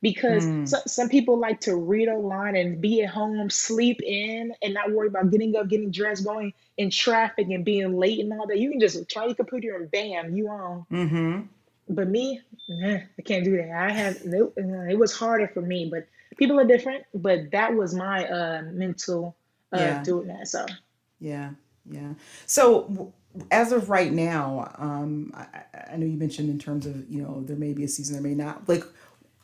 because 0.02 0.46
Mm. 0.48 0.68
so, 0.68 0.78
some 0.88 1.10
people 1.10 1.38
like 1.40 1.62
to 1.62 1.76
read 1.76 2.08
online 2.10 2.56
and 2.56 2.82
be 2.82 3.04
at 3.04 3.10
home, 3.10 3.50
sleep 3.50 4.02
in, 4.04 4.54
and 4.64 4.74
not 4.74 4.92
worry 4.92 5.08
about 5.08 5.30
getting 5.32 5.56
up, 5.56 5.68
getting 5.68 5.92
dressed, 5.92 6.24
going 6.26 6.54
in 6.78 6.90
traffic 6.90 7.48
and 7.50 7.64
being 7.66 7.98
late 7.98 8.20
and 8.20 8.34
all 8.34 8.48
that. 8.48 8.58
You 8.60 8.72
can 8.72 8.80
just 8.80 9.08
try 9.10 9.26
your 9.26 9.36
computer 9.36 9.76
and 9.76 9.90
bam, 9.92 10.36
you 10.36 10.48
on. 10.50 10.86
hmm 10.90 11.42
but 11.90 12.08
me, 12.08 12.42
I 12.86 13.04
can't 13.26 13.44
do 13.44 13.58
that. 13.58 13.72
I 13.72 13.92
have 13.92 14.16
uh, 14.26 14.48
it 14.90 14.98
was 14.98 15.14
harder 15.14 15.48
for 15.48 15.62
me, 15.62 15.90
but 15.92 16.08
people 16.38 16.60
are 16.60 16.66
different. 16.66 17.04
But 17.14 17.52
that 17.52 17.74
was 17.76 17.94
my 17.94 18.28
uh 18.28 18.62
mental 18.72 19.36
uh 19.72 19.80
Yeah. 19.80 20.04
doing 20.04 20.28
that. 20.28 20.48
So 20.48 20.66
Yeah. 21.20 21.52
Yeah. 21.90 22.14
So 22.46 23.14
as 23.50 23.72
of 23.72 23.90
right 23.90 24.12
now, 24.12 24.74
um, 24.78 25.32
I, 25.36 25.94
I 25.94 25.98
know 25.98 26.06
you 26.06 26.18
mentioned 26.18 26.50
in 26.50 26.60
terms 26.60 26.86
of, 26.86 27.10
you 27.10 27.22
know, 27.22 27.44
there 27.46 27.56
may 27.58 27.74
be 27.74 27.84
a 27.84 27.88
season, 27.88 28.14
there 28.16 28.24
may 28.24 28.36
not. 28.36 28.68
Like, 28.68 28.84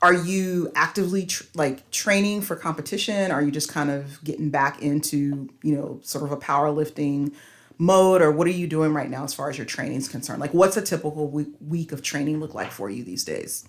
are 0.02 0.13
you 0.13 0.72
actively 0.76 1.26
tr- 1.26 1.44
like 1.56 1.90
training 1.92 2.42
for 2.42 2.56
competition? 2.56 3.32
Are 3.32 3.42
you 3.42 3.52
just 3.52 3.70
kind 3.72 3.90
of 3.90 4.24
getting 4.24 4.50
back 4.50 4.82
into, 4.82 5.50
you 5.63 5.76
know, 5.76 6.00
sort 6.04 6.24
of 6.24 6.32
a 6.32 6.38
powerlifting 6.38 7.34
mode, 7.80 8.22
or 8.22 8.32
what 8.32 8.48
are 8.48 8.52
you 8.52 8.68
doing 8.68 8.94
right 8.94 9.10
now 9.10 9.24
as 9.24 9.34
far 9.34 9.50
as 9.50 9.58
your 9.58 9.66
training 9.66 9.98
is 9.98 10.08
concerned? 10.08 10.40
Like, 10.42 10.54
what's 10.54 10.78
a 10.78 10.82
typical 10.82 11.30
week, 11.30 11.50
week 11.66 11.92
of 11.92 12.02
training 12.02 12.40
look 12.40 12.54
like 12.54 12.72
for 12.72 12.90
you 12.90 13.04
these 13.04 13.24
days? 13.24 13.68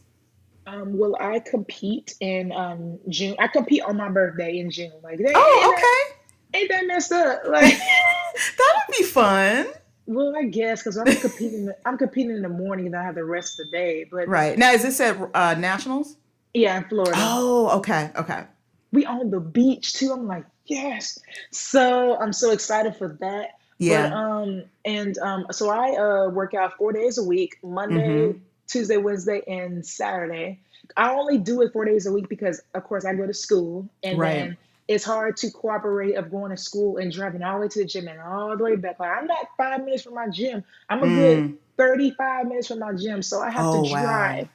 um 0.66 0.98
will 0.98 1.16
I 1.20 1.40
compete 1.40 2.14
in 2.20 2.52
um 2.52 2.98
June? 3.08 3.36
I 3.38 3.48
compete 3.48 3.82
on 3.82 3.96
my 3.96 4.10
birthday 4.10 4.58
in 4.58 4.70
June. 4.70 4.92
Like 5.02 5.20
Oh, 5.34 5.74
okay. 5.74 6.17
Ain't 6.54 6.68
that 6.70 6.86
messed 6.86 7.12
up? 7.12 7.42
Like 7.46 7.74
That 8.58 8.74
would 8.88 8.96
be 8.96 9.04
fun. 9.04 9.66
well 10.06 10.34
I 10.36 10.44
guess 10.44 10.82
because 10.82 10.96
I'm 10.96 11.06
competing 11.16 11.70
I'm 11.84 11.98
competing 11.98 12.36
in 12.36 12.42
the 12.42 12.48
morning 12.48 12.86
and 12.86 12.96
I 12.96 13.02
have 13.04 13.14
the 13.16 13.24
rest 13.24 13.58
of 13.60 13.66
the 13.66 13.72
day. 13.72 14.04
But 14.10 14.28
Right. 14.28 14.56
Now, 14.58 14.72
is 14.72 14.82
this 14.82 15.00
at 15.00 15.16
uh, 15.34 15.54
Nationals? 15.54 16.16
yeah, 16.54 16.78
in 16.78 16.84
Florida. 16.84 17.14
Oh, 17.16 17.78
okay. 17.78 18.10
Okay. 18.16 18.44
we 18.92 19.04
on 19.04 19.30
the 19.30 19.40
beach 19.40 19.94
too. 19.94 20.12
I'm 20.12 20.26
like, 20.26 20.46
yes. 20.66 21.18
So 21.52 22.16
I'm 22.18 22.32
so 22.32 22.50
excited 22.52 22.96
for 22.96 23.08
that. 23.20 23.50
But 23.80 23.84
Yeah. 23.84 24.12
um 24.14 24.64
and 24.84 25.16
um 25.18 25.46
so 25.50 25.68
I 25.70 25.90
uh 25.96 26.30
work 26.30 26.54
out 26.54 26.76
four 26.78 26.92
days 26.92 27.18
a 27.18 27.24
week, 27.24 27.56
Monday, 27.62 28.08
Mm-hmm. 28.32 28.38
Tuesday, 28.66 28.96
Wednesday, 28.98 29.42
and 29.46 29.84
Saturday. 29.86 30.60
I 30.96 31.14
only 31.14 31.38
do 31.38 31.62
it 31.62 31.72
four 31.72 31.84
days 31.84 32.06
a 32.06 32.12
week 32.12 32.28
because 32.28 32.60
of 32.74 32.84
course 32.84 33.04
I 33.04 33.14
go 33.14 33.26
to 33.26 33.34
school 33.34 33.88
and 34.02 34.18
Right. 34.18 34.34
then 34.34 34.56
it's 34.88 35.04
hard 35.04 35.36
to 35.38 35.50
cooperate 35.50 36.16
of 36.16 36.30
going 36.30 36.50
to 36.50 36.56
school 36.56 36.98
and 36.98 37.12
driving 37.12 37.42
all 37.42 37.56
the 37.56 37.62
way 37.62 37.68
to 37.68 37.78
the 37.80 37.86
gym 37.86 38.08
and 38.08 38.20
all 38.20 38.56
the 38.56 38.64
way 38.64 38.76
back. 38.76 38.98
Like 39.00 39.10
I'm 39.16 39.26
not 39.26 39.46
five 39.58 39.84
minutes 39.84 40.02
from 40.04 40.14
my 40.14 40.28
gym. 40.28 40.64
I'm 40.88 41.02
a 41.04 41.08
good 41.10 41.44
Mm. 41.44 41.58
35 41.78 42.46
minutes 42.46 42.68
from 42.68 42.80
my 42.80 42.92
gym. 42.94 43.22
So 43.22 43.40
I 43.40 43.50
have 43.50 43.70
to 43.70 43.80
Oh, 43.80 43.86
wow. 43.86 44.40
drive. 44.40 44.48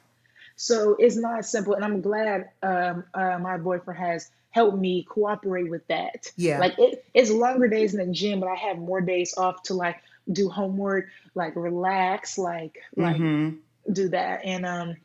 So 0.56 0.96
it's 0.98 1.16
not 1.16 1.44
simple, 1.44 1.74
and 1.74 1.84
I'm 1.84 2.00
glad 2.00 2.50
um, 2.62 3.04
uh, 3.14 3.38
my 3.40 3.58
boyfriend 3.58 3.98
has 4.00 4.30
helped 4.50 4.78
me 4.78 5.04
cooperate 5.08 5.70
with 5.70 5.86
that. 5.88 6.30
Yeah. 6.36 6.56
Like 6.56 6.74
it, 6.78 7.04
it's 7.14 7.30
longer 7.30 7.68
days 7.68 7.94
in 7.94 8.06
the 8.06 8.12
gym, 8.12 8.40
but 8.40 8.48
I 8.48 8.54
have 8.56 8.78
more 8.78 9.00
days 9.00 9.34
off 9.36 9.62
to 9.64 9.74
like 9.74 9.96
do 10.30 10.48
homework, 10.48 11.06
like 11.34 11.54
relax, 11.56 12.38
like 12.38 12.76
like 12.96 13.22
Mm-hmm. 13.22 13.56
do 13.92 14.08
that, 14.10 14.44
and 14.44 14.64
um, 14.66 14.96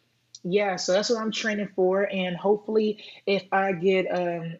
yeah. 0.43 0.75
So 0.77 0.93
that's 0.93 1.09
what 1.09 1.19
I'm 1.21 1.31
training 1.31 1.69
for, 1.75 2.03
and 2.11 2.35
hopefully, 2.37 3.03
if 3.25 3.43
I 3.51 3.73
get 3.73 4.05
um, 4.11 4.57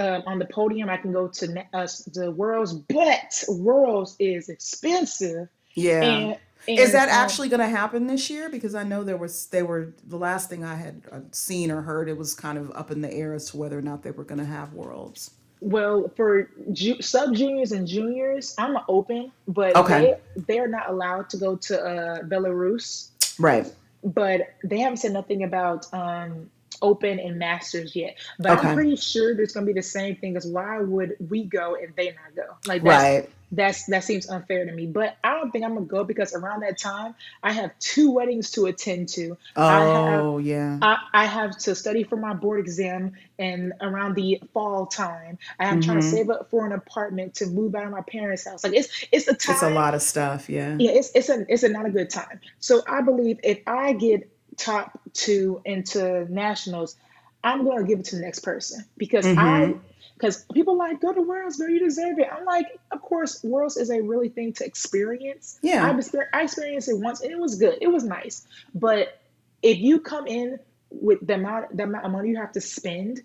um 0.00 0.22
on 0.26 0.38
the 0.38 0.46
podium, 0.46 0.88
I 0.88 0.96
can 0.96 1.12
go 1.12 1.28
to 1.28 1.64
uh, 1.74 1.86
the 2.14 2.30
worlds, 2.30 2.72
but 2.74 3.44
worlds 3.48 4.16
is 4.18 4.48
expensive, 4.48 5.48
Yeah. 5.74 6.02
and 6.02 6.36
Is 6.66 6.92
that 6.92 7.08
um, 7.08 7.14
actually 7.14 7.48
going 7.48 7.60
to 7.60 7.68
happen 7.68 8.06
this 8.06 8.28
year? 8.30 8.48
Because 8.50 8.74
I 8.74 8.82
know 8.84 9.02
there 9.04 9.16
was 9.16 9.46
they 9.46 9.62
were 9.62 9.94
the 10.06 10.18
last 10.18 10.50
thing 10.50 10.62
I 10.64 10.74
had 10.74 11.02
uh, 11.10 11.20
seen 11.32 11.70
or 11.70 11.80
heard. 11.82 12.08
It 12.08 12.18
was 12.18 12.34
kind 12.34 12.58
of 12.58 12.70
up 12.72 12.90
in 12.90 13.00
the 13.00 13.12
air 13.12 13.32
as 13.34 13.50
to 13.50 13.56
whether 13.56 13.78
or 13.78 13.82
not 13.82 14.02
they 14.02 14.10
were 14.10 14.24
going 14.24 14.40
to 14.40 14.44
have 14.58 14.72
worlds. 14.74 15.30
Well, 15.62 16.10
for 16.16 16.48
ju- 16.72 17.02
sub 17.02 17.34
juniors 17.34 17.72
and 17.72 17.86
juniors, 17.86 18.54
I'm 18.58 18.76
open, 18.88 19.30
but 19.48 19.76
Okay. 19.76 20.16
they 20.36 20.42
they're 20.54 20.68
not 20.68 20.88
allowed 20.90 21.28
to 21.30 21.36
go 21.36 21.56
to 21.56 21.74
uh, 21.80 22.22
Belarus. 22.22 23.08
Right. 23.38 23.66
But 24.02 24.54
they 24.64 24.78
haven't 24.78 24.98
said 24.98 25.12
nothing 25.12 25.42
about 25.44 25.86
um, 25.92 26.50
open 26.82 27.18
and 27.20 27.38
masters 27.38 27.94
yet. 27.94 28.16
But 28.38 28.50
I'm 28.52 28.68
pretty 28.68 28.96
sure 28.96 29.34
there's 29.34 29.52
gonna 29.52 29.66
be 29.66 29.72
the 29.72 29.82
same 29.82 30.16
thing 30.16 30.36
as 30.36 30.46
why 30.46 30.80
would 30.80 31.16
we 31.28 31.44
go 31.44 31.76
and 31.76 31.94
they 31.96 32.06
not 32.06 32.34
go? 32.36 32.56
Like 32.66 32.84
that's 32.84 33.08
Right. 33.08 33.30
that's 33.52 33.84
that 33.86 34.04
seems 34.04 34.28
unfair 34.28 34.64
to 34.66 34.72
me. 34.72 34.86
But 34.86 35.16
I 35.24 35.34
don't 35.34 35.50
think 35.50 35.64
I'm 35.64 35.74
gonna 35.74 35.86
go 35.86 36.04
because 36.04 36.34
around 36.34 36.60
that 36.60 36.78
time 36.78 37.14
I 37.42 37.52
have 37.52 37.78
two 37.78 38.12
weddings 38.12 38.50
to 38.52 38.66
attend 38.66 39.08
to. 39.10 39.36
I 39.68 39.84
have 39.84 40.26
Oh 40.26 40.38
yeah. 40.38 40.80
I, 40.82 40.96
I 41.12 41.26
have 41.26 41.58
to 41.58 41.74
study 41.74 42.04
for 42.04 42.16
my 42.16 42.34
board 42.34 42.60
exam 42.60 43.12
and 43.38 43.72
around 43.80 44.14
the 44.14 44.40
fall 44.54 44.86
time. 44.86 45.38
I 45.58 45.66
am 45.66 45.80
trying 45.80 45.98
to 45.98 46.02
Mm-hmm. 46.02 46.06
save 46.06 46.30
up 46.30 46.50
for 46.50 46.66
an 46.66 46.72
apartment 46.72 47.34
to 47.36 47.46
move 47.46 47.74
out 47.74 47.84
of 47.84 47.90
my 47.92 48.02
parents' 48.02 48.46
house. 48.46 48.64
Like 48.64 48.74
it's 48.74 48.88
it's 49.12 49.28
a 49.28 49.34
time. 49.34 49.46
It's 49.46 49.62
a 49.62 49.68
lot 49.70 49.94
of 49.94 50.02
stuff. 50.02 50.48
Yeah. 50.48 50.78
Yeah, 50.78 50.92
it's 50.92 51.10
it's 51.14 51.28
a 51.28 51.44
it's 51.48 51.62
a 51.62 51.68
not 51.68 51.86
a 51.86 51.90
good 51.90 52.10
time. 52.10 52.40
So 52.58 52.82
I 52.88 53.02
believe 53.02 53.38
if 53.42 53.60
I 53.66 53.92
get 53.92 54.30
top 54.60 55.00
two 55.12 55.60
into 55.64 56.26
nationals, 56.32 56.96
I'm 57.42 57.64
gonna 57.64 57.84
give 57.84 58.00
it 58.00 58.04
to 58.06 58.16
the 58.16 58.22
next 58.22 58.40
person 58.40 58.84
because 58.96 59.26
I 59.26 59.30
Mm-hmm. 59.30 59.78
because 60.14 60.44
people 60.52 60.76
like 60.76 61.00
go 61.00 61.12
to 61.12 61.22
Worlds, 61.22 61.56
girl, 61.56 61.70
you 61.70 61.80
deserve 61.80 62.18
it. 62.18 62.28
I'm 62.30 62.44
like, 62.44 62.66
of 62.90 63.00
course, 63.00 63.42
Worlds 63.42 63.76
is 63.78 63.90
a 63.90 64.00
really 64.02 64.28
thing 64.28 64.52
to 64.54 64.64
experience. 64.64 65.58
Yeah. 65.62 65.86
I've 65.86 65.98
I 66.34 66.42
experienced 66.42 66.88
it 66.88 66.98
once 66.98 67.22
and 67.22 67.32
it 67.32 67.38
was 67.38 67.56
good. 67.56 67.78
It 67.80 67.88
was 67.88 68.04
nice. 68.04 68.46
But 68.74 69.18
if 69.62 69.78
you 69.78 70.00
come 70.00 70.26
in 70.26 70.58
with 70.90 71.26
the 71.26 71.34
amount 71.34 71.76
the 71.76 71.84
amount 71.84 72.04
of 72.04 72.12
money 72.12 72.30
you 72.30 72.36
have 72.36 72.52
to 72.52 72.60
spend, 72.60 73.22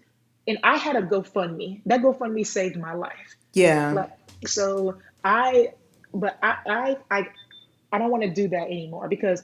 and 0.47 0.57
I 0.63 0.77
had 0.77 0.95
a 0.95 1.01
GoFundMe. 1.01 1.81
That 1.85 2.01
GoFundMe 2.01 2.45
saved 2.45 2.77
my 2.77 2.93
life. 2.93 3.35
Yeah. 3.53 3.91
Like 3.91 4.11
so 4.47 4.97
I 5.23 5.73
but 6.13 6.37
I 6.41 6.57
I 6.67 6.97
I, 7.11 7.27
I 7.91 7.97
don't 7.97 8.11
want 8.11 8.23
to 8.23 8.29
do 8.29 8.47
that 8.49 8.67
anymore 8.67 9.07
because 9.09 9.43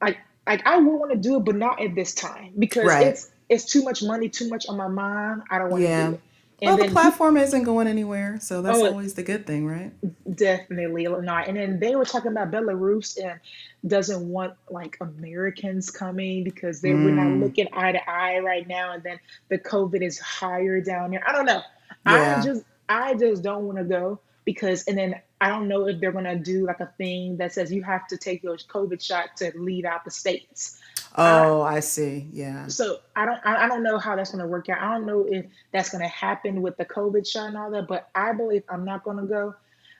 I 0.00 0.18
like 0.46 0.66
I 0.66 0.78
would 0.78 0.86
want 0.98 1.12
to 1.12 1.18
do 1.18 1.36
it, 1.38 1.44
but 1.44 1.56
not 1.56 1.82
at 1.82 1.94
this 1.94 2.14
time 2.14 2.54
because 2.58 2.84
Right. 2.84 3.06
it's 3.08 3.30
it's 3.48 3.64
too 3.64 3.82
much 3.84 4.02
money, 4.02 4.28
too 4.28 4.48
much 4.48 4.66
on 4.68 4.76
my 4.76 4.88
mind. 4.88 5.42
I 5.50 5.58
don't 5.58 5.70
want 5.70 5.84
to 5.84 5.88
Yeah. 5.88 5.94
do 5.94 6.14
it. 6.14 6.22
Well, 6.64 6.76
And 6.76 6.78
the 6.78 6.84
then 6.84 6.96
people, 6.96 7.12
platform 7.12 7.36
isn't 7.36 7.64
going 7.64 7.86
anywhere, 7.86 8.38
so 8.40 8.62
that's 8.62 8.82
oh, 8.82 8.86
always 8.86 9.14
the 9.14 9.22
good 9.22 9.46
thing, 9.46 9.66
right? 9.66 9.92
definitely 10.34 11.06
not. 11.06 11.48
And 11.48 11.56
then 11.56 11.78
they 11.80 11.94
were 11.96 12.04
talking 12.04 12.32
about 12.32 12.50
Belarus 12.50 13.16
and 13.22 13.40
doesn't 13.86 14.28
want 14.28 14.54
like 14.70 14.96
Americans 15.00 15.90
coming 15.90 16.44
because 16.44 16.80
they 16.80 16.94
we're 16.94 17.12
not 17.12 17.32
Mm. 17.32 17.40
looking 17.40 17.68
eye 17.72 17.92
to 17.92 18.10
eye 18.10 18.38
right 18.40 18.66
now. 18.66 18.92
And 18.92 19.02
then 19.02 19.18
the 19.48 19.58
COVID 19.58 20.02
is 20.02 20.18
higher 20.18 20.80
down 20.80 21.10
there. 21.10 21.22
I 21.26 21.32
don't 21.32 21.46
know. 21.46 21.62
I 22.04 22.36
just 22.42 22.62
I 22.88 23.14
just 23.14 23.42
don't 23.42 23.64
want 23.64 23.78
to 23.78 23.84
go 23.84 24.20
because 24.44 24.84
and 24.84 24.98
then 24.98 25.14
I 25.40 25.48
don't 25.48 25.68
know 25.68 25.86
if 25.86 26.00
they're 26.00 26.12
gonna 26.12 26.36
do 26.38 26.66
like 26.66 26.80
a 26.80 26.90
thing 26.98 27.36
that 27.38 27.52
says 27.52 27.70
you 27.72 27.82
have 27.82 28.06
to 28.08 28.16
take 28.16 28.42
your 28.42 28.56
COVID 28.56 29.02
shot 29.02 29.36
to 29.38 29.52
leave 29.56 29.84
out 29.84 30.04
the 30.04 30.10
states. 30.10 30.80
Oh, 31.18 31.62
I 31.62 31.80
see. 31.80 32.26
Yeah. 32.32 32.66
so 32.68 32.98
I 33.14 33.24
don't 33.26 33.40
I, 33.44 33.64
I 33.64 33.68
don't 33.68 33.82
know 33.82 33.98
how 33.98 34.16
that's 34.16 34.30
gonna 34.30 34.46
work 34.46 34.68
out. 34.68 34.80
I 34.80 34.92
don't 34.94 35.06
know 35.06 35.26
if 35.28 35.46
that's 35.72 35.90
gonna 35.90 36.08
happen 36.08 36.62
with 36.62 36.76
the 36.78 36.84
COVID 36.86 37.26
shot 37.26 37.48
and 37.48 37.56
all 37.56 37.70
that, 37.70 37.86
but 37.86 38.08
I 38.14 38.32
believe 38.32 38.62
I'm 38.68 38.84
not 38.84 39.04
gonna 39.04 39.26
go. 39.26 39.54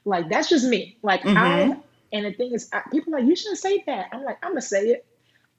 Like 0.05 0.29
that's 0.31 0.49
just 0.49 0.67
me. 0.67 0.97
Like 1.03 1.23
Mm-hmm. 1.23 1.37
I 1.37 1.77
and 2.13 2.25
the 2.25 2.33
thing 2.33 2.53
is, 2.55 2.69
I, 2.73 2.83
people 2.91 3.15
are 3.15 3.19
like 3.19 3.29
you 3.29 3.37
shouldn't 3.37 3.59
say 3.59 3.83
that. 3.87 4.09
I'm 4.13 4.25
like 4.25 4.39
I'm 4.43 4.51
gonna 4.53 4.63
say 4.63 4.89
it. 4.89 5.05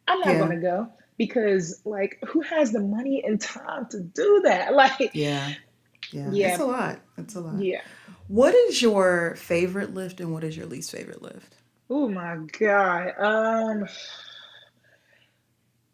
I'm 0.08 0.20
not 0.22 0.30
Yeah. 0.30 0.40
gonna 0.40 0.60
go 0.62 0.90
because 1.18 1.82
like 1.86 2.20
who 2.28 2.42
has 2.42 2.72
the 2.72 2.80
money 2.80 3.24
and 3.24 3.40
time 3.40 3.88
to 3.92 4.00
do 4.00 4.42
that? 4.46 4.74
Like 4.76 5.12
Yeah. 5.14 5.54
Yeah. 6.12 6.30
It's 6.50 6.60
a 6.60 6.66
lot. 6.66 7.00
It's 7.18 7.36
a 7.36 7.42
lot. 7.42 7.62
yeah. 7.62 7.82
What 8.28 8.54
is 8.54 8.82
your 8.82 9.36
favorite 9.38 9.94
lift 9.94 10.20
and 10.20 10.34
what 10.34 10.44
is 10.44 10.56
your 10.56 10.66
least 10.66 10.92
favorite 10.92 11.22
lift? 11.22 11.56
Oh 11.90 12.10
my 12.10 12.38
God. 12.60 13.14
Um. 13.18 13.88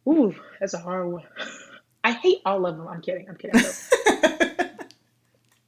Ooh, 0.07 0.35
that's 0.59 0.73
a 0.73 0.79
hard 0.79 1.11
one. 1.11 1.23
I 2.03 2.11
hate 2.11 2.39
all 2.45 2.65
of 2.65 2.75
them. 2.77 2.87
I'm 2.87 3.01
kidding. 3.01 3.29
I'm 3.29 3.37
kidding. 3.37 3.61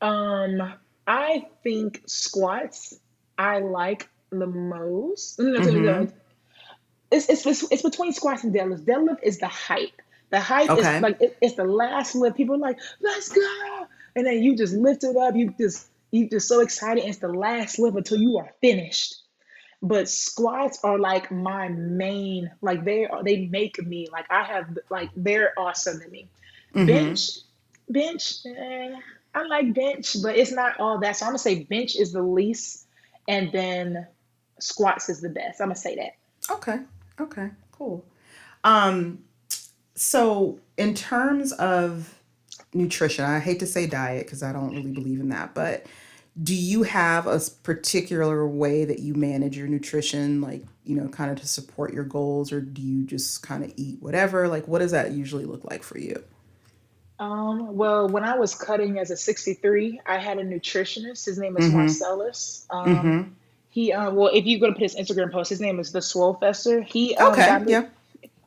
Um, 0.02 0.74
I 1.08 1.48
think 1.64 2.02
squats 2.06 3.00
I 3.38 3.60
like 3.60 4.08
the 4.30 4.46
most. 4.46 5.40
No, 5.40 5.46
no, 5.46 5.60
no, 5.60 5.66
mm-hmm. 5.66 5.86
no. 5.86 6.08
It's, 7.12 7.30
it's 7.30 7.46
it's 7.46 7.72
it's 7.72 7.82
between 7.82 8.14
squats 8.14 8.44
and 8.44 8.54
deadlifts. 8.54 8.86
Deadlift 8.86 9.24
is 9.24 9.40
the 9.40 9.48
hype. 9.48 10.02
The 10.30 10.40
hype 10.40 10.70
is 10.78 11.02
like 11.02 11.22
it, 11.22 11.38
it's 11.42 11.56
the 11.56 11.64
last 11.66 12.16
lift. 12.16 12.38
People 12.38 12.56
are 12.56 12.60
like, 12.60 12.78
let's 13.02 13.30
go, 13.30 13.88
and 14.16 14.26
then 14.26 14.42
you 14.42 14.56
just 14.56 14.74
lift 14.74 15.04
it 15.04 15.16
up. 15.16 15.36
You 15.36 15.54
just 15.60 15.88
you 16.12 16.30
just 16.30 16.48
so 16.48 16.62
excited. 16.62 17.04
It's 17.04 17.18
the 17.18 17.28
last 17.28 17.80
lift 17.80 17.98
until 17.98 18.20
you 18.20 18.38
are 18.38 18.52
finished. 18.62 19.16
But 19.82 20.10
squats 20.10 20.80
are 20.84 20.98
like 20.98 21.32
my 21.32 21.68
main. 21.68 22.50
Like 22.62 22.86
they 22.86 23.06
are. 23.06 23.24
They 23.24 23.48
make 23.48 23.86
me 23.86 24.08
like 24.12 24.26
I 24.30 24.44
have 24.44 24.78
like 24.90 25.10
they're 25.16 25.54
awesome 25.58 26.00
to 26.00 26.08
me. 26.08 26.30
Mm-hmm. 26.74 26.88
Bench, 26.88 27.30
bench. 27.90 28.46
eh, 28.46 28.96
I 29.36 29.44
like 29.48 29.74
bench, 29.74 30.16
but 30.24 30.38
it's 30.38 30.52
not 30.52 30.80
all 30.80 31.00
that. 31.00 31.18
So 31.18 31.26
I'm 31.26 31.32
gonna 31.32 31.40
say 31.40 31.64
bench 31.64 31.96
is 31.96 32.14
the 32.14 32.22
least, 32.22 32.88
and 33.28 33.52
then 33.52 34.08
squats 34.60 35.10
is 35.10 35.22
the 35.22 35.30
best. 35.30 35.60
I'm 35.60 35.68
gonna 35.68 35.76
say 35.76 35.96
that. 35.98 36.16
Okay. 36.50 36.80
Okay. 37.20 37.50
Cool. 37.72 38.06
Um, 38.64 39.20
so 39.94 40.60
in 40.78 40.94
terms 40.94 41.52
of 41.54 42.15
nutrition, 42.76 43.26
I 43.26 43.40
hate 43.40 43.60
to 43.62 43.68
say 43.68 43.88
diet 43.88 44.26
because 44.28 44.44
I 44.44 44.54
don't 44.54 44.74
really 44.76 44.92
believe 44.92 45.22
in 45.22 45.30
that, 45.30 45.56
but 45.56 45.88
do 46.44 46.56
you 46.56 46.84
have 46.84 47.28
a 47.28 47.40
particular 47.64 48.48
way 48.48 48.86
that 48.86 49.00
you 49.00 49.16
manage 49.16 49.58
your 49.58 49.68
nutrition, 49.68 50.42
like, 50.42 50.64
you 50.86 50.96
know, 50.96 51.10
kind 51.10 51.32
of 51.32 51.40
to 51.42 51.48
support 51.48 51.94
your 51.94 52.06
goals, 52.06 52.52
or 52.54 52.62
do 52.62 52.82
you 52.82 53.06
just 53.06 53.44
kind 53.44 53.64
of 53.64 53.74
eat 53.78 54.02
whatever? 54.02 54.48
Like, 54.50 54.68
what 54.68 54.80
does 54.80 54.92
that 54.92 55.12
usually 55.14 55.46
look 55.46 55.66
like 55.66 55.84
for 55.84 55.98
you? 56.00 56.24
Um, 57.20 57.76
well, 57.76 58.10
when 58.10 58.24
I 58.26 58.38
was 58.38 58.56
cutting 58.56 59.00
as 59.00 59.12
a 59.12 59.18
63, 59.18 60.02
I 60.06 60.18
had 60.20 60.38
a 60.38 60.44
nutritionist. 60.44 61.26
His 61.26 61.38
name 61.38 61.58
is 61.58 61.70
Mm-hmm. 61.70 61.72
Marcellus. 61.72 62.66
Um, 62.70 63.14
Mm-hmm. 63.14 63.34
he, 63.70 63.94
uh, 63.94 64.12
well, 64.12 64.32
if 64.34 64.46
you 64.46 64.60
go 64.60 64.68
to 64.68 64.74
put 64.74 64.84
his 64.84 64.96
Instagram 64.96 65.32
post, 65.32 65.50
his 65.50 65.62
name 65.62 65.80
is 65.80 65.92
the 65.94 66.00
Swolefessor. 66.00 66.86
He 66.86 67.16
um 67.18 67.44
Okay. 67.44 67.44
got 67.44 67.64
me, 67.66 67.74
Yeah. 67.74 67.90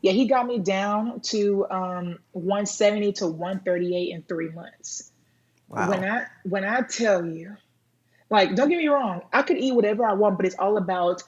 Yeah, 0.03 0.13
he 0.13 0.29
got 0.29 0.47
me 0.47 0.59
down 0.61 1.21
to 1.23 1.67
um 1.71 2.19
170 2.33 3.13
to 3.15 3.29
138 3.29 4.15
in 4.15 4.23
three 4.25 4.51
months. 4.51 5.13
Wow. 5.69 5.91
When 5.91 6.05
I 6.05 6.27
when 6.45 6.65
I 6.65 6.83
tell 6.83 7.27
you. 7.27 7.57
Like, 8.31 8.57
don't 8.57 8.69
get 8.69 8.79
me 8.79 8.89
wrong, 8.89 9.23
I 9.33 9.43
could 9.43 9.59
eat 9.59 9.75
whatever 9.75 10.07
I 10.07 10.15
want, 10.15 10.37
but 10.37 10.47
it's 10.47 10.57
all 10.59 10.77
about 10.79 11.23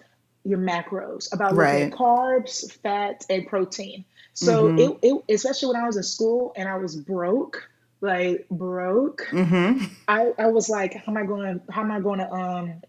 your 0.44 0.58
macros, 0.58 1.32
about 1.32 1.56
Right. 1.56 1.92
carbs, 1.92 2.72
fat, 2.82 3.24
and 3.30 3.46
protein. 3.46 4.04
So 4.34 4.74
Mm-hmm. 4.74 4.78
it, 4.78 4.98
it 5.02 5.34
especially 5.34 5.68
when 5.74 5.82
I 5.82 5.86
was 5.86 5.96
in 5.96 6.02
school 6.02 6.52
and 6.56 6.68
I 6.68 6.76
was 6.76 6.96
broke, 6.96 7.68
like 8.02 8.48
broke, 8.50 9.22
Mm-hmm. 9.32 9.84
I, 10.08 10.32
I 10.38 10.48
was 10.48 10.68
like, 10.68 10.94
how 10.94 11.12
am 11.12 11.18
I 11.18 11.24
going 11.26 11.60
how 11.70 11.82
am 11.82 11.92
I 11.92 12.00
going 12.00 12.20
to 12.20 12.30
um 12.30 12.82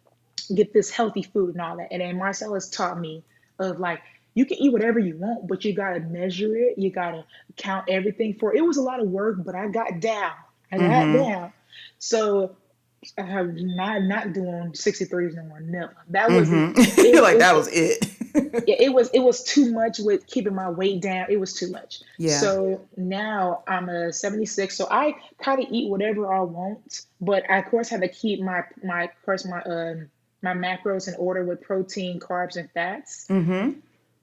get 0.55 0.73
this 0.73 0.91
healthy 0.91 1.23
food 1.23 1.55
and 1.55 1.61
all 1.61 1.77
that? 1.77 1.89
And 1.91 2.01
then 2.01 2.17
Marcellus 2.17 2.69
taught 2.69 2.99
me 2.99 3.23
of 3.59 3.79
like 3.79 4.01
you 4.33 4.45
can 4.45 4.57
eat 4.57 4.71
whatever 4.71 4.99
you 4.99 5.17
want, 5.17 5.47
but 5.47 5.65
you 5.65 5.73
gotta 5.73 5.99
measure 5.99 6.55
it. 6.55 6.77
You 6.77 6.89
gotta 6.89 7.25
count 7.57 7.89
everything 7.89 8.35
for 8.35 8.53
it. 8.53 8.57
It 8.59 8.61
was 8.61 8.77
a 8.77 8.81
lot 8.81 8.99
of 8.99 9.07
work, 9.07 9.43
but 9.43 9.55
I 9.55 9.67
got 9.67 9.99
down. 9.99 10.31
I 10.71 10.77
got 10.77 10.87
Mm-hmm. 10.87 11.17
down. 11.17 11.53
So 11.99 12.55
I 13.17 13.23
have 13.23 13.53
not 13.55 14.03
not 14.03 14.33
doing 14.33 14.71
63s 14.73 15.33
no 15.35 15.43
more. 15.43 15.59
Never. 15.59 15.95
That 16.09 16.29
was 16.29 16.49
it. 16.49 16.53
Mm-hmm. 16.53 16.99
It, 17.01 17.21
like, 17.23 17.39
that 17.39 17.55
was 17.55 17.67
it. 17.69 18.05
yeah, 18.67 18.75
it 18.79 18.93
was 18.93 19.09
it 19.13 19.19
was 19.19 19.43
too 19.43 19.71
much 19.73 19.99
with 19.99 20.25
keeping 20.27 20.53
my 20.55 20.69
weight 20.69 21.01
down. 21.01 21.25
It 21.29 21.39
was 21.39 21.53
too 21.53 21.69
much. 21.71 21.99
Yeah. 22.17 22.39
So 22.39 22.81
now 22.95 23.63
I'm 23.67 23.89
a 23.89 24.13
76. 24.13 24.75
So 24.77 24.87
I 24.89 25.15
kind 25.41 25.59
of 25.61 25.67
eat 25.71 25.89
whatever 25.89 26.31
I 26.31 26.41
want, 26.41 27.01
but 27.19 27.49
I 27.49 27.57
of 27.57 27.65
course 27.65 27.89
have 27.89 28.01
to 28.01 28.07
keep 28.07 28.39
my 28.41 28.63
my 28.83 29.05
of 29.05 29.25
course 29.25 29.45
my 29.45 29.61
um 29.63 30.09
my 30.43 30.53
macros 30.53 31.07
in 31.07 31.15
order 31.15 31.43
with 31.43 31.61
protein, 31.61 32.19
carbs, 32.19 32.55
and 32.55 32.69
fats. 32.71 33.25
Mm-hmm. 33.29 33.79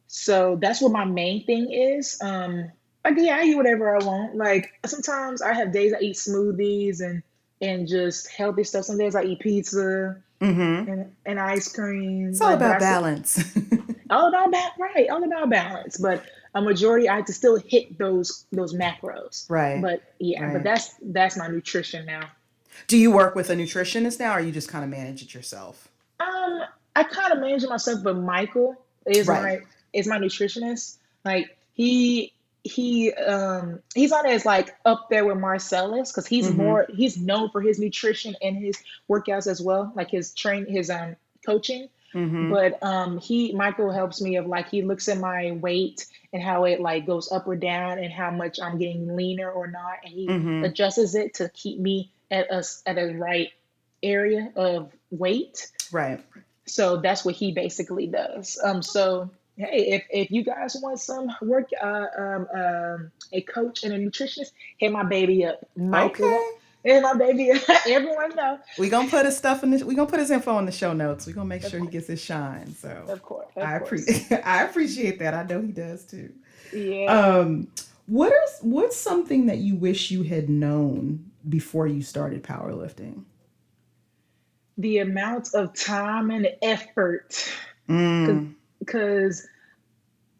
So 0.09 0.59
that's 0.61 0.81
what 0.83 0.91
my 0.93 1.05
main 1.05 1.45
thing 1.45 1.71
is. 1.71 2.19
Um, 2.21 2.71
like 3.05 3.15
yeah, 3.19 3.37
I 3.37 3.45
eat 3.45 3.55
whatever 3.57 3.95
I 3.95 4.05
want. 4.05 4.37
Like 4.37 4.71
sometimes 4.87 5.41
I 5.43 5.53
have 5.55 5.73
days 5.73 5.93
I 5.95 6.01
eat 6.01 6.17
smoothies 6.17 7.01
and 7.01 7.23
and 7.61 7.87
just 7.89 8.29
healthy 8.31 8.65
stuff. 8.65 8.85
Some 8.87 8.99
days 8.99 9.15
I 9.15 9.23
eat 9.25 9.41
pizza 9.41 10.17
Mm-hmm. 10.41 10.89
and, 10.89 11.13
and 11.27 11.41
ice 11.41 11.67
cream. 11.75 12.29
It's 12.29 12.41
all 12.41 12.51
Like, 12.51 12.57
about 12.59 12.79
balance. 12.79 13.43
all 14.11 14.29
about 14.29 14.53
ba- 14.53 14.71
right, 14.79 15.09
all 15.11 15.25
about 15.25 15.51
balance. 15.51 15.97
But 15.97 16.23
a 16.55 16.63
majority, 16.63 17.09
I 17.09 17.17
have 17.17 17.25
to 17.25 17.33
still 17.33 17.57
hit 17.57 17.99
those 17.99 18.47
those 18.53 18.73
macros. 18.73 19.51
Right. 19.51 19.83
But 19.83 20.01
yeah, 20.21 20.53
but 20.53 20.63
that's 20.63 20.95
that's 21.03 21.37
my 21.37 21.49
nutrition 21.49 22.07
now. 22.07 22.31
Do 22.87 22.97
you 22.97 23.11
work 23.11 23.35
with 23.35 23.51
a 23.51 23.55
nutritionist 23.57 24.21
now, 24.21 24.37
or 24.37 24.41
you 24.41 24.53
just 24.53 24.69
kind 24.69 24.85
of 24.85 24.91
manage 24.91 25.23
it 25.23 25.35
yourself? 25.35 25.89
Um, 26.21 26.63
I 26.95 27.03
kind 27.03 27.33
of 27.33 27.41
manage 27.41 27.65
it 27.65 27.69
myself, 27.69 28.05
but 28.05 28.17
Michael 28.17 28.77
is 29.07 29.27
Right. 29.27 29.43
my 29.43 29.65
is 29.93 30.07
my 30.07 30.19
nutritionist. 30.19 30.97
Like 31.25 31.57
he 31.75 32.33
he 32.65 33.13
um 33.15 33.81
he's 33.95 34.11
not 34.11 34.27
as 34.29 34.45
like 34.45 34.75
up 34.85 35.09
there 35.11 35.25
with 35.25 35.39
Marcellus 35.39 36.11
because 36.11 36.27
he's 36.27 36.49
Mm-hmm. 36.49 36.57
more 36.57 36.87
he's 36.95 37.17
known 37.17 37.51
for 37.51 37.61
his 37.61 37.79
nutrition 37.79 38.35
and 38.43 38.57
his 38.57 38.79
workouts 39.09 39.47
as 39.47 39.61
well, 39.61 39.93
like 39.95 40.11
his 40.11 40.35
train 40.35 40.67
his 40.67 40.91
um 40.91 41.17
coaching. 41.47 41.89
Mm-hmm. 42.15 42.51
But 42.51 42.83
um 42.83 43.19
he 43.19 43.53
Michael 43.53 43.93
helps 43.93 44.21
me 44.21 44.37
of 44.37 44.47
like 44.47 44.69
he 44.69 44.83
looks 44.83 45.09
at 45.09 45.19
my 45.19 45.53
weight 45.53 46.07
and 46.33 46.43
how 46.43 46.65
it 46.65 46.81
like 46.81 47.07
goes 47.07 47.31
up 47.31 47.47
or 47.47 47.57
down 47.57 47.99
and 47.99 48.13
how 48.13 48.31
much 48.31 48.59
I'm 48.61 48.79
getting 48.79 49.15
leaner 49.17 49.51
or 49.51 49.67
not, 49.69 49.99
and 50.05 50.13
he 50.13 50.27
Mm-hmm. 50.29 50.65
adjusts 50.65 51.15
it 51.15 51.35
to 51.35 51.49
keep 51.51 51.79
me 51.79 52.11
at 52.31 52.47
a 52.51 52.57
s- 52.57 52.83
at 52.87 52.99
a 52.99 53.15
right 53.15 53.51
area 54.03 54.53
of 54.57 54.91
weight. 55.11 55.71
Right. 55.93 56.21
So 56.67 56.99
that's 56.99 57.25
what 57.25 57.35
he 57.35 57.53
basically 57.53 58.07
does. 58.07 58.59
Um, 58.63 58.83
so 58.83 59.31
hey, 59.59 59.91
if 59.91 60.05
if 60.11 60.31
you 60.31 60.43
guys 60.45 60.77
want 60.83 61.01
some 61.01 61.31
work, 61.43 61.69
uh, 61.83 62.07
um, 62.19 62.49
um, 62.55 63.13
a 63.33 63.43
coach 63.43 63.85
and 63.85 63.93
a 63.93 63.99
nutritionist, 63.99 64.53
hit 64.79 64.93
my 64.93 65.03
baby 65.05 65.45
up, 65.45 65.61
Michael. 65.77 66.27
Okay. 66.27 66.49
Hit 66.85 67.03
my 67.03 67.15
baby 67.15 67.51
up. 67.51 67.61
Everyone 67.89 68.35
know, 68.37 68.59
We 68.79 68.89
gonna 68.89 69.11
put 69.11 69.27
his 69.27 69.37
stuff 69.37 69.65
in 69.65 69.71
the. 69.73 69.85
We 69.85 69.95
gonna 69.97 70.09
put 70.09 70.21
his 70.21 70.31
info 70.31 70.59
in 70.59 70.67
the 70.67 70.73
show 70.73 70.93
notes. 70.93 71.27
We 71.27 71.33
gonna 71.33 71.47
make 71.47 71.65
of 71.65 71.71
sure 71.71 71.81
he 71.81 71.89
gets 71.89 72.07
his 72.07 72.23
shine. 72.23 72.75
So 72.75 73.05
of 73.09 73.23
course, 73.23 73.49
of 73.57 73.63
I 73.65 73.79
course. 73.81 74.03
appreciate. 74.03 74.41
I 74.47 74.63
appreciate 74.65 75.19
that. 75.19 75.35
I 75.35 75.43
know 75.43 75.61
he 75.61 75.73
does 75.73 76.05
too. 76.05 76.33
Yeah. 76.73 77.07
Um, 77.07 77.69
what 78.07 78.33
is 78.33 78.59
what's 78.63 78.97
something 78.97 79.47
that 79.47 79.59
you 79.59 79.75
wish 79.75 80.11
you 80.11 80.23
had 80.23 80.49
known 80.49 81.31
before 81.49 81.87
you 81.89 82.01
started 82.01 82.43
powerlifting? 82.45 83.25
The 84.79 84.99
amount 84.99 85.49
of 85.55 85.75
time 85.75 86.31
and 86.31 86.49
effort, 86.63 87.35
Mm, 87.89 88.55
because 88.79 89.47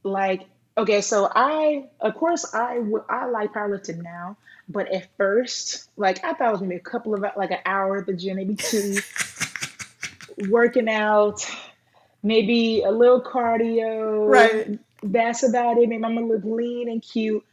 like 0.03 0.47
okay 0.77 1.01
so 1.01 1.31
i 1.35 1.85
of 2.01 2.15
course 2.15 2.55
i 2.55 2.77
w- 2.77 3.05
i 3.09 3.27
like 3.27 3.53
powerlifting 3.53 4.03
now 4.03 4.37
but 4.69 4.89
at 4.93 5.09
first 5.17 5.89
like 5.97 6.25
i 6.25 6.33
thought 6.33 6.49
it 6.49 6.53
was 6.53 6.61
maybe 6.61 6.77
a 6.77 6.81
couple 6.81 7.15
of 7.15 7.25
like 7.37 7.51
an 7.51 7.59
hour 7.67 7.99
at 7.99 8.07
the 8.07 8.13
gym 8.13 8.37
maybe 8.37 8.55
two. 8.55 8.99
Working 10.49 10.89
out 10.89 11.45
maybe 12.23 12.83
a 12.83 12.91
little 12.91 13.21
cardio 13.21 14.29
right. 14.29 14.79
that's 15.03 15.43
about 15.43 15.79
it. 15.79 15.89
Maybe 15.89 16.05
i'm 16.05 16.15
gonna 16.15 16.27
look 16.27 16.45
lean 16.45 16.89
and 16.89 17.03
cute 17.03 17.45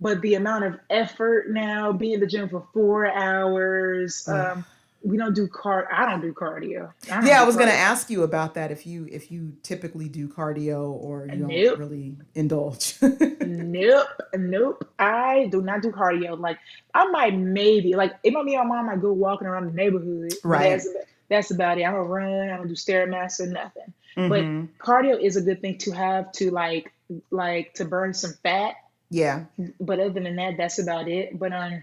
but 0.00 0.20
the 0.20 0.34
amount 0.34 0.64
of 0.64 0.78
effort 0.90 1.48
now 1.50 1.92
being 1.92 2.14
in 2.14 2.20
the 2.20 2.26
gym 2.26 2.48
for 2.48 2.66
four 2.74 3.06
hours 3.06 4.28
um 4.28 4.66
we 5.06 5.16
don't 5.16 5.34
do 5.34 5.46
car 5.46 5.88
i 5.92 6.04
don't 6.04 6.20
do 6.20 6.32
cardio 6.32 6.92
i 7.10 7.14
don't 7.16 7.26
Yeah, 7.26 7.38
I 7.38 7.40
do 7.40 7.46
was 7.46 7.56
gonna 7.56 7.70
cardio 7.70 7.74
ask 7.92 8.10
you 8.10 8.22
about 8.24 8.54
that. 8.54 8.70
If 8.72 8.86
you 8.86 9.06
if 9.10 9.30
you 9.30 9.54
typically 9.62 10.08
do 10.08 10.28
cardio 10.28 10.90
or 10.90 11.26
you 11.26 11.38
don't 11.38 11.48
nope 11.48 11.78
really 11.78 12.16
indulge. 12.34 12.96
Nope, 13.46 14.08
nope. 14.34 14.88
I 14.98 15.48
do 15.52 15.62
not 15.62 15.80
do 15.82 15.90
cardio. 15.92 16.38
Like 16.38 16.58
I 16.92 17.06
might 17.10 17.36
maybe 17.36 17.94
like 17.94 18.14
it 18.24 18.32
might 18.32 18.44
be 18.44 18.56
my 18.56 18.64
mom 18.64 18.86
might 18.86 19.00
go 19.00 19.12
walking 19.12 19.46
around 19.46 19.66
the 19.66 19.72
neighborhood, 19.72 20.32
but 20.42 20.48
right. 20.48 20.70
that's 20.70 20.88
that's 21.28 21.50
about 21.52 21.78
it. 21.78 21.84
I 21.84 21.90
don't 21.92 22.08
run, 22.08 22.50
I 22.50 22.56
don't 22.56 22.68
do 22.68 22.74
stairmaster, 22.74 23.48
nothing. 23.48 23.92
But 24.16 24.42
Mm-hmm. 24.44 24.64
cardio 24.80 25.20
is 25.22 25.36
a 25.36 25.42
good 25.42 25.60
thing 25.60 25.78
to 25.78 25.92
have 25.92 26.32
to 26.32 26.50
like 26.50 26.92
like 27.30 27.74
to 27.74 27.84
burn 27.84 28.14
some 28.14 28.32
fat. 28.42 28.74
Yeah. 29.10 29.44
But 29.78 30.00
other 30.00 30.20
than 30.20 30.36
that, 30.36 30.56
that's 30.56 30.78
about 30.78 31.06
it. 31.08 31.38
But 31.38 31.52
um 31.52 31.82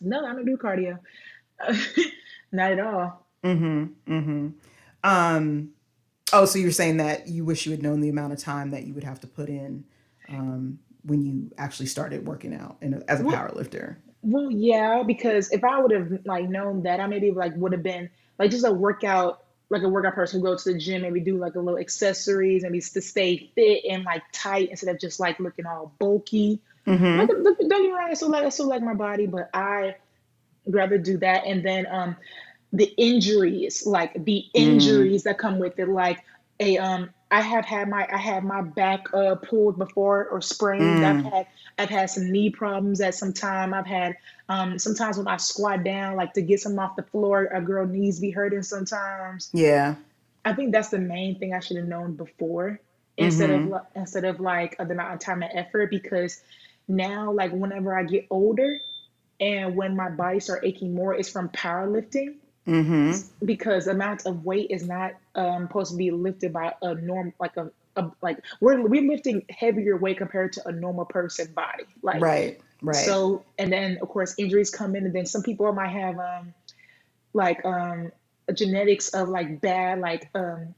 no, 0.00 0.24
I 0.24 0.32
don't 0.32 0.46
do 0.46 0.56
cardio. 0.56 0.98
Not 2.52 2.72
at 2.72 2.80
all. 2.80 3.26
Mm-hmm. 3.44 4.12
Mm-hmm. 4.12 4.48
Um. 5.04 5.70
Oh, 6.32 6.44
so 6.44 6.58
you're 6.58 6.72
saying 6.72 6.98
that 6.98 7.28
you 7.28 7.44
wish 7.44 7.64
you 7.64 7.72
had 7.72 7.82
known 7.82 8.00
the 8.00 8.10
amount 8.10 8.34
of 8.34 8.38
time 8.38 8.70
that 8.72 8.84
you 8.84 8.92
would 8.94 9.04
have 9.04 9.20
to 9.20 9.26
put 9.26 9.48
in 9.48 9.84
um, 10.28 10.78
when 11.04 11.22
you 11.22 11.50
actually 11.56 11.86
started 11.86 12.26
working 12.26 12.54
out 12.54 12.76
in 12.82 12.92
a, 12.94 13.02
as 13.08 13.20
a 13.20 13.24
Well, 13.24 13.34
power 13.34 13.50
lifter. 13.54 13.98
well, 14.20 14.50
yeah, 14.50 15.02
because 15.06 15.50
if 15.52 15.64
I 15.64 15.80
would 15.80 15.90
have 15.90 16.26
like 16.26 16.46
known 16.48 16.82
that, 16.82 17.00
I 17.00 17.06
maybe 17.06 17.30
like 17.30 17.56
would 17.56 17.72
have 17.72 17.82
been 17.82 18.10
like 18.38 18.50
just 18.50 18.66
a 18.66 18.72
workout, 18.72 19.42
like 19.70 19.82
a 19.82 19.88
workout 19.88 20.14
person 20.14 20.40
who 20.40 20.46
go 20.46 20.56
to 20.56 20.72
the 20.72 20.78
gym, 20.78 21.00
maybe 21.00 21.20
do 21.20 21.38
like 21.38 21.54
a 21.54 21.60
little 21.60 21.78
accessories, 21.80 22.62
maybe 22.62 22.80
to 22.80 23.00
stay 23.00 23.50
fit 23.54 23.84
and 23.88 24.04
like 24.04 24.22
tight 24.32 24.68
instead 24.68 24.94
of 24.94 25.00
just 25.00 25.18
like 25.20 25.40
looking 25.40 25.64
all 25.64 25.94
bulky. 25.98 26.60
Mm-hmm. 26.86 27.20
Look, 27.20 27.28
don't 27.58 27.68
get 27.70 27.80
me 27.80 27.90
wrong, 27.90 28.08
I 28.10 28.14
still 28.14 28.28
like 28.28 28.44
I 28.44 28.50
still 28.50 28.68
like 28.68 28.82
my 28.82 28.94
body, 28.94 29.26
but 29.26 29.48
I 29.54 29.96
rather 30.68 30.98
do 30.98 31.18
that. 31.18 31.44
And 31.46 31.64
then 31.64 31.86
um 31.90 32.16
the 32.72 32.92
injuries, 32.98 33.84
like 33.86 34.24
the 34.24 34.44
injuries 34.54 35.24
that 35.24 35.38
come 35.38 35.58
with 35.58 35.78
it, 35.78 35.88
like 35.88 36.22
a 36.60 36.78
um 36.78 37.10
I 37.30 37.40
have 37.42 37.64
had 37.64 37.88
my 37.88 38.06
I 38.12 38.18
had 38.18 38.44
my 38.44 38.62
back 38.62 39.06
uh 39.14 39.36
pulled 39.36 39.78
before 39.78 40.26
or 40.28 40.40
sprained. 40.40 41.04
I've 41.04 41.20
Mm. 41.20 41.32
had 41.32 41.46
I've 41.78 41.90
had 41.90 42.10
some 42.10 42.30
knee 42.30 42.50
problems 42.50 43.00
at 43.00 43.14
some 43.14 43.32
time. 43.32 43.74
I've 43.74 43.86
had 43.86 44.16
um 44.48 44.78
sometimes 44.78 45.18
when 45.18 45.28
I 45.28 45.36
squat 45.36 45.84
down, 45.84 46.16
like 46.16 46.34
to 46.34 46.42
get 46.42 46.60
some 46.60 46.78
off 46.78 46.96
the 46.96 47.02
floor, 47.04 47.44
a 47.52 47.60
girl 47.60 47.86
knees 47.86 48.20
be 48.20 48.30
hurting 48.30 48.62
sometimes. 48.62 49.52
Yeah. 49.52 49.96
I 50.44 50.52
think 50.54 50.72
that's 50.72 50.90
the 50.90 50.98
main 50.98 51.38
thing 51.38 51.54
I 51.54 51.60
should 51.60 51.76
have 51.76 51.86
known 51.86 52.14
before 52.16 52.80
instead 53.16 53.50
of 53.50 53.64
Mm-hmm. 53.64 53.66
li- 53.66 53.78
instead 53.94 54.24
of 54.24 54.40
like 54.40 54.76
the 54.76 54.84
amount 54.84 55.14
of 55.14 55.20
time 55.20 55.42
and 55.42 55.52
effort 55.56 55.90
because 55.90 56.40
now 56.88 57.32
like 57.32 57.52
whenever 57.52 57.96
I 57.96 58.04
get 58.04 58.26
older 58.30 58.78
and 59.40 59.76
when 59.76 59.96
my 59.96 60.10
body 60.10 60.40
start 60.40 60.64
aching 60.64 60.94
more, 60.94 61.14
it's 61.14 61.28
from 61.30 61.48
powerlifting 61.50 62.36
Mm-hmm. 62.66 63.12
because 63.44 63.86
amount 63.86 64.26
of 64.26 64.44
weight 64.44 64.70
is 64.70 64.86
not 64.86 65.12
um, 65.34 65.66
supposed 65.68 65.92
to 65.92 65.96
be 65.96 66.10
lifted 66.10 66.52
by 66.52 66.74
a 66.82 66.94
norm 66.94 67.32
like 67.40 67.56
a, 67.56 67.70
a 67.96 68.10
like 68.22 68.38
we're 68.60 68.80
we're 68.86 69.02
lifting 69.10 69.44
heavier 69.50 69.96
weight 69.96 70.18
compared 70.18 70.52
to 70.54 70.68
a 70.68 70.72
normal 70.72 71.04
person 71.06 71.52
body 71.54 71.86
like 72.02 72.22
Right. 72.22 72.60
Right. 72.82 72.96
so 72.96 73.44
and 73.58 73.72
then 73.72 73.98
of 74.02 74.08
course 74.08 74.34
injuries 74.38 74.70
come 74.70 74.96
in 74.96 75.06
and 75.06 75.14
then 75.14 75.26
some 75.26 75.42
people 75.42 75.72
might 75.72 75.88
have 75.90 76.18
um 76.18 76.54
like 77.34 77.64
um 77.64 78.12
genetics 78.54 79.10
of 79.10 79.28
like 79.28 79.60
bad 79.60 80.00
like 80.00 80.28
um 80.34 80.74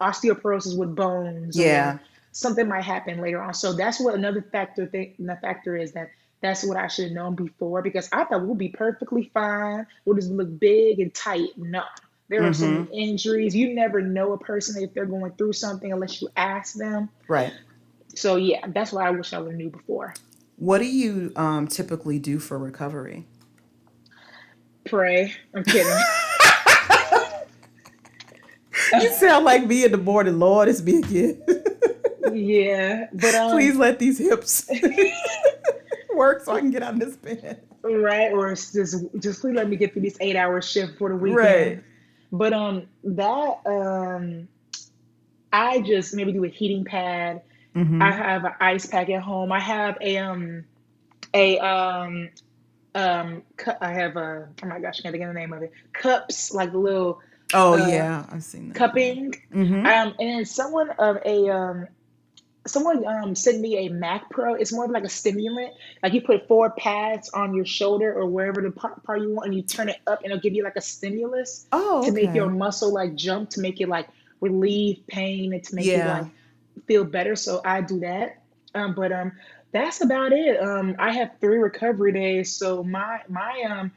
osteoporosis 0.00 0.78
with 0.78 0.94
bones 0.96 1.56
Yeah. 1.56 1.98
something 2.32 2.68
might 2.68 2.84
happen 2.84 3.20
later 3.20 3.42
on. 3.42 3.54
So 3.54 3.74
that's 3.74 4.00
what 4.00 4.14
another 4.14 4.42
factor 4.42 4.86
thing 4.86 5.14
the 5.18 5.36
factor 5.36 5.76
is 5.76 5.92
that 5.92 6.10
that's 6.40 6.64
what 6.64 6.76
I 6.76 6.88
should 6.88 7.04
have 7.06 7.12
known 7.12 7.34
before 7.34 7.82
because 7.82 8.08
I 8.12 8.24
thought 8.24 8.44
we'll 8.44 8.54
be 8.54 8.68
perfectly 8.68 9.30
fine. 9.32 9.86
We'll 10.04 10.16
just 10.16 10.30
look 10.30 10.58
big 10.58 11.00
and 11.00 11.14
tight. 11.14 11.50
No. 11.56 11.82
There 12.28 12.42
are 12.44 12.50
Mm-hmm. 12.50 12.84
many 12.92 13.10
injuries. 13.10 13.54
You 13.54 13.74
never 13.74 14.00
know 14.00 14.32
a 14.32 14.38
person 14.38 14.82
if 14.82 14.94
they're 14.94 15.06
going 15.06 15.32
through 15.32 15.52
something 15.54 15.92
unless 15.92 16.20
you 16.22 16.28
ask 16.36 16.74
them. 16.74 17.10
Right. 17.28 17.52
So 18.14 18.36
yeah, 18.36 18.66
that's 18.68 18.92
what 18.92 19.04
I 19.04 19.10
wish 19.10 19.32
I 19.32 19.38
would 19.38 19.50
have 19.52 19.56
knew 19.58 19.70
before. 19.70 20.14
What 20.56 20.78
do 20.78 20.86
you 20.86 21.32
um, 21.36 21.66
typically 21.68 22.18
do 22.18 22.38
for 22.38 22.58
recovery? 22.58 23.26
Pray. 24.86 25.32
I'm 25.54 25.64
kidding. 25.64 25.96
You 28.92 29.10
sound 29.14 29.44
like 29.44 29.66
me 29.66 29.84
in 29.84 29.90
the 29.92 29.98
morning, 29.98 30.38
Lord, 30.38 30.68
it's 30.68 30.82
me 30.82 30.98
again. 30.98 31.42
yeah. 32.32 33.08
But 33.12 33.34
um 33.34 33.50
Please 33.52 33.76
let 33.76 33.98
these 33.98 34.18
hips 34.18 34.68
work 36.14 36.42
so 36.44 36.52
I 36.54 36.60
can 36.60 36.70
get 36.70 36.82
out 36.82 36.94
of 36.94 37.00
this 37.00 37.16
bed. 37.16 37.62
right 37.82 38.32
or 38.32 38.54
just 38.54 39.04
just 39.18 39.40
please 39.40 39.54
let 39.54 39.68
me 39.68 39.76
get 39.76 39.92
through 39.92 40.02
this 40.02 40.16
eight 40.20 40.36
hour 40.36 40.60
shift 40.62 40.98
for 40.98 41.10
the 41.10 41.16
weekend. 41.16 41.36
Right. 41.36 41.84
But 42.32 42.52
um 42.52 42.86
that 43.04 43.58
um 43.66 44.48
I 45.52 45.80
just 45.82 46.14
maybe 46.14 46.32
do 46.32 46.44
a 46.44 46.48
heating 46.48 46.84
pad. 46.84 47.42
Mm-hmm. 47.76 48.02
I 48.02 48.10
have 48.12 48.44
an 48.44 48.52
ice 48.60 48.86
pack 48.86 49.08
at 49.10 49.22
home. 49.22 49.52
I 49.52 49.60
have 49.60 49.98
a 50.00 50.16
um 50.18 50.64
a 51.34 51.58
um 51.58 52.30
um 52.94 53.42
I 53.80 53.92
have 53.92 54.16
a 54.16 54.48
oh 54.62 54.66
my 54.66 54.80
gosh, 54.80 55.00
I 55.00 55.02
can't 55.02 55.12
think 55.12 55.22
of 55.24 55.28
the 55.28 55.38
name 55.38 55.52
of 55.52 55.62
it. 55.62 55.72
Cups, 55.92 56.52
like 56.54 56.72
the 56.72 56.78
little 56.78 57.20
Oh 57.52 57.74
uh 57.74 57.86
yeah, 57.88 58.26
I've 58.30 58.42
seen 58.42 58.68
that. 58.68 58.76
cupping. 58.76 59.34
Mm-hmm. 59.52 59.86
Um 59.86 60.14
and 60.18 60.48
someone 60.48 60.90
of 60.98 61.18
a 61.24 61.50
um 61.50 61.88
someone 62.66 63.04
um 63.06 63.34
sent 63.34 63.60
me 63.60 63.86
a 63.86 63.88
Marc 63.92 64.30
Pro. 64.30 64.54
It's 64.54 64.72
more 64.72 64.84
of 64.84 64.90
like 64.90 65.04
a 65.04 65.08
stimulant. 65.08 65.72
Like 66.02 66.12
you 66.14 66.22
put 66.22 66.48
four 66.48 66.70
pads 66.70 67.30
on 67.30 67.54
your 67.54 67.64
shoulder 67.66 68.12
or 68.12 68.26
wherever 68.26 68.62
the 68.62 68.70
part, 68.70 69.02
part 69.04 69.20
you 69.20 69.32
want 69.34 69.46
and 69.46 69.54
you 69.54 69.62
turn 69.62 69.88
it 69.88 69.98
up 70.06 70.20
and 70.22 70.32
it'll 70.32 70.42
give 70.42 70.54
you 70.54 70.64
like 70.64 70.76
a 70.76 70.80
stimulus 70.80 71.66
Oh, 71.72 72.02
to 72.02 72.12
make 72.12 72.34
your 72.34 72.48
muscle 72.48 72.92
like 72.92 73.14
jump 73.14 73.50
to 73.50 73.60
make 73.60 73.80
it 73.80 73.88
like 73.88 74.08
relieve 74.40 75.06
pain 75.08 75.52
and 75.52 75.62
to 75.64 75.74
make 75.74 75.94
you 75.94 76.04
like 76.04 76.26
feel 76.86 77.04
better. 77.04 77.36
So 77.36 77.60
I 77.64 77.80
do 77.82 78.00
that. 78.00 78.42
Um, 78.74 78.94
but 78.94 79.12
um, 79.12 79.32
that's 79.72 80.00
about 80.00 80.32
it. 80.32 80.60
Um, 80.60 80.96
I 80.98 81.12
have 81.12 81.32
three 81.40 81.58
recovery 81.58 82.12
days, 82.12 82.56
so 82.56 82.82
my 82.82 83.20
my 83.28 83.62
um 83.70 83.92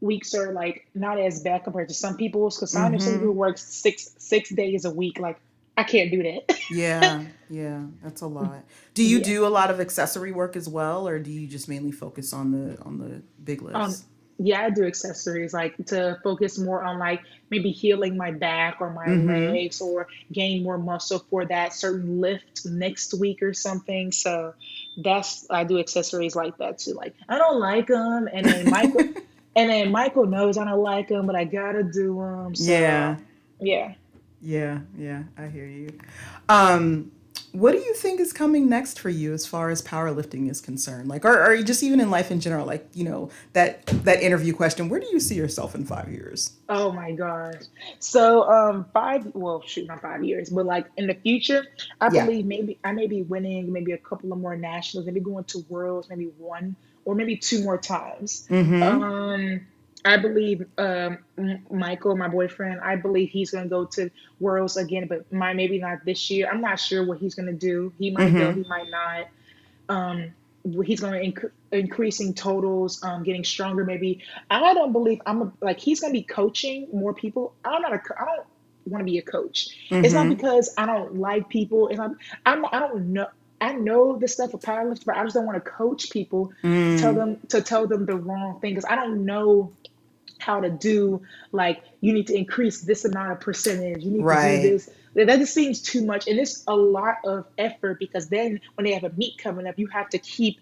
weeks 0.00 0.34
are 0.34 0.52
like 0.52 0.86
not 0.94 1.18
as 1.18 1.40
bad 1.42 1.64
compared 1.64 1.88
to 1.88 1.94
some 1.94 2.16
people's. 2.16 2.56
Because 2.56 2.74
I 2.76 2.88
know 2.88 2.98
some 2.98 3.14
Mm-hmm. 3.14 3.20
people 3.20 3.34
work 3.34 3.58
six 3.58 4.08
six 4.18 4.50
days 4.50 4.84
a 4.84 4.90
week. 4.90 5.18
Like 5.18 5.40
I 5.78 5.84
can't 5.84 6.10
do 6.10 6.22
that. 6.24 6.58
Yeah, 6.68 7.24
yeah, 7.48 7.86
that's 8.02 8.20
a 8.20 8.26
lot. 8.26 8.64
Do 8.94 9.02
you 9.02 9.20
yeah. 9.20 9.22
do 9.22 9.46
a 9.46 9.48
lot 9.48 9.70
of 9.70 9.80
accessory 9.80 10.32
work 10.32 10.54
as 10.54 10.68
well, 10.68 11.08
or 11.08 11.18
do 11.18 11.30
you 11.30 11.46
just 11.48 11.68
mainly 11.68 11.92
focus 11.92 12.32
on 12.34 12.52
the 12.52 12.78
on 12.82 12.98
the 12.98 13.22
big 13.42 13.62
Um, 13.74 13.96
lifts? 13.96 14.04
yeah, 14.38 14.62
I 14.62 14.70
do 14.70 14.86
accessories 14.86 15.52
like 15.52 15.74
to 15.86 16.18
focus 16.22 16.58
more 16.58 16.82
on 16.84 16.98
like 16.98 17.22
maybe 17.50 17.70
healing 17.72 18.16
my 18.16 18.30
back 18.30 18.76
or 18.80 18.90
my 18.92 19.12
Mm-hmm. 19.12 19.52
legs 19.52 19.80
or 19.80 20.06
gain 20.32 20.62
more 20.62 20.78
muscle 20.78 21.18
for 21.30 21.44
that 21.46 21.74
certain 21.74 22.20
lift 22.20 22.64
next 22.64 23.14
week 23.14 23.42
or 23.42 23.52
something. 23.54 24.12
So 24.12 24.54
that's 24.96 25.46
I 25.50 25.64
do 25.64 25.78
accessories 25.78 26.36
like 26.36 26.56
that 26.58 26.78
too. 26.78 26.94
Like 26.94 27.14
I 27.28 27.38
don't 27.38 27.60
like 27.60 27.88
them, 27.88 28.28
and 28.32 28.46
then 28.46 28.68
Michael 28.68 29.10
and 29.56 29.70
then 29.70 29.90
Michael 29.92 30.26
knows 30.26 30.56
I 30.58 30.64
don't 30.64 30.82
like 30.82 31.08
them, 31.08 31.26
but 31.26 31.36
I 31.36 31.44
gotta 31.44 31.82
do 31.84 32.16
them. 32.16 32.54
So 32.54 32.72
Yeah, 32.72 33.18
yeah. 33.60 33.94
Yeah, 34.40 34.80
yeah. 34.96 35.24
I 35.36 35.46
hear 35.46 35.66
you. 35.66 35.98
Um, 36.48 37.12
what 37.52 37.72
do 37.72 37.78
you 37.78 37.94
think 37.94 38.20
is 38.20 38.32
coming 38.32 38.68
next 38.68 39.00
for 39.00 39.08
you 39.08 39.32
as 39.32 39.46
far 39.46 39.70
as 39.70 39.80
powerlifting 39.80 40.50
is 40.50 40.60
concerned? 40.60 41.08
Like, 41.08 41.24
or, 41.24 41.42
or 41.50 41.62
just 41.62 41.82
even 41.82 41.98
in 41.98 42.10
life 42.10 42.30
in 42.30 42.40
general? 42.40 42.66
Like, 42.66 42.86
you 42.92 43.04
know, 43.04 43.30
that 43.54 43.86
that 44.04 44.22
interview 44.22 44.52
question. 44.52 44.88
Where 44.88 45.00
do 45.00 45.06
you 45.10 45.18
see 45.18 45.34
yourself 45.34 45.74
in 45.74 45.84
five 45.84 46.10
years? 46.10 46.52
Oh 46.68 46.92
my 46.92 47.12
gosh. 47.12 47.62
So 48.00 48.48
um 48.50 48.86
five 48.92 49.26
well 49.34 49.62
shoot 49.64 49.86
not 49.86 50.02
five 50.02 50.22
years, 50.24 50.50
but 50.50 50.66
like 50.66 50.86
in 50.98 51.06
the 51.06 51.14
future, 51.14 51.64
I 52.00 52.10
Yeah. 52.12 52.26
believe 52.26 52.44
maybe 52.44 52.78
I 52.84 52.92
may 52.92 53.06
be 53.06 53.22
winning 53.22 53.72
maybe 53.72 53.92
a 53.92 53.98
couple 53.98 54.32
of 54.32 54.38
more 54.38 54.56
nationals, 54.56 55.06
maybe 55.06 55.20
going 55.20 55.44
to 55.44 55.64
worlds, 55.68 56.08
maybe 56.10 56.26
one 56.36 56.76
or 57.06 57.14
maybe 57.14 57.36
two 57.36 57.62
more 57.64 57.78
times. 57.78 58.46
Mm-hmm. 58.50 58.82
Um 58.82 59.66
I 60.04 60.16
believe 60.16 60.62
um 60.78 61.18
M- 61.38 61.66
Michael, 61.70 62.16
my 62.16 62.28
boyfriend, 62.28 62.80
I 62.80 62.96
believe 62.96 63.30
he's 63.30 63.50
gonna 63.50 63.68
go 63.68 63.86
to 63.94 64.10
worlds 64.40 64.76
again, 64.76 65.06
but 65.08 65.30
my 65.32 65.52
maybe 65.54 65.78
not 65.78 66.04
this 66.04 66.30
year. 66.30 66.48
I'm 66.50 66.60
not 66.60 66.80
sure 66.80 67.04
what 67.06 67.18
he's 67.18 67.34
gonna 67.34 67.52
do. 67.52 67.92
He 67.98 68.10
might 68.10 68.36
go, 68.36 68.52
Mm-hmm. 68.52 68.60
he 68.60 68.64
might 68.68 68.90
not 68.90 69.26
um 69.88 70.34
he's 70.84 71.00
going 71.00 71.12
to 71.12 71.40
inc- 71.40 71.50
increasing 71.72 72.34
totals 72.34 73.02
um 73.04 73.22
getting 73.22 73.44
stronger 73.44 73.84
maybe 73.84 74.22
i 74.50 74.74
don't 74.74 74.92
believe 74.92 75.20
i'm 75.26 75.42
a, 75.42 75.52
like 75.62 75.78
he's 75.80 76.00
going 76.00 76.12
to 76.12 76.18
be 76.18 76.24
coaching 76.24 76.88
more 76.92 77.14
people 77.14 77.54
i'm 77.64 77.82
not 77.82 77.92
a 77.94 77.98
co- 77.98 78.14
i 78.20 78.24
don't 78.24 78.46
want 78.86 79.00
to 79.00 79.04
be 79.10 79.18
a 79.18 79.22
coach 79.22 79.68
it's 80.02 80.14
not 80.14 80.28
Mm-hmm. 80.28 80.30
because 80.30 80.72
i 80.78 80.86
don't 80.86 81.16
like 81.18 81.48
people 81.48 81.88
it's 81.88 81.98
not 81.98 82.10
i'm 82.46 82.64
i 82.72 82.78
don't 82.78 83.12
know 83.12 83.26
i 83.60 83.72
know 83.72 84.18
the 84.18 84.28
stuff 84.28 84.54
of 84.54 84.60
powerlifting 84.60 85.04
but 85.06 85.16
i 85.16 85.22
just 85.24 85.34
don't 85.34 85.46
want 85.46 85.62
to 85.62 85.70
coach 85.70 86.10
people 86.10 86.50
to 86.84 86.94
tell 86.94 87.12
Mm, 87.12 87.14
them 87.14 87.38
to 87.48 87.62
tell 87.62 87.86
them 87.86 88.06
the 88.06 88.16
wrong 88.16 88.58
thing 88.60 88.72
because 88.72 88.86
i 88.88 88.96
don't 88.96 89.24
know 89.24 89.72
how 90.48 90.60
to 90.60 90.70
do 90.70 91.20
like 91.52 91.84
you 92.00 92.12
need 92.14 92.26
to 92.26 92.34
increase 92.36 92.82
this 92.82 93.04
amount 93.04 93.32
of 93.32 93.40
percentage 93.40 94.02
you 94.04 94.10
need 94.10 94.28
to 94.28 94.36
do 94.36 94.58
right. 94.58 94.62
this 94.62 94.88
that 95.14 95.26
that 95.28 95.38
just 95.38 95.54
seems 95.54 95.82
too 95.82 96.04
much 96.06 96.26
and 96.28 96.38
it's 96.40 96.64
a 96.68 96.76
lot 96.76 97.16
of 97.26 97.46
effort 97.58 97.98
because 98.00 98.28
then 98.30 98.60
when 98.76 98.84
they 98.86 98.94
have 98.94 99.04
a 99.04 99.14
meet 99.16 99.38
coming 99.38 99.66
up 99.68 99.78
you 99.78 99.88
have 99.88 100.08
to 100.10 100.18
keep 100.18 100.58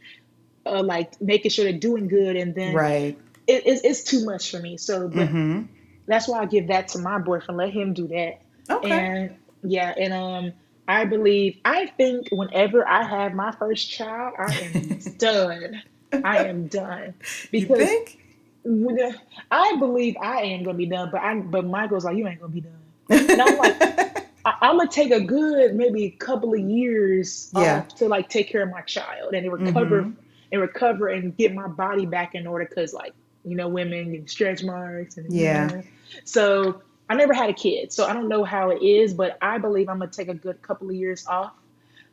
uh, 0.67 0.83
like 0.83 1.21
making 1.21 1.51
sure 1.51 1.65
they're 1.65 1.79
doing 1.91 2.09
good 2.09 2.37
and 2.37 2.55
then 2.55 2.75
Right. 2.75 3.19
it, 3.47 3.63
it's, 3.67 3.83
it's 3.85 4.05
too 4.05 4.25
much 4.25 4.51
for 4.51 4.59
me 4.61 4.77
so 4.79 5.09
but 5.09 5.29
Mm-hmm. 5.29 5.63
that's 6.09 6.29
why 6.29 6.41
i 6.41 6.47
give 6.47 6.69
that 6.69 6.89
to 6.89 6.99
my 6.99 7.19
boyfriend 7.19 7.59
let 7.59 7.71
him 7.71 7.95
do 7.95 8.09
that 8.09 8.41
Okay. 8.71 8.89
and 8.91 9.37
yeah 9.63 9.95
and 9.99 10.13
um 10.13 10.53
i 10.89 11.05
believe 11.05 11.59
i 11.65 11.87
think 11.87 12.29
whenever 12.33 12.87
i 12.89 13.03
have 13.05 13.35
my 13.35 13.53
first 13.53 13.91
child 13.91 14.35
i 14.39 14.57
am 14.61 14.77
done 15.19 15.83
i 16.25 16.39
am 16.41 16.69
done 16.69 17.15
You 17.57 17.67
because 17.67 17.79
think? 17.79 18.19
When 18.67 18.97
the- 18.97 19.15
I 19.51 19.77
believe 19.79 20.17
I 20.21 20.43
am 20.43 20.65
gonna 20.65 20.77
be 20.79 20.87
done, 20.87 21.09
but 21.13 21.21
I 21.21 21.35
but 21.39 21.65
Michael's 21.65 22.05
like 22.05 22.17
you 22.17 22.27
ain't 22.27 22.41
gonna 22.41 22.53
be 22.53 22.61
done, 22.63 22.73
and 23.11 23.41
I'm 23.43 23.57
like 23.57 23.81
I, 24.45 24.55
I'm 24.63 24.77
gonna 24.79 24.91
take 24.91 25.11
a 25.13 25.21
good 25.21 25.75
maybe 25.75 26.11
couple 26.11 26.53
of 26.55 26.61
years 26.61 27.51
Yeah. 27.55 27.79
off 27.79 27.89
to 27.97 28.09
like 28.09 28.29
take 28.29 28.49
care 28.49 28.63
of 28.63 28.71
my 28.71 28.83
child 28.83 29.35
and 29.35 29.51
recover 29.53 30.03
Mm-hmm. 30.03 30.21
and 30.53 30.61
recover 30.61 31.09
and 31.09 31.37
get 31.37 31.55
my 31.55 31.67
body 31.69 32.07
back 32.07 32.35
in 32.35 32.47
order 32.47 32.65
because 32.65 32.93
like 32.93 33.13
you 33.45 33.57
know 33.57 33.69
women 33.69 34.13
get 34.13 34.29
stretch 34.31 34.63
marks 34.65 35.17
and 35.17 35.33
you 35.33 35.43
Yeah. 35.43 35.67
know 35.69 35.83
so 36.25 36.83
I 37.09 37.15
never 37.15 37.33
had 37.33 37.51
a 37.51 37.55
kid 37.55 37.93
so 37.93 38.05
I 38.07 38.13
don't 38.13 38.29
know 38.29 38.43
how 38.45 38.71
it 38.71 38.83
is 38.83 39.15
but 39.15 39.39
I 39.41 39.59
believe 39.59 39.89
I'm 39.89 39.99
gonna 40.01 40.11
take 40.11 40.29
a 40.29 40.35
good 40.35 40.61
couple 40.63 40.89
of 40.91 40.97
years 40.97 41.25
off 41.27 41.53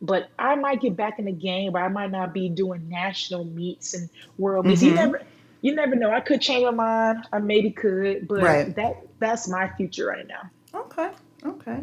but 0.02 0.30
I 0.38 0.56
might 0.56 0.82
get 0.82 0.98
back 0.98 1.18
in 1.18 1.26
the 1.26 1.32
game, 1.32 1.72
but 1.72 1.82
I 1.82 1.88
might 1.88 2.12
not 2.12 2.34
be 2.34 2.50
doing 2.50 2.90
national 2.90 3.46
meets 3.46 3.94
and 3.94 4.10
world 4.38 4.66
meets. 4.66 4.82
You 4.84 4.90
Mm-hmm. 4.90 4.96
never, 4.98 5.22
you 5.64 5.74
never 5.74 5.96
know. 5.96 6.12
I 6.12 6.20
could 6.20 6.42
change 6.42 6.64
my 6.66 6.72
mind. 6.72 7.26
I 7.34 7.40
maybe 7.40 7.72
could, 7.72 8.28
but 8.28 8.44
Right. 8.44 8.76
that 8.76 9.08
that's 9.20 9.48
my 9.48 9.72
future 9.78 10.06
right 10.06 10.28
now. 10.28 10.52
Okay. 10.80 11.10
Okay. 11.46 11.80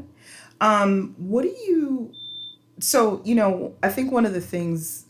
Um, 0.60 1.14
what 1.18 1.42
do 1.42 1.48
you? 1.48 2.12
So 2.78 3.20
you 3.24 3.34
know, 3.34 3.74
I 3.82 3.88
think 3.88 4.12
one 4.12 4.26
of 4.26 4.34
the 4.34 4.40
things, 4.40 5.06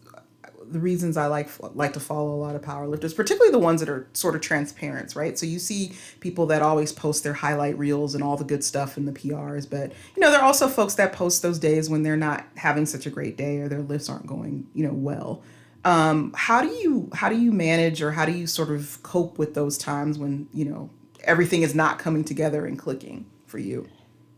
the 0.70 0.78
reasons 0.78 1.16
I 1.16 1.26
like 1.26 1.48
like 1.74 1.92
to 1.94 2.00
follow 2.00 2.32
a 2.32 2.36
lot 2.40 2.54
of 2.54 2.62
powerlifters, 2.62 3.14
particularly 3.14 3.50
the 3.50 3.58
ones 3.58 3.80
that 3.80 3.88
are 3.88 4.06
sort 4.12 4.36
of 4.36 4.40
transparent, 4.40 5.16
right? 5.16 5.36
So 5.36 5.46
you 5.46 5.58
see 5.58 5.92
people 6.20 6.46
that 6.46 6.62
always 6.62 6.92
post 6.92 7.24
their 7.24 7.34
highlight 7.34 7.76
reels 7.76 8.14
and 8.14 8.22
all 8.22 8.36
the 8.36 8.44
good 8.44 8.62
stuff 8.62 8.96
in 8.96 9.04
the 9.04 9.12
PRs, 9.12 9.68
but 9.68 9.90
you 10.14 10.20
know, 10.20 10.30
there 10.30 10.40
are 10.40 10.46
also 10.46 10.68
folks 10.68 10.94
that 10.94 11.12
post 11.12 11.42
those 11.42 11.58
days 11.58 11.90
when 11.90 12.04
they're 12.04 12.16
not 12.16 12.44
having 12.54 12.86
such 12.86 13.04
a 13.06 13.10
great 13.10 13.36
day 13.36 13.58
or 13.58 13.68
their 13.68 13.82
lifts 13.82 14.08
aren't 14.08 14.28
going, 14.28 14.68
you 14.74 14.84
know, 14.86 14.92
well. 14.92 15.42
Um, 15.84 16.32
how 16.36 16.60
do 16.60 16.68
you 16.68 17.08
how 17.14 17.28
do 17.30 17.38
you 17.38 17.52
manage 17.52 18.02
or 18.02 18.12
how 18.12 18.26
do 18.26 18.32
you 18.32 18.46
sort 18.46 18.70
of 18.70 19.02
cope 19.02 19.38
with 19.38 19.54
those 19.54 19.78
times 19.78 20.18
when 20.18 20.48
you 20.52 20.64
know 20.66 20.90
everything 21.24 21.62
is 21.62 21.74
not 21.74 21.98
coming 21.98 22.24
together 22.24 22.66
and 22.66 22.78
clicking 22.78 23.26
for 23.46 23.58
you? 23.58 23.88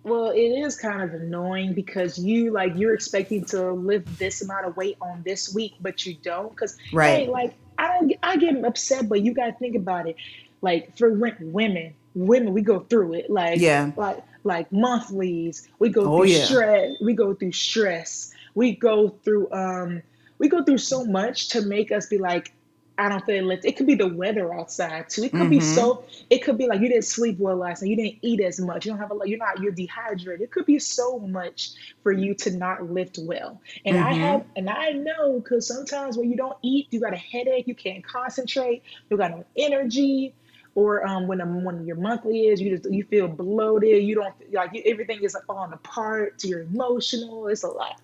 Well, 0.05 0.30
it 0.30 0.38
is 0.40 0.76
kind 0.76 1.03
of 1.03 1.14
annoying 1.14 1.74
because 1.74 2.18
you 2.18 2.53
like 2.53 2.72
you're 2.76 2.95
expecting 2.95 3.45
to 3.47 3.72
lift 3.72 4.18
this 4.18 4.43
amount 4.43 4.66
of 4.66 4.76
weight 4.76 4.97
on 5.01 5.22
this 5.24 5.53
week, 5.55 5.74
but 5.80 6.05
you 6.05 6.16
don't. 6.22 6.51
Because 6.51 6.76
hey, 7.01 7.28
Right. 7.28 7.28
like 7.28 7.55
I 7.78 7.88
don't, 7.99 8.12
I 8.22 8.36
get 8.36 8.64
upset, 8.64 9.09
but 9.09 9.22
you 9.22 9.32
gotta 9.34 9.53
think 9.53 9.76
about 9.76 10.09
it. 10.09 10.16
Like 10.61 10.97
for 10.97 11.11
women, 11.12 11.95
women, 12.14 12.53
we 12.53 12.62
go 12.62 12.80
through 12.80 13.14
it. 13.14 13.30
Like 13.30 13.59
Yeah. 13.61 13.93
like 13.97 14.24
like 14.45 14.72
monthlies, 14.72 15.68
we 15.78 15.88
go 15.88 16.09
Oh 16.09 16.16
through 16.18 16.26
yeah. 16.26 16.45
stress. 16.47 16.93
We 17.01 17.14
go 17.14 17.34
through 17.34 17.53
stress. 17.53 18.32
We 18.55 18.74
go 18.76 19.09
through 19.24 19.51
um, 19.53 20.03
we 20.43 20.49
go 20.49 20.62
through 20.64 20.78
so 20.78 21.05
much 21.05 21.49
to 21.51 21.62
make 21.62 21.93
us 21.93 22.07
be 22.07 22.18
like, 22.18 22.53
I 22.99 23.09
don't 23.09 23.24
feel 23.24 23.45
lift. 23.45 23.64
It 23.64 23.76
could 23.76 23.86
be 23.86 23.95
the 23.95 24.09
weather 24.09 24.53
outside 24.53 25.09
too. 25.09 25.22
It 25.22 25.32
could 25.32 25.49
be 25.49 25.61
so. 25.61 26.05
It 26.30 26.38
could 26.45 26.59
be 26.59 26.66
like 26.66 26.80
you 26.80 26.88
didn't 26.88 27.05
sleep 27.05 27.38
well 27.38 27.57
last 27.57 27.80
night. 27.80 27.88
You 27.88 27.97
didn't 27.97 28.18
eat 28.22 28.40
as 28.40 28.61
much. 28.61 28.84
You 28.84 28.93
don't 28.93 28.99
have 28.99 29.11
a. 29.11 29.14
lot. 29.14 29.28
You're 29.28 29.38
not. 29.38 29.61
You're 29.61 29.72
dehydrated. 29.72 30.43
It 30.43 30.51
could 30.51 30.66
be 30.66 30.78
so 30.78 31.18
much 31.18 31.70
for 32.03 32.12
you 32.12 32.34
to 32.34 32.51
not 32.51 32.90
lift 32.90 33.18
well. 33.22 33.61
And 33.86 33.97
I 33.97 34.12
have, 34.12 34.45
and 34.57 34.68
I 34.68 34.90
know 34.90 35.40
because 35.40 35.66
sometimes 35.66 36.18
when 36.18 36.30
you 36.30 36.36
don't 36.36 36.57
eat, 36.62 36.88
you 36.90 37.01
got 37.01 37.14
a 37.14 37.16
headache. 37.16 37.66
You 37.66 37.74
can't 37.74 38.05
concentrate. 38.05 38.82
You 39.09 39.16
got 39.16 39.30
no 39.30 39.45
energy. 39.57 40.34
Or 40.74 41.07
um, 41.07 41.26
when 41.26 41.40
a, 41.40 41.47
when 41.47 41.86
your 41.86 41.97
monthly 41.97 42.49
is, 42.49 42.61
you 42.61 42.76
just 42.76 42.93
you 42.93 43.05
feel 43.05 43.28
bloated. 43.28 44.03
You 44.05 44.16
don't 44.16 44.34
like 44.53 44.74
you, 44.74 44.82
everything 44.84 45.22
is 45.22 45.36
falling 45.47 45.72
apart. 45.72 46.45
You're 46.45 46.62
emotional. 46.62 47.49
It's 47.49 47.62
a 47.62 47.68
lot. 47.68 48.01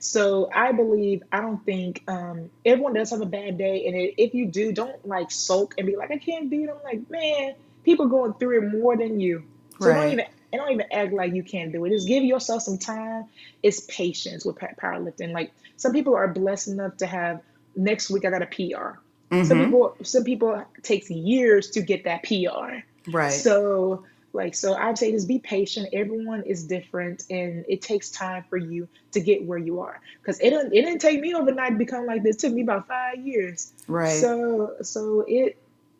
So 0.00 0.50
I 0.54 0.72
believe, 0.72 1.22
I 1.30 1.40
don't 1.42 1.64
think 1.64 2.02
um, 2.08 2.50
everyone 2.64 2.94
does 2.94 3.10
have 3.10 3.20
a 3.20 3.26
bad 3.26 3.58
day. 3.58 3.86
And 3.86 3.96
i- 3.96 4.14
if 4.16 4.34
you 4.34 4.46
do, 4.46 4.72
don't 4.72 5.06
like 5.06 5.30
sulk 5.30 5.74
and 5.78 5.86
be 5.86 5.94
like, 5.96 6.10
I 6.10 6.18
can't 6.18 6.50
do 6.50 6.64
it. 6.64 6.70
I'm 6.70 6.82
like, 6.82 7.08
man, 7.10 7.54
people 7.84 8.08
going 8.08 8.34
through 8.34 8.58
it 8.62 8.72
more 8.80 8.96
than 8.96 9.20
you. 9.20 9.44
So 9.78 9.92
don't 9.92 9.98
Right. 9.98 10.12
even, 10.12 10.24
and 10.52 10.60
don't 10.60 10.72
even 10.72 10.86
act 10.90 11.12
like 11.12 11.34
you 11.34 11.42
can't 11.42 11.70
do 11.72 11.84
it. 11.84 11.90
Just 11.90 12.08
give 12.08 12.24
yourself 12.24 12.62
some 12.62 12.78
time. 12.78 13.26
It's 13.62 13.80
patience 13.80 14.44
with 14.44 14.56
pa- 14.56 14.68
powerlifting. 14.80 15.32
Like 15.32 15.52
some 15.76 15.92
people 15.92 16.16
are 16.16 16.28
blessed 16.28 16.68
enough 16.68 16.96
to 16.98 17.06
have 17.06 17.42
next 17.76 18.10
week 18.10 18.24
I 18.24 18.30
got 18.30 18.42
a 18.42 18.46
PR. 18.46 18.98
Some 19.42 19.58
Mm-hmm. 19.58 19.64
people, 19.66 19.96
some 20.02 20.24
people 20.24 20.64
takes 20.82 21.10
years 21.10 21.70
to 21.70 21.82
get 21.82 22.04
that 22.04 22.22
PR. 22.24 22.82
Right. 23.10 23.32
So, 23.32 24.04
like, 24.32 24.54
so 24.54 24.74
I'd 24.74 24.96
say 24.96 25.10
just 25.12 25.26
be 25.26 25.38
patient. 25.38 25.88
Everyone 25.92 26.42
is 26.42 26.64
different, 26.64 27.24
and 27.30 27.64
it 27.68 27.82
takes 27.82 28.10
time 28.10 28.44
for 28.48 28.56
you 28.56 28.88
to 29.12 29.20
get 29.20 29.44
where 29.44 29.58
you 29.58 29.80
are. 29.80 30.00
Because 30.20 30.38
it 30.40 30.50
didn't, 30.50 30.72
it 30.72 30.82
didn't 30.82 31.00
take 31.00 31.20
me 31.20 31.34
overnight 31.34 31.72
to 31.72 31.78
become 31.78 32.06
like 32.06 32.22
this. 32.22 32.36
It 32.36 32.40
took 32.40 32.52
me 32.52 32.62
about 32.62 32.86
five 32.86 33.18
years. 33.18 33.72
Right. 33.88 34.20
So, 34.20 34.74
so 34.82 35.24
it, 35.26 35.56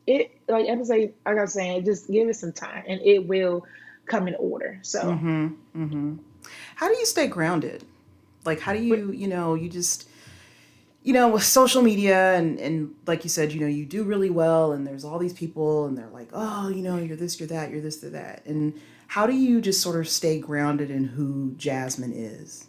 it 0.07 0.31
like 0.49 0.69
I 0.69 0.83
say, 0.83 1.13
like 1.27 1.39
I 1.39 1.43
was 1.43 1.53
saying, 1.53 1.85
just 1.85 2.09
give 2.11 2.29
it 2.29 2.37
some 2.37 2.53
time, 2.53 2.85
and 2.87 3.01
it 3.03 3.27
will 3.27 3.67
come 4.07 4.29
in 4.29 4.35
order. 4.37 4.79
So, 4.83 5.03
Mm-hmm. 5.03 5.47
Mm-hmm. 5.77 6.17
How 6.75 6.89
do 6.89 6.99
you 6.99 7.07
stay 7.07 7.27
grounded? 7.27 7.85
Like, 8.45 8.61
how 8.61 8.73
do 8.73 8.83
you, 8.83 9.13
you 9.13 9.29
know, 9.29 9.55
you 9.55 9.69
just, 9.69 10.09
you 11.03 11.13
know, 11.13 11.29
with 11.29 11.45
social 11.45 11.83
media 11.83 12.35
and 12.35 12.59
and 12.59 12.95
like 13.07 13.25
you 13.25 13.31
said, 13.31 13.53
you 13.53 13.61
know, 13.61 13.67
you 13.67 13.87
do 13.87 14.05
really 14.05 14.31
well, 14.31 14.73
and 14.73 14.87
there's 14.87 15.05
all 15.05 15.19
these 15.19 15.33
people, 15.33 15.87
and 15.87 15.97
they're 15.97 16.09
like, 16.11 16.29
oh, 16.33 16.69
you 16.69 16.83
know, 16.83 16.99
you're 16.99 17.17
this, 17.17 17.39
you're 17.41 17.49
that, 17.49 17.71
you're 17.71 17.81
this, 17.81 18.03
you're 18.03 18.11
that, 18.13 18.45
and 18.47 18.75
how 19.09 19.27
do 19.27 19.33
you 19.35 19.61
just 19.61 19.81
sort 19.83 19.99
of 19.99 20.09
stay 20.09 20.39
grounded 20.39 20.91
in 20.91 21.05
who 21.05 21.55
Jasmyn 21.59 22.13
is? 22.15 22.67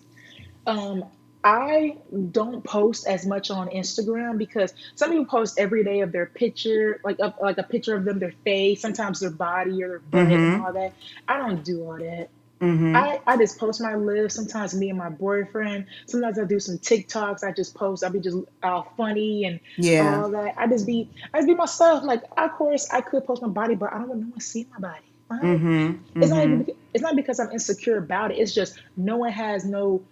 um, 0.68 1.06
I 1.44 1.98
don't 2.32 2.64
post 2.64 3.08
as 3.08 3.26
much 3.26 3.50
on 3.50 3.68
Instagram 3.70 4.38
because 4.38 4.74
some 4.96 5.10
people 5.10 5.26
post 5.26 5.60
every 5.60 5.84
day 5.84 6.02
of 6.02 6.12
their 6.12 6.28
picture, 6.28 7.02
like 7.04 7.20
of, 7.20 7.34
like 7.42 7.58
a 7.58 7.64
picture 7.64 7.96
of 7.96 8.06
them, 8.06 8.20
their 8.20 8.34
face, 8.44 8.82
sometimes 8.82 9.20
their 9.20 9.32
body 9.32 9.84
or 9.84 9.90
their 9.90 10.00
butt 10.00 10.32
and 10.32 10.44
Mm-hmm. 10.44 10.62
all 10.62 10.74
that. 10.74 10.94
I 11.28 11.38
don't 11.40 11.64
do 11.64 11.84
all 11.84 11.98
that. 11.98 12.30
Mm-hmm. 12.62 12.96
I, 12.96 13.20
I 13.28 13.38
just 13.38 13.58
post 13.60 13.82
my 13.82 13.96
live. 13.96 14.32
Sometimes 14.32 14.74
me 14.74 14.90
and 14.90 14.98
my 14.98 15.10
boyfriend. 15.10 15.86
Sometimes 16.08 16.40
I 16.40 16.46
do 16.46 16.60
some 16.60 16.78
TikToks. 16.78 17.44
I 17.44 17.52
just 17.52 17.76
post. 17.76 18.04
I'll 18.04 18.12
be 18.12 18.20
just 18.20 18.38
all 18.64 18.94
funny 18.98 19.46
and 19.46 19.60
Yeah. 19.78 20.24
all 20.24 20.30
that. 20.32 20.56
I 20.58 20.68
just 20.68 20.86
be 20.88 21.12
I 21.34 21.40
just 21.40 21.48
be 21.48 21.56
myself. 21.56 22.04
Like 22.04 22.24
of 22.38 22.52
course 22.54 22.88
I 22.92 23.02
could 23.02 23.26
post 23.26 23.42
my 23.42 23.50
body, 23.50 23.76
but 23.76 23.94
I 23.94 24.00
don't 24.00 24.10
want 24.10 24.22
no 24.22 24.28
one 24.28 24.40
to 24.40 24.46
see 24.46 24.68
my 24.74 24.80
body. 24.90 25.06
Right? 25.30 25.42
Mm-hmm. 25.44 26.20
It's 26.20 26.32
not 26.32 26.44
Mm-hmm. 26.44 26.62
even 26.62 26.66
it's 26.94 27.04
not 27.04 27.16
because 27.16 27.40
I'm 27.40 27.52
insecure 27.52 27.98
about 27.98 28.32
it. 28.32 28.38
It's 28.38 28.54
just 28.54 28.78
no 28.96 29.18
one 29.18 29.32
has 29.32 29.66
no 29.66 30.06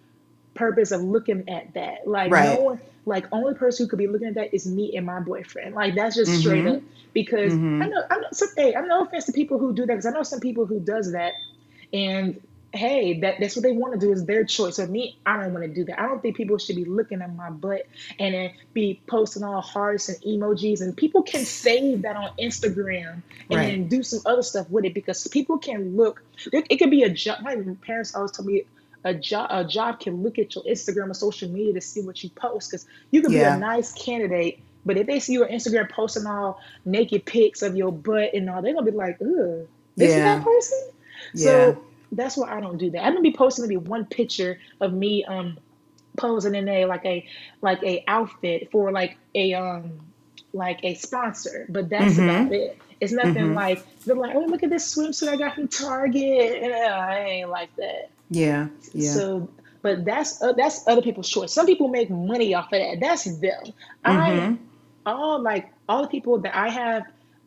purpose 0.56 0.92
of 0.92 1.02
looking 1.02 1.44
at 1.50 1.74
that. 1.76 2.00
Like 2.06 2.36
no 2.36 2.56
one 2.62 2.80
like 3.06 3.26
only 3.32 3.54
person 3.56 3.86
who 3.86 3.90
could 3.90 4.00
be 4.00 4.08
looking 4.08 4.28
at 4.30 4.36
that 4.36 4.54
is 4.54 4.68
me 4.68 4.94
and 4.96 5.06
my 5.06 5.20
boyfriend. 5.20 5.76
Like 5.76 5.96
that's 5.96 6.16
just 6.16 6.36
straight 6.36 6.66
Mm-hmm. 6.66 6.68
up. 6.68 6.82
Because 7.14 7.56
Mm-hmm. 7.56 7.82
I 7.82 7.88
know 7.88 8.02
I 8.10 8.16
know 8.18 8.28
some 8.32 8.50
hey, 8.58 8.76
I'm 8.76 8.88
no 8.88 9.04
offense 9.04 9.26
to 9.26 9.34
people 9.34 9.60
who 9.60 9.74
do 9.74 9.82
that 9.86 9.94
because 9.94 10.06
I 10.06 10.12
know 10.12 10.24
some 10.24 10.40
people 10.40 10.66
who 10.66 10.80
does 10.80 11.12
that 11.14 11.34
and 11.94 12.40
hey, 12.72 13.20
that 13.22 13.36
that's 13.40 13.56
what 13.56 13.64
they 13.64 13.72
want 13.72 13.94
to 13.94 14.00
do 14.00 14.12
is 14.12 14.26
their 14.26 14.44
choice. 14.44 14.76
So 14.76 14.86
me, 14.86 15.18
I 15.26 15.42
don't 15.42 15.54
want 15.54 15.66
to 15.66 15.74
do 15.74 15.86
that. 15.86 16.00
I 16.00 16.06
don't 16.06 16.22
think 16.22 16.38
people 16.38 16.58
should 16.60 16.76
be 16.76 16.86
looking 16.86 17.22
at 17.22 17.36
my 17.36 17.50
butt 17.50 17.82
and 18.20 18.36
then 18.36 18.52
be 18.74 19.02
posting 19.08 19.44
all 19.44 19.62
hearts 19.62 20.08
and 20.08 20.18
emojis. 20.22 20.82
And 20.82 20.96
people 20.96 21.24
can 21.24 21.46
save 21.46 22.04
that 22.04 22.16
on 22.16 22.30
Instagram 22.40 23.14
and 23.14 23.24
Right. 23.50 23.66
then 23.66 23.88
do 23.88 24.04
some 24.04 24.20
other 24.26 24.44
stuff 24.44 24.70
with 24.70 24.86
it 24.86 24.94
because 24.94 25.26
people 25.28 25.58
can 25.58 25.96
look. 25.98 26.22
It, 26.54 26.68
it 26.70 26.78
could 26.78 26.92
be 26.92 27.04
a 27.04 27.10
job. 27.10 27.40
My 27.42 27.56
parents 27.82 28.14
always 28.14 28.32
told 28.32 28.48
me 28.48 28.64
a 29.04 29.14
job 29.16 29.48
a 29.50 29.64
job 29.64 30.00
can 30.00 30.22
look 30.22 30.38
at 30.38 30.54
your 30.54 30.64
Instagram 30.66 31.10
or 31.10 31.14
social 31.16 31.50
media 31.50 31.74
to 31.74 31.82
see 31.82 32.02
what 32.02 32.24
you 32.24 32.30
post 32.32 32.70
because 32.70 32.86
you 33.12 33.22
could 33.22 33.32
be 33.32 33.38
a 33.38 33.50
Yeah. 33.50 33.58
nice 33.58 33.94
candidate. 33.94 34.60
But 34.86 34.98
if 34.98 35.08
they 35.08 35.20
see 35.20 35.34
your 35.34 35.48
Instagram 35.48 35.90
posting 35.90 36.28
all 36.28 36.60
naked 36.86 37.26
pics 37.26 37.62
of 37.64 37.76
your 37.76 37.92
butt 37.92 38.34
and 38.36 38.48
all, 38.50 38.62
they're 38.62 38.74
gonna 38.74 38.92
be 38.92 38.96
like, 38.96 39.18
"Ugh, 39.22 39.68
this 39.98 40.12
is 40.12 40.18
Yeah. 40.18 40.36
that 40.36 40.44
person." 40.44 40.78
Yeah. 41.34 41.74
So 41.74 41.84
that's 42.12 42.38
why 42.38 42.56
I 42.56 42.60
don't 42.62 42.78
do 42.78 42.92
that. 42.92 43.04
I'm 43.04 43.14
gonna 43.14 43.22
be 43.22 43.34
posting 43.34 43.64
maybe 43.66 43.78
one 43.78 44.06
picture 44.06 44.60
of 44.82 44.94
me 44.94 45.26
um 45.26 45.58
posing 46.18 46.56
in 46.56 46.68
a 46.68 46.86
like 46.86 47.06
a 47.06 47.26
like 47.62 47.82
a 47.84 48.04
outfit 48.08 48.70
for 48.72 48.92
like 48.92 49.18
a 49.36 49.54
um 49.54 50.00
like 50.54 50.80
a 50.84 50.96
sponsor, 50.96 51.68
but 51.70 51.90
that's 51.90 52.18
Mm-hmm. 52.18 52.20
about 52.20 52.52
it. 52.54 52.78
It's 53.00 53.14
nothing 53.14 53.54
Mm-hmm. 53.54 53.54
like 53.54 53.86
they're 54.06 54.16
like, 54.16 54.36
oh 54.36 54.46
look 54.46 54.64
at 54.64 54.70
this 54.70 54.96
swimsuit 54.96 55.30
I 55.30 55.38
got 55.38 55.56
from 55.56 55.68
Target, 55.68 56.64
and 56.64 56.74
uh, 56.74 56.78
I 56.96 57.20
ain't 57.20 57.50
like 57.50 57.70
that. 57.78 58.12
Yeah. 58.30 58.68
Yeah. 58.94 59.20
So, 59.20 59.50
but 59.82 60.06
that's 60.06 60.42
uh, 60.42 60.54
that's 60.54 60.88
other 60.88 61.02
people's 61.02 61.30
choice. 61.30 61.54
Some 61.54 61.66
people 61.66 61.88
make 61.88 62.10
money 62.10 62.54
off 62.54 62.66
of 62.74 62.80
that. 62.80 62.98
That's 63.00 63.26
them. 63.40 63.74
I 64.04 64.48
Mm-hmm. 64.48 64.56
all 65.06 65.42
like 65.42 65.72
all 65.88 66.02
the 66.04 66.08
people 66.08 66.40
that 66.42 66.56
I 66.56 66.70
have 66.70 67.04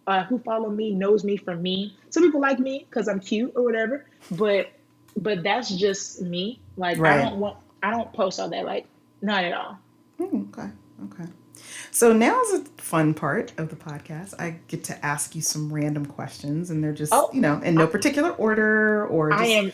uh, 0.06 0.24
who 0.24 0.38
follow 0.38 0.68
me 0.70 0.90
knows 0.92 1.24
me 1.24 1.36
from 1.36 1.62
me. 1.62 1.96
Some 2.10 2.22
people 2.22 2.40
like 2.40 2.58
me 2.58 2.86
because 2.88 3.08
I'm 3.08 3.20
cute 3.20 3.52
or 3.54 3.62
whatever, 3.62 4.06
but 4.32 4.70
but 5.16 5.42
that's 5.42 5.70
just 5.70 6.22
me. 6.22 6.60
Like 6.76 6.98
I 6.98 7.22
don't 7.22 7.38
want 7.38 7.56
I 7.82 7.90
don't 7.90 8.12
post 8.12 8.40
all 8.40 8.48
that. 8.50 8.64
Like 8.64 8.86
not 9.20 9.44
at 9.44 9.52
all. 9.52 9.78
Mm, 10.20 10.48
okay. 10.56 10.68
Okay. 11.04 11.30
So 11.90 12.12
now's 12.12 12.50
the 12.52 12.68
fun 12.78 13.14
part 13.14 13.52
of 13.58 13.68
the 13.68 13.76
podcast. 13.76 14.34
I 14.40 14.56
get 14.68 14.82
to 14.84 15.04
ask 15.04 15.34
you 15.36 15.42
some 15.42 15.72
random 15.72 16.06
questions, 16.06 16.70
and 16.70 16.82
they're 16.82 16.92
just, 16.92 17.12
Oh, 17.14 17.30
you 17.32 17.40
know, 17.40 17.60
in 17.60 17.74
no 17.76 17.86
particular 17.86 18.30
order 18.30 19.06
or 19.06 19.32
I 19.32 19.46
am 19.46 19.72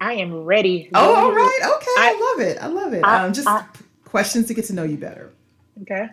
I 0.00 0.14
am 0.14 0.44
ready. 0.44 0.88
Oh, 0.94 1.14
all 1.14 1.32
right. 1.32 1.58
Okay. 1.62 1.86
I 1.98 2.14
I 2.14 2.34
love 2.36 2.48
it. 2.48 2.58
I 2.62 2.66
love 2.68 2.92
it. 2.92 3.04
I 3.04 3.24
Um, 3.24 3.32
just 3.32 3.48
I 3.48 3.64
questions 4.04 4.46
to 4.46 4.54
get 4.54 4.66
to 4.66 4.72
know 4.72 4.84
you 4.84 4.96
better. 4.96 5.32
okay. 5.82 6.08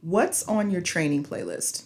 What's 0.00 0.42
on 0.48 0.70
your 0.70 0.80
training 0.80 1.24
playlist? 1.24 1.84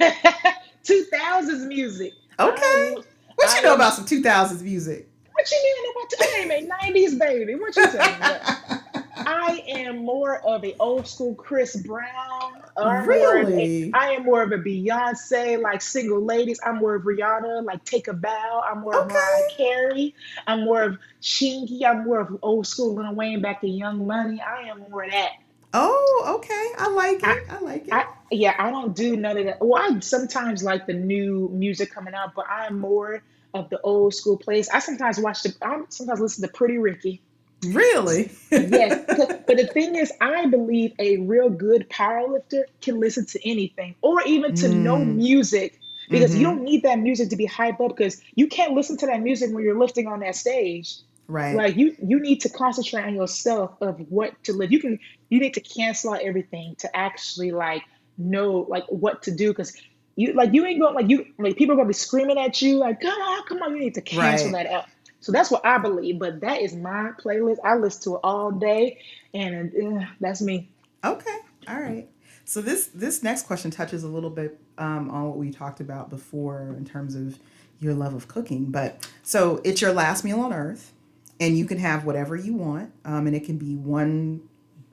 2000s 0.84 1.66
music. 1.66 2.12
Okay. 2.38 2.94
am 2.96 3.02
What 3.36 3.50
I 3.50 3.56
you 3.56 3.62
know 3.62 3.70
am 3.70 3.74
about 3.74 3.94
some 3.94 4.04
2000s 4.06 4.62
music? 4.62 5.08
what 5.32 5.50
you 5.50 5.58
mean 5.62 5.92
about 5.92 6.60
I 6.60 6.64
am 6.64 6.92
a 6.92 7.00
90s 7.02 7.18
baby. 7.18 7.54
What 7.56 7.76
you 7.76 7.84
about? 7.84 8.40
I 9.26 9.62
am 9.68 9.98
more 9.98 10.38
of 10.46 10.64
a 10.64 10.76
old 10.78 11.06
school 11.06 11.34
Chris 11.34 11.76
Brown. 11.76 12.62
Or 12.76 12.84
I'm 12.84 13.06
more 13.06 13.38
of 13.40 13.48
a 13.48 13.50
really? 13.52 13.90
I 13.94 14.10
am 14.12 14.24
more 14.24 14.42
of 14.42 14.52
a 14.52 14.58
Beyonce, 14.58 15.60
like 15.62 15.80
single 15.80 16.22
ladies. 16.24 16.58
I'm 16.64 16.76
more 16.76 16.94
of 16.96 17.02
Rihanna, 17.04 17.64
like 17.64 17.84
Take 17.84 18.08
a 18.08 18.12
Bow. 18.12 18.62
I'm 18.68 18.80
more 18.80 19.00
of 19.00 19.08
Mariah 19.08 19.42
Okay. 19.46 19.56
Carey. 19.56 20.14
I'm 20.46 20.64
more 20.64 20.82
of 20.82 20.98
Chingy. 21.22 21.84
I'm 21.84 22.04
more 22.04 22.20
of 22.20 22.38
old 22.42 22.66
school 22.66 22.94
Lil 22.94 23.14
Wayne 23.14 23.40
back 23.40 23.60
to 23.62 23.68
Young 23.68 24.06
Money. 24.06 24.40
I 24.40 24.68
am 24.68 24.80
more 24.90 25.04
of 25.04 25.10
that. 25.12 25.30
Oh, 25.74 26.36
okay. 26.38 26.68
I 26.78 26.90
like 26.90 27.24
it. 27.24 27.44
I 27.50 27.60
like 27.60 27.88
I 27.92 28.04
it. 28.04 28.08
yeah, 28.32 28.54
I 28.58 28.70
don't 28.70 28.96
do 28.96 29.16
none 29.16 29.38
of 29.38 29.46
that. 29.46 29.58
Well, 29.60 29.82
I 29.82 30.00
sometimes 30.00 30.62
like 30.64 30.86
the 30.86 30.94
new 30.94 31.50
music 31.52 31.92
coming 31.92 32.14
out, 32.14 32.34
but 32.36 32.46
I'm 32.50 32.80
more 32.80 33.22
of 33.54 33.70
the 33.70 33.80
old 33.82 34.14
school 34.14 34.38
plays. 34.38 34.68
I 34.70 34.80
sometimes 34.80 35.20
watch 35.20 35.42
the. 35.44 35.54
I 35.62 35.82
sometimes 35.90 36.20
listen 36.20 36.42
to 36.42 36.52
Pretty 36.54 36.78
Ricky. 36.78 37.22
Really? 37.66 38.30
Yes, 38.56 38.96
but 39.46 39.56
the 39.58 39.66
thing 39.66 39.96
is, 39.96 40.12
I 40.20 40.46
believe 40.46 40.92
a 40.98 41.18
real 41.18 41.50
good 41.50 41.88
powerlifter 41.90 42.64
can 42.82 43.00
listen 43.00 43.26
to 43.26 43.48
anything 43.48 43.96
or 44.02 44.22
even 44.22 44.54
to 44.56 44.68
no 44.68 45.04
Mm. 45.04 45.16
music 45.16 45.80
because 46.10 46.34
you 46.34 46.44
Mm-hmm. 46.44 46.44
don't 46.44 46.62
need 46.64 46.84
that 46.84 47.00
music 47.00 47.30
to 47.30 47.36
be 47.36 47.48
hyped 47.48 47.80
up 47.80 47.96
because 47.96 48.20
you 48.36 48.46
can't 48.48 48.74
listen 48.74 48.96
to 48.98 49.06
that 49.06 49.22
music 49.22 49.52
when 49.52 49.64
you're 49.64 49.78
lifting 49.78 50.06
on 50.06 50.20
that 50.20 50.36
stage. 50.36 50.96
Right. 51.28 51.56
Like 51.56 51.76
you, 51.76 51.96
you 52.02 52.20
need 52.20 52.40
to 52.42 52.48
concentrate 52.48 53.04
on 53.04 53.14
yourself 53.14 53.76
of 53.80 53.98
what 54.08 54.32
to 54.44 54.52
live. 54.52 54.72
You 54.72 54.80
can, 54.80 54.98
you 55.30 55.40
need 55.40 55.54
to 55.54 55.60
cancel 55.60 56.12
out 56.12 56.20
everything 56.22 56.74
to 56.78 56.96
actually 56.96 57.52
like 57.52 57.82
know 58.16 58.66
like 58.68 58.84
what 58.88 59.22
to 59.24 59.34
do 59.34 59.48
because 59.48 59.74
you 60.16 60.32
like 60.34 60.52
you 60.52 60.64
ain't 60.64 60.80
going 60.80 60.94
like 60.94 61.08
you 61.10 61.24
like 61.38 61.56
people 61.56 61.72
are 61.74 61.76
gonna 61.76 61.88
be 61.88 61.94
screaming 61.94 62.38
at 62.38 62.62
you 62.62 62.76
like 62.76 63.00
come 63.00 63.10
on, 63.20 63.46
come 63.48 63.62
on. 63.62 63.74
You 63.74 63.80
need 63.80 63.94
to 63.94 64.00
cancel 64.02 64.52
Right. 64.52 64.64
that 64.64 64.72
out. 64.72 64.84
So 65.20 65.32
that's 65.32 65.50
what 65.50 65.64
I 65.64 65.78
believe. 65.78 66.18
But 66.18 66.40
that 66.42 66.60
is 66.60 66.76
my 66.76 67.10
playlist. 67.24 67.56
I 67.64 67.76
listen 67.76 68.02
to 68.04 68.14
it 68.16 68.20
all 68.22 68.50
day, 68.52 68.98
and 69.32 69.72
uh, 70.02 70.06
that's 70.20 70.42
me. 70.42 70.70
Okay. 71.02 71.38
All 71.66 71.80
right. 71.80 72.08
So 72.44 72.60
this 72.60 72.88
this 72.88 73.22
next 73.22 73.46
question 73.46 73.70
touches 73.70 74.04
a 74.04 74.08
little 74.08 74.30
bit 74.30 74.60
um, 74.78 75.10
on 75.10 75.24
what 75.28 75.36
we 75.38 75.50
talked 75.50 75.80
about 75.80 76.10
before 76.10 76.74
in 76.76 76.84
terms 76.84 77.14
of 77.14 77.38
your 77.80 77.94
love 77.94 78.14
of 78.14 78.28
cooking. 78.28 78.66
But 78.66 79.08
so 79.22 79.60
it's 79.64 79.80
your 79.80 79.92
last 79.92 80.24
meal 80.24 80.40
on 80.40 80.52
earth, 80.52 80.92
and 81.40 81.56
you 81.58 81.64
can 81.66 81.78
have 81.78 82.04
whatever 82.04 82.36
you 82.36 82.54
want, 82.54 82.92
um, 83.04 83.26
and 83.26 83.34
it 83.34 83.44
can 83.44 83.58
be 83.58 83.76
one 83.76 84.42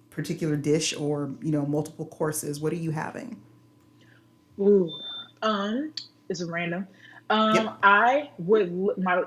particular 0.09 0.55
dish 0.55 0.93
or 0.95 1.33
you 1.41 1.51
know 1.51 1.65
multiple 1.65 2.05
courses? 2.05 2.59
What 2.59 2.73
are 2.73 2.77
you 2.77 2.91
having? 2.91 3.41
Ooh, 4.59 4.89
um, 5.41 5.93
it's 6.29 6.43
random. 6.43 6.87
Yep. 7.29 7.65
Um, 7.65 7.77
I 7.83 8.29
would 8.37 8.97
my 8.97 9.23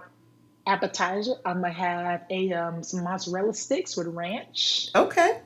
appetizer. 0.67 1.35
I'm 1.45 1.63
gonna 1.63 1.73
have 1.73 2.23
a 2.31 2.53
um 2.53 2.83
some 2.83 3.05
mozzarella 3.05 3.55
sticks 3.55 3.97
with 3.97 4.07
ranch. 4.09 4.91
Okay. 4.95 5.41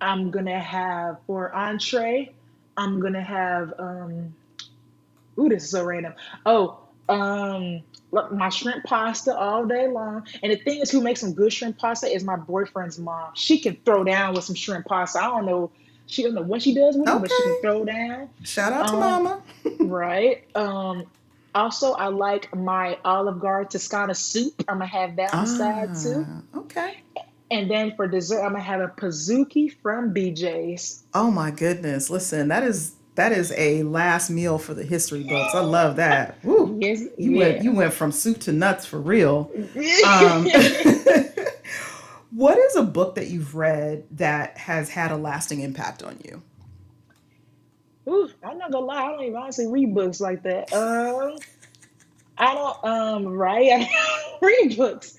I'm 0.00 0.30
gonna 0.30 0.60
have 0.60 1.18
for 1.26 1.54
entree. 1.54 2.32
I'm 2.76 3.00
gonna 3.00 3.22
have 3.22 3.72
um. 3.78 4.34
Ooh, 5.38 5.48
this 5.48 5.64
is 5.64 5.70
so 5.70 5.84
random. 5.84 6.14
Oh, 6.44 6.78
um, 7.08 7.82
look, 8.16 8.32
my 8.32 8.48
shrimp 8.48 8.84
pasta 8.84 9.36
all 9.36 9.64
day 9.66 9.86
long. 9.88 10.26
And 10.42 10.50
the 10.52 10.56
thing 10.56 10.80
is, 10.80 10.90
who 10.90 11.00
makes 11.02 11.20
some 11.20 11.34
good 11.34 11.52
shrimp 11.52 11.78
pasta 11.78 12.06
is 12.08 12.24
my 12.24 12.36
boyfriend's 12.36 12.98
mom. 12.98 13.30
She 13.34 13.58
can 13.60 13.76
throw 13.84 14.02
down 14.04 14.34
with 14.34 14.44
some 14.44 14.56
shrimp 14.56 14.86
pasta. 14.86 15.20
I 15.20 15.26
don't 15.28 15.46
know. 15.46 15.70
She 16.06 16.22
don't 16.22 16.34
know 16.34 16.42
what 16.42 16.62
she 16.62 16.74
does 16.74 16.96
with 16.96 17.08
it, 17.08 17.20
but 17.20 17.30
she 17.30 17.42
can 17.42 17.56
throw 17.62 17.84
down. 17.84 18.28
Shout 18.42 18.72
out 18.72 18.86
to 18.88 18.94
Um, 18.94 19.00
Mama. 19.00 19.42
right. 19.80 20.44
Um, 20.56 21.04
also, 21.54 21.92
I 21.92 22.06
like 22.08 22.54
my 22.54 22.98
Olive 23.04 23.40
Garden 23.40 23.68
Toscana 23.70 24.14
soup. 24.14 24.54
I'm 24.68 24.78
gonna 24.78 24.86
have 24.86 25.16
that 25.16 25.34
on 25.34 25.44
the 25.44 25.50
side 25.50 25.94
too. 25.94 26.26
Ah, 26.28 26.58
okay. 26.60 27.00
And 27.50 27.70
then 27.70 27.94
for 27.96 28.06
dessert, 28.06 28.42
I'm 28.42 28.52
gonna 28.52 28.62
have 28.62 28.80
a 28.80 28.88
Pizookie 28.88 29.74
from 29.82 30.12
BJ's. 30.14 31.04
Oh 31.14 31.30
my 31.30 31.50
goodness. 31.50 32.08
Listen, 32.10 32.48
that 32.48 32.62
is 32.62 32.92
that 33.16 33.32
is 33.32 33.52
a 33.56 33.82
last 33.82 34.30
meal 34.30 34.58
for 34.58 34.74
the 34.74 34.84
history 34.84 35.24
books. 35.24 35.54
I 35.54 35.60
love 35.60 35.96
that. 35.96 36.42
Woo. 36.44 36.78
Yes, 36.80 37.02
You 37.18 37.36
went 37.38 37.62
you 37.64 37.72
went 37.72 37.92
from 37.92 38.12
soup 38.12 38.40
to 38.40 38.52
nuts 38.52 38.86
for 38.86 39.00
real. 39.00 39.50
Um, 40.06 40.46
what 42.30 42.58
is 42.58 42.76
a 42.76 42.82
book 42.82 43.14
that 43.16 43.28
you've 43.28 43.54
read 43.54 44.04
that 44.12 44.58
has 44.58 44.90
had 44.90 45.12
a 45.12 45.16
lasting 45.16 45.60
impact 45.60 46.02
on 46.02 46.18
you? 46.24 46.42
Ooh, 48.08 48.30
I'm 48.44 48.58
not 48.58 48.70
gonna 48.70 48.84
lie, 48.84 49.02
I 49.02 49.10
don't 49.10 49.22
even 49.24 49.36
honestly 49.36 49.66
read 49.66 49.94
books 49.94 50.20
like 50.20 50.42
that. 50.44 50.72
Um, 50.72 51.38
I 52.38 52.54
don't 52.54 52.84
um 52.84 53.26
right, 53.28 53.70
I 53.72 53.78
don't 53.78 54.42
read 54.42 54.76
books. 54.76 55.16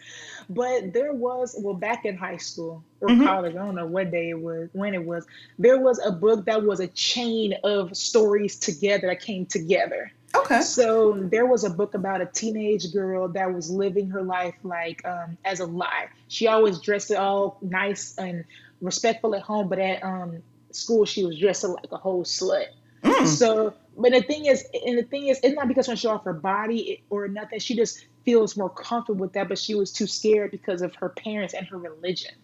But 0.50 0.94
there 0.94 1.14
was 1.14 1.56
well 1.60 1.74
back 1.74 2.06
in 2.06 2.18
high 2.18 2.38
school 2.38 2.86
or 3.02 3.14
hmm 3.14 3.24
college, 3.24 3.56
I 3.56 3.66
don't 3.66 3.76
know 3.76 3.86
what 3.86 4.12
day 4.12 4.30
it 4.30 4.40
was, 4.40 4.70
when 4.74 4.94
it 4.94 5.04
was, 5.06 5.26
there 5.60 5.80
was 5.80 6.00
a 6.06 6.12
book 6.12 6.46
that 6.46 6.64
was 6.64 6.80
a 6.80 6.88
chain 6.88 7.54
of 7.64 7.96
stories 7.96 8.58
together 8.58 9.08
that 9.08 9.22
came 9.22 9.46
together. 9.46 10.12
Okay. 10.36 10.62
So 10.62 11.14
there 11.32 11.46
was 11.46 11.64
a 11.64 11.70
book 11.70 11.94
about 11.94 12.22
a 12.22 12.26
teenage 12.26 12.94
girl 12.94 13.28
that 13.30 13.54
was 13.54 13.70
living 13.70 14.10
her 14.10 14.22
life 14.22 14.56
like 14.64 15.06
um, 15.06 15.38
as 15.46 15.60
a 15.60 15.66
lie. 15.66 16.08
She 16.28 16.48
always 16.48 16.80
dressed 16.80 17.12
it 17.12 17.18
all 17.18 17.58
nice 17.62 18.16
and 18.18 18.46
respectful 18.82 19.36
at 19.36 19.42
home, 19.42 19.68
but 19.70 19.80
at 19.80 20.04
um, 20.04 20.44
school 20.72 21.06
she 21.06 21.26
was 21.26 21.40
dressed 21.40 21.64
like 21.64 21.92
a 21.92 21.98
whole 21.98 22.24
slut. 22.24 22.68
Mm. 23.04 23.28
So, 23.28 23.74
but 23.98 24.12
the 24.12 24.22
thing 24.22 24.46
is, 24.46 24.66
and 24.86 24.98
the 24.98 25.04
thing 25.04 25.28
is, 25.28 25.40
it's 25.44 25.56
not 25.56 25.68
because 25.68 25.86
she 25.86 25.96
show 25.96 26.12
off 26.12 26.24
her 26.26 26.34
body 26.34 27.04
or 27.10 27.28
nothing. 27.28 27.60
She 27.60 27.76
just 27.76 28.06
feels 28.26 28.58
more 28.58 28.70
comfortable 28.70 29.22
with 29.22 29.34
that, 29.34 29.48
but 29.48 29.58
she 29.58 29.76
was 29.76 29.92
too 29.92 30.08
scared 30.08 30.52
because 30.52 30.82
of 30.82 30.94
her 30.96 31.10
parents 31.10 31.54
and 31.54 31.66
her 31.68 31.78
religion. 31.78 32.36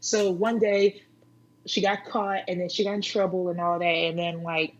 So 0.00 0.30
one 0.30 0.58
day 0.58 1.02
she 1.66 1.80
got 1.80 2.04
caught, 2.04 2.40
and 2.48 2.60
then 2.60 2.68
she 2.68 2.84
got 2.84 2.94
in 2.94 3.02
trouble 3.02 3.48
and 3.48 3.60
all 3.60 3.78
that, 3.78 3.84
and 3.84 4.18
then 4.18 4.42
like 4.42 4.74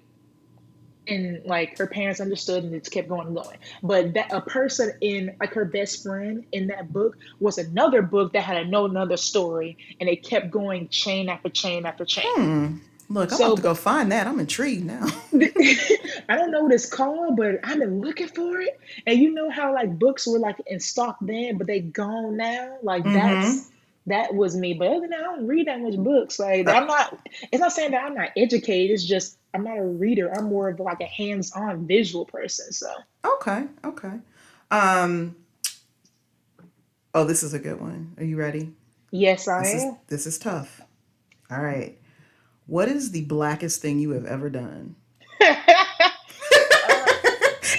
and 1.08 1.44
like 1.44 1.78
her 1.78 1.86
parents 1.86 2.20
understood 2.20 2.64
and 2.64 2.74
it 2.74 2.80
just 2.80 2.92
kept 2.92 3.08
going 3.08 3.26
and 3.26 3.36
going 3.36 3.56
but 3.82 4.14
that 4.14 4.32
a 4.32 4.40
person 4.40 4.92
in 5.00 5.34
like 5.40 5.52
her 5.54 5.64
best 5.64 6.02
friend 6.02 6.44
in 6.52 6.66
that 6.66 6.92
book 6.92 7.16
was 7.40 7.58
another 7.58 8.02
book 8.02 8.32
that 8.32 8.42
had 8.42 8.58
a 8.58 8.64
no 8.64 8.84
another 8.84 9.16
story 9.16 9.76
and 10.00 10.08
it 10.08 10.22
kept 10.22 10.50
going 10.50 10.88
chain 10.88 11.28
after 11.28 11.48
chain 11.48 11.86
after 11.86 12.04
chain 12.04 12.24
Hmm. 12.36 12.76
Look, 13.08 13.32
I'm 13.32 13.40
about 13.40 13.56
to 13.56 13.62
go 13.62 13.74
find 13.74 14.12
that. 14.12 14.26
I'm 14.26 14.40
intrigued 14.40 14.84
now. 14.84 15.06
i 15.34 16.36
don't 16.36 16.50
know 16.50 16.62
what 16.64 16.72
it's 16.72 16.88
called 16.88 17.36
but 17.36 17.56
i've 17.64 17.78
been 17.78 18.00
looking 18.00 18.28
for 18.28 18.60
it 18.60 18.80
and 19.06 19.18
you 19.20 19.32
know 19.32 19.50
how 19.50 19.74
like 19.74 19.98
books 19.98 20.26
were 20.26 20.38
like 20.38 20.56
in 20.66 20.80
stock 20.80 21.18
then 21.20 21.58
but 21.58 21.66
they 21.66 21.80
gone 21.80 22.36
now 22.36 22.76
like 22.82 23.04
hmm 23.04 23.12
that's 23.12 23.70
that 24.06 24.34
was 24.34 24.56
me 24.56 24.74
but 24.74 24.88
other 24.88 25.00
than 25.02 25.10
that 25.10 25.20
i 25.20 25.22
don't 25.24 25.46
read 25.46 25.66
that 25.68 25.80
much 25.80 25.96
books 25.98 26.38
like 26.38 26.68
i'm 26.70 26.86
not 26.86 27.18
it's 27.52 27.60
not 27.60 27.72
saying 27.72 27.90
that 27.92 28.04
i'm 28.04 28.14
not 28.14 28.30
educated 28.36 28.92
it's 28.94 29.04
just 29.04 29.38
i'm 29.54 29.64
not 29.64 29.78
a 29.78 29.84
reader 29.84 30.32
i'm 30.34 30.46
more 30.46 30.70
of 30.70 30.80
like 30.80 31.00
a 31.00 31.06
hands-on 31.06 31.86
visual 31.86 32.24
person 32.24 32.72
so 32.72 32.90
okay. 33.24 33.66
Okay. 33.84 34.14
Um. 34.70 35.36
Oh, 37.14 37.24
this 37.24 37.42
is 37.42 37.54
a 37.54 37.58
good 37.58 37.80
one. 37.80 38.14
Are 38.18 38.24
you 38.24 38.36
ready? 38.36 38.72
yes 39.12 39.48
i 39.48 39.58
This 39.58 39.74
is 39.74 39.86
am 39.86 39.98
this 40.08 40.26
is 40.26 40.38
tough. 40.38 40.82
All 41.50 41.62
right. 41.62 41.97
What 42.68 42.88
is 42.88 43.10
the 43.12 43.24
blackest 43.24 43.80
thing 43.80 43.98
you 43.98 44.10
have 44.10 44.26
ever 44.26 44.50
done? 44.50 44.94
uh, 45.40 45.54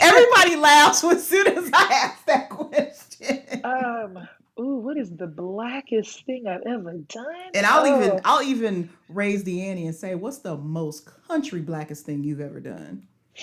Everybody 0.02 0.56
laughs 0.56 1.04
as 1.04 1.28
soon 1.28 1.46
as 1.46 1.70
I 1.72 1.94
ask 1.94 2.26
that 2.26 2.50
question. 2.50 3.62
um, 3.64 4.28
ooh, 4.60 4.78
what 4.78 4.98
is 4.98 5.16
the 5.16 5.28
blackest 5.28 6.26
thing 6.26 6.48
I've 6.48 6.64
ever 6.66 6.94
done? 7.08 7.52
And 7.54 7.68
I'll 7.68 7.86
even 7.86 8.12
Oh, 8.14 8.20
I'll 8.26 8.42
even 8.42 8.90
raise 9.10 9.44
the 9.44 9.62
ante 9.62 9.86
and 9.86 9.96
say, 9.96 10.16
what's 10.16 10.40
the 10.40 10.58
most 10.58 11.08
country 11.28 11.62
blackest 11.62 12.08
thing 12.08 12.24
you've 12.24 12.42
ever 12.42 12.60
done? 12.60 13.04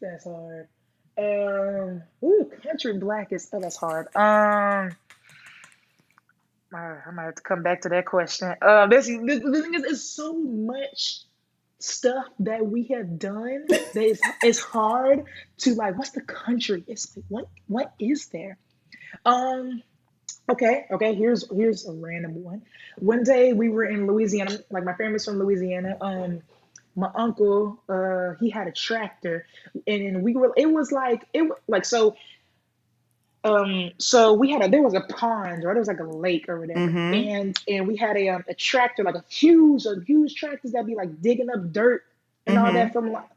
that's 0.00 0.24
hard. 0.24 0.68
Um, 1.18 2.02
ooh, 2.24 2.50
country 2.62 2.96
blackest. 2.96 3.50
Oh, 3.52 3.60
that's 3.60 3.76
hard. 3.76 4.06
Um, 4.16 4.96
I 6.74 6.98
I 7.06 7.10
might 7.12 7.24
have 7.24 7.36
to 7.36 7.42
come 7.42 7.62
back 7.62 7.82
to 7.82 7.90
that 7.90 8.06
question. 8.06 8.54
Um, 8.62 8.90
this, 8.90 9.06
this 9.06 9.40
the 9.42 9.62
thing 9.62 9.74
is, 9.74 9.84
it's 9.84 10.02
so 10.04 10.34
much 10.34 11.22
stuff 11.80 12.26
that 12.40 12.66
we 12.66 12.84
have 12.94 13.18
done 13.18 13.66
that 13.68 13.96
it's, 13.96 14.20
it's 14.42 14.60
hard 14.60 15.24
to 15.58 15.74
like. 15.74 15.98
What's 15.98 16.10
the 16.12 16.22
country? 16.22 16.84
It's 16.88 17.16
like 17.16 17.26
what 17.28 17.48
what 17.68 17.94
is 18.00 18.28
there? 18.28 18.58
Um. 19.26 19.82
Okay, 20.48 20.86
okay, 20.92 21.16
here's 21.16 21.50
here's 21.52 21.88
a 21.88 21.92
random 21.92 22.44
one. 22.44 22.62
One 23.00 23.24
day 23.24 23.52
we 23.52 23.70
were 23.70 23.84
in 23.84 24.06
Louisiana, 24.06 24.60
like 24.70 24.84
my 24.84 24.94
family's 24.94 25.26
from 25.26 25.40
Louisiana. 25.40 25.98
Um, 26.00 26.42
my 26.96 27.10
uncle, 27.16 27.82
uh, 27.90 28.34
he 28.40 28.50
had 28.52 28.68
a 28.68 28.72
tractor, 28.72 29.48
and 29.88 30.22
we 30.22 30.36
were. 30.36 30.54
It 30.56 30.68
was 30.70 30.92
like 30.92 31.26
it 31.34 31.50
like 31.68 31.84
so. 31.84 32.16
Um, 33.44 33.90
so 33.98 34.34
we 34.34 34.50
had 34.50 34.62
a 34.62 34.68
there 34.68 34.82
was 34.82 34.94
a 34.94 35.00
pond 35.00 35.64
or 35.64 35.72
there 35.72 35.78
was 35.80 35.88
like 35.88 36.00
a 36.00 36.04
lake 36.04 36.48
or 36.48 36.60
whatever, 36.60 36.82
Mm-hmm. 36.82 37.12
and 37.12 37.58
and 37.68 37.86
we 37.86 37.96
had 37.96 38.16
a 38.16 38.28
um 38.30 38.44
a 38.48 38.54
tractor 38.54 39.02
like 39.02 39.14
a 39.14 39.24
huge 39.28 39.86
a 39.86 39.96
huge 40.06 40.34
tractors 40.34 40.72
that 40.72 40.86
be 40.86 40.94
like 40.94 41.20
digging 41.22 41.50
up 41.50 41.72
dirt 41.72 42.04
and 42.46 42.58
all 42.58 42.72
Mm-hmm. 42.72 42.74
that 42.74 42.92
from 42.92 43.12
like 43.12 43.28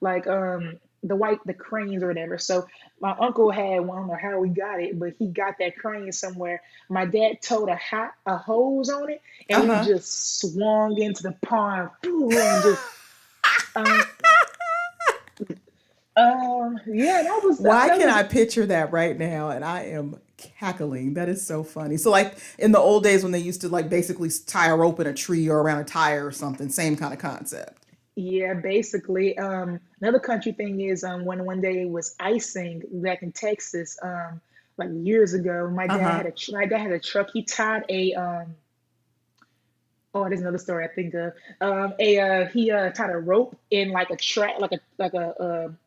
like 0.00 0.26
um 0.26 0.78
the 1.02 1.14
white 1.16 1.38
the 1.46 1.54
cranes 1.54 2.02
or 2.02 2.08
whatever. 2.08 2.38
So 2.38 2.66
my 3.00 3.14
uncle 3.18 3.50
had 3.50 3.80
one, 3.86 3.96
I 3.96 4.00
don't 4.00 4.08
know 4.08 4.18
how 4.20 4.38
we 4.40 4.48
got 4.48 4.80
it, 4.80 4.98
but 4.98 5.14
he 5.18 5.26
got 5.28 5.58
that 5.58 5.76
crane 5.76 6.12
somewhere. 6.12 6.62
My 6.88 7.04
dad 7.06 7.42
towed 7.42 7.68
a 7.68 7.76
hot 7.76 8.12
a 8.26 8.36
hose 8.36 8.90
on 8.90 9.10
it, 9.10 9.22
and 9.48 9.68
we 9.68 9.70
Uh-huh. 9.70 9.80
just 9.80 10.40
swung 10.40 11.00
into 11.00 11.22
the 11.22 11.32
pond, 11.42 11.90
phew, 12.02 12.38
and 12.40 12.62
just 12.62 12.82
um 13.76 14.04
um 16.16 16.78
yeah, 16.86 17.22
that 17.22 17.40
was 17.44 17.60
Why 17.60 17.88
that 17.88 17.98
can 17.98 18.08
was 18.08 18.16
I 18.16 18.22
picture 18.24 18.66
that 18.66 18.92
right 18.92 19.18
now? 19.18 19.50
And 19.50 19.64
I 19.64 19.82
am 19.84 20.20
cackling. 20.36 21.14
That 21.14 21.28
is 21.28 21.44
so 21.46 21.62
funny. 21.64 21.96
So, 21.96 22.10
like 22.10 22.36
in 22.58 22.72
the 22.72 22.78
old 22.78 23.04
days 23.04 23.22
when 23.22 23.32
they 23.32 23.38
used 23.38 23.60
to 23.62 23.68
like 23.68 23.88
basically 23.88 24.30
tie 24.46 24.68
a 24.68 24.76
rope 24.76 25.00
in 25.00 25.06
a 25.06 25.14
tree 25.14 25.48
or 25.48 25.60
around 25.60 25.80
a 25.80 25.84
tire 25.84 26.26
or 26.26 26.32
something, 26.32 26.68
same 26.68 26.96
kind 26.96 27.12
of 27.12 27.18
concept. 27.20 27.86
yeah, 28.16 28.54
basically. 28.54 29.36
Um, 29.38 29.80
another 30.00 30.20
country 30.20 30.52
thing 30.52 30.80
is 30.80 31.04
um 31.04 31.24
when 31.24 31.44
one 31.44 31.60
day 31.60 31.82
it 31.82 31.90
was 31.90 32.14
icing 32.20 32.82
back 32.92 33.22
in 33.22 33.32
Texas, 33.32 33.98
um, 34.02 34.40
like 34.76 34.90
years 34.92 35.34
ago. 35.34 35.70
My 35.70 35.88
dad 35.88 36.02
huh. 36.02 36.16
had 36.18 36.26
a 36.26 36.52
my 36.52 36.66
dad 36.66 36.80
had 36.80 36.92
a 36.92 37.00
truck. 37.00 37.30
He 37.32 37.42
tied 37.42 37.84
a 37.88 38.14
um 38.14 38.54
Oh, 40.14 40.28
there's 40.28 40.40
another 40.40 40.58
story 40.58 40.84
I 40.84 40.88
think 40.88 41.14
of. 41.14 41.32
Um, 41.60 41.94
a 41.98 42.20
uh, 42.20 42.46
he 42.46 42.70
uh 42.70 42.90
tied 42.90 43.10
a 43.10 43.16
rope 43.18 43.58
in 43.70 43.90
like 43.90 44.10
a 44.10 44.16
track, 44.16 44.60
like 44.60 44.72
a 44.72 44.78
like 44.98 45.14
a, 45.14 45.34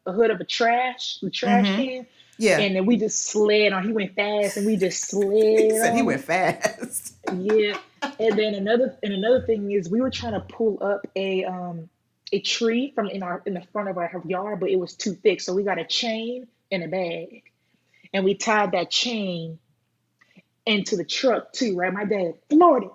a 0.06 0.10
a 0.10 0.14
hood 0.14 0.32
of 0.32 0.42
a 0.42 0.44
trash, 0.46 1.20
the 1.22 1.30
trash 1.30 1.66
Mm-hmm. 1.68 1.76
can, 1.76 2.08
Yeah. 2.38 2.60
and 2.60 2.76
then 2.76 2.86
we 2.86 2.98
just 2.98 3.26
slid 3.26 3.72
on. 3.74 3.86
He 3.86 3.94
went 3.94 4.16
fast, 4.16 4.58
and 4.58 4.66
we 4.66 4.76
just 4.78 5.10
He 5.58 5.70
slid 5.70 5.72
said 5.72 5.96
he 5.96 6.02
went 6.02 6.22
fast. 6.22 7.16
Yeah, 7.32 7.78
and 8.20 8.38
then 8.38 8.54
another 8.56 8.98
and 9.04 9.14
another 9.14 9.42
thing 9.46 9.72
is 9.72 9.90
we 9.90 10.02
were 10.02 10.12
trying 10.12 10.34
to 10.34 10.42
pull 10.42 10.78
up 10.82 11.08
a 11.16 11.46
um 11.46 11.90
a 12.34 12.42
tree 12.42 12.92
from 12.96 13.08
in 13.10 13.24
our 13.24 13.42
in 13.46 13.54
the 13.54 13.62
front 13.72 13.90
of 13.90 13.98
our 13.98 14.22
yard, 14.26 14.60
but 14.60 14.70
it 14.70 14.78
was 14.78 14.94
too 14.96 15.14
thick, 15.14 15.42
so 15.42 15.54
we 15.54 15.64
got 15.64 15.80
a 15.80 15.86
chain 15.86 16.48
and 16.72 16.84
a 16.84 16.88
bag, 16.90 17.44
and 18.14 18.26
we 18.26 18.36
tied 18.36 18.74
that 18.74 18.92
chain 18.92 19.60
into 20.66 20.98
the 20.98 21.06
truck 21.06 21.54
too. 21.54 21.76
Right, 21.78 21.94
my 21.94 22.06
dad 22.06 22.34
floored 22.50 22.84
it, 22.84 22.92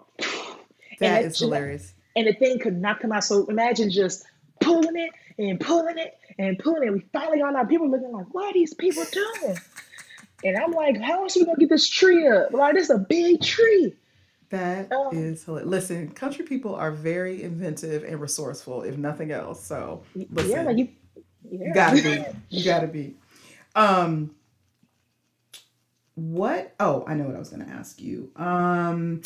That 1.03 1.24
is 1.24 1.38
hilarious. 1.38 1.92
and 2.16 2.26
the 2.26 2.32
thing 2.34 2.59
could 2.59 2.80
not 2.80 3.00
come 3.00 3.12
out. 3.12 3.24
So 3.24 3.46
imagine 3.46 3.90
just 3.90 4.24
pulling 4.61 4.96
it 4.96 5.11
and 5.38 5.59
pulling 5.61 5.98
it 5.98 6.16
and 6.38 6.59
pulling 6.59 6.86
it. 6.88 6.92
We 6.92 7.00
finally 7.12 7.38
got 7.40 7.55
out. 7.57 7.68
People 7.68 7.90
looking 7.90 8.12
like, 8.12 8.26
what 8.32 8.50
are 8.50 8.53
these 8.53 8.74
people 8.74 9.05
doing? 9.12 9.57
And 10.44 10.57
I'm 10.57 10.72
like, 10.72 11.00
how 11.00 11.22
else 11.22 11.36
are 11.36 11.40
we 11.40 11.46
gonna 11.46 11.59
get 11.59 11.68
this 11.68 11.88
tree 11.88 12.26
up? 12.28 12.53
Like, 12.53 12.74
this 12.74 12.84
is 12.84 12.90
a 12.90 12.98
big 12.98 13.40
tree. 13.42 13.94
That 14.50 14.92
Um, 14.92 15.09
is 15.16 15.44
hilarious. 15.44 15.70
Listen, 15.70 16.11
country 16.11 16.44
people 16.44 16.74
are 16.74 16.90
very 16.90 17.42
inventive 17.42 18.05
and 18.05 18.20
resourceful, 18.20 18.82
if 18.82 18.98
nothing 18.98 19.30
else. 19.30 19.64
So 19.64 20.03
yeah, 20.14 20.26
like 20.32 20.46
listen, 20.46 20.78
you, 20.78 20.88
you 21.50 21.72
gotta 21.74 22.03
be. 22.03 22.24
You 22.50 22.64
gotta 22.64 22.86
be. 22.88 23.14
Um, 23.74 24.34
what? 26.14 26.74
Oh, 26.78 27.05
I 27.07 27.14
know 27.14 27.24
what 27.24 27.36
I 27.36 27.38
was 27.38 27.48
gonna 27.48 27.64
ask 27.72 28.00
you. 28.00 28.30
Um, 28.36 29.22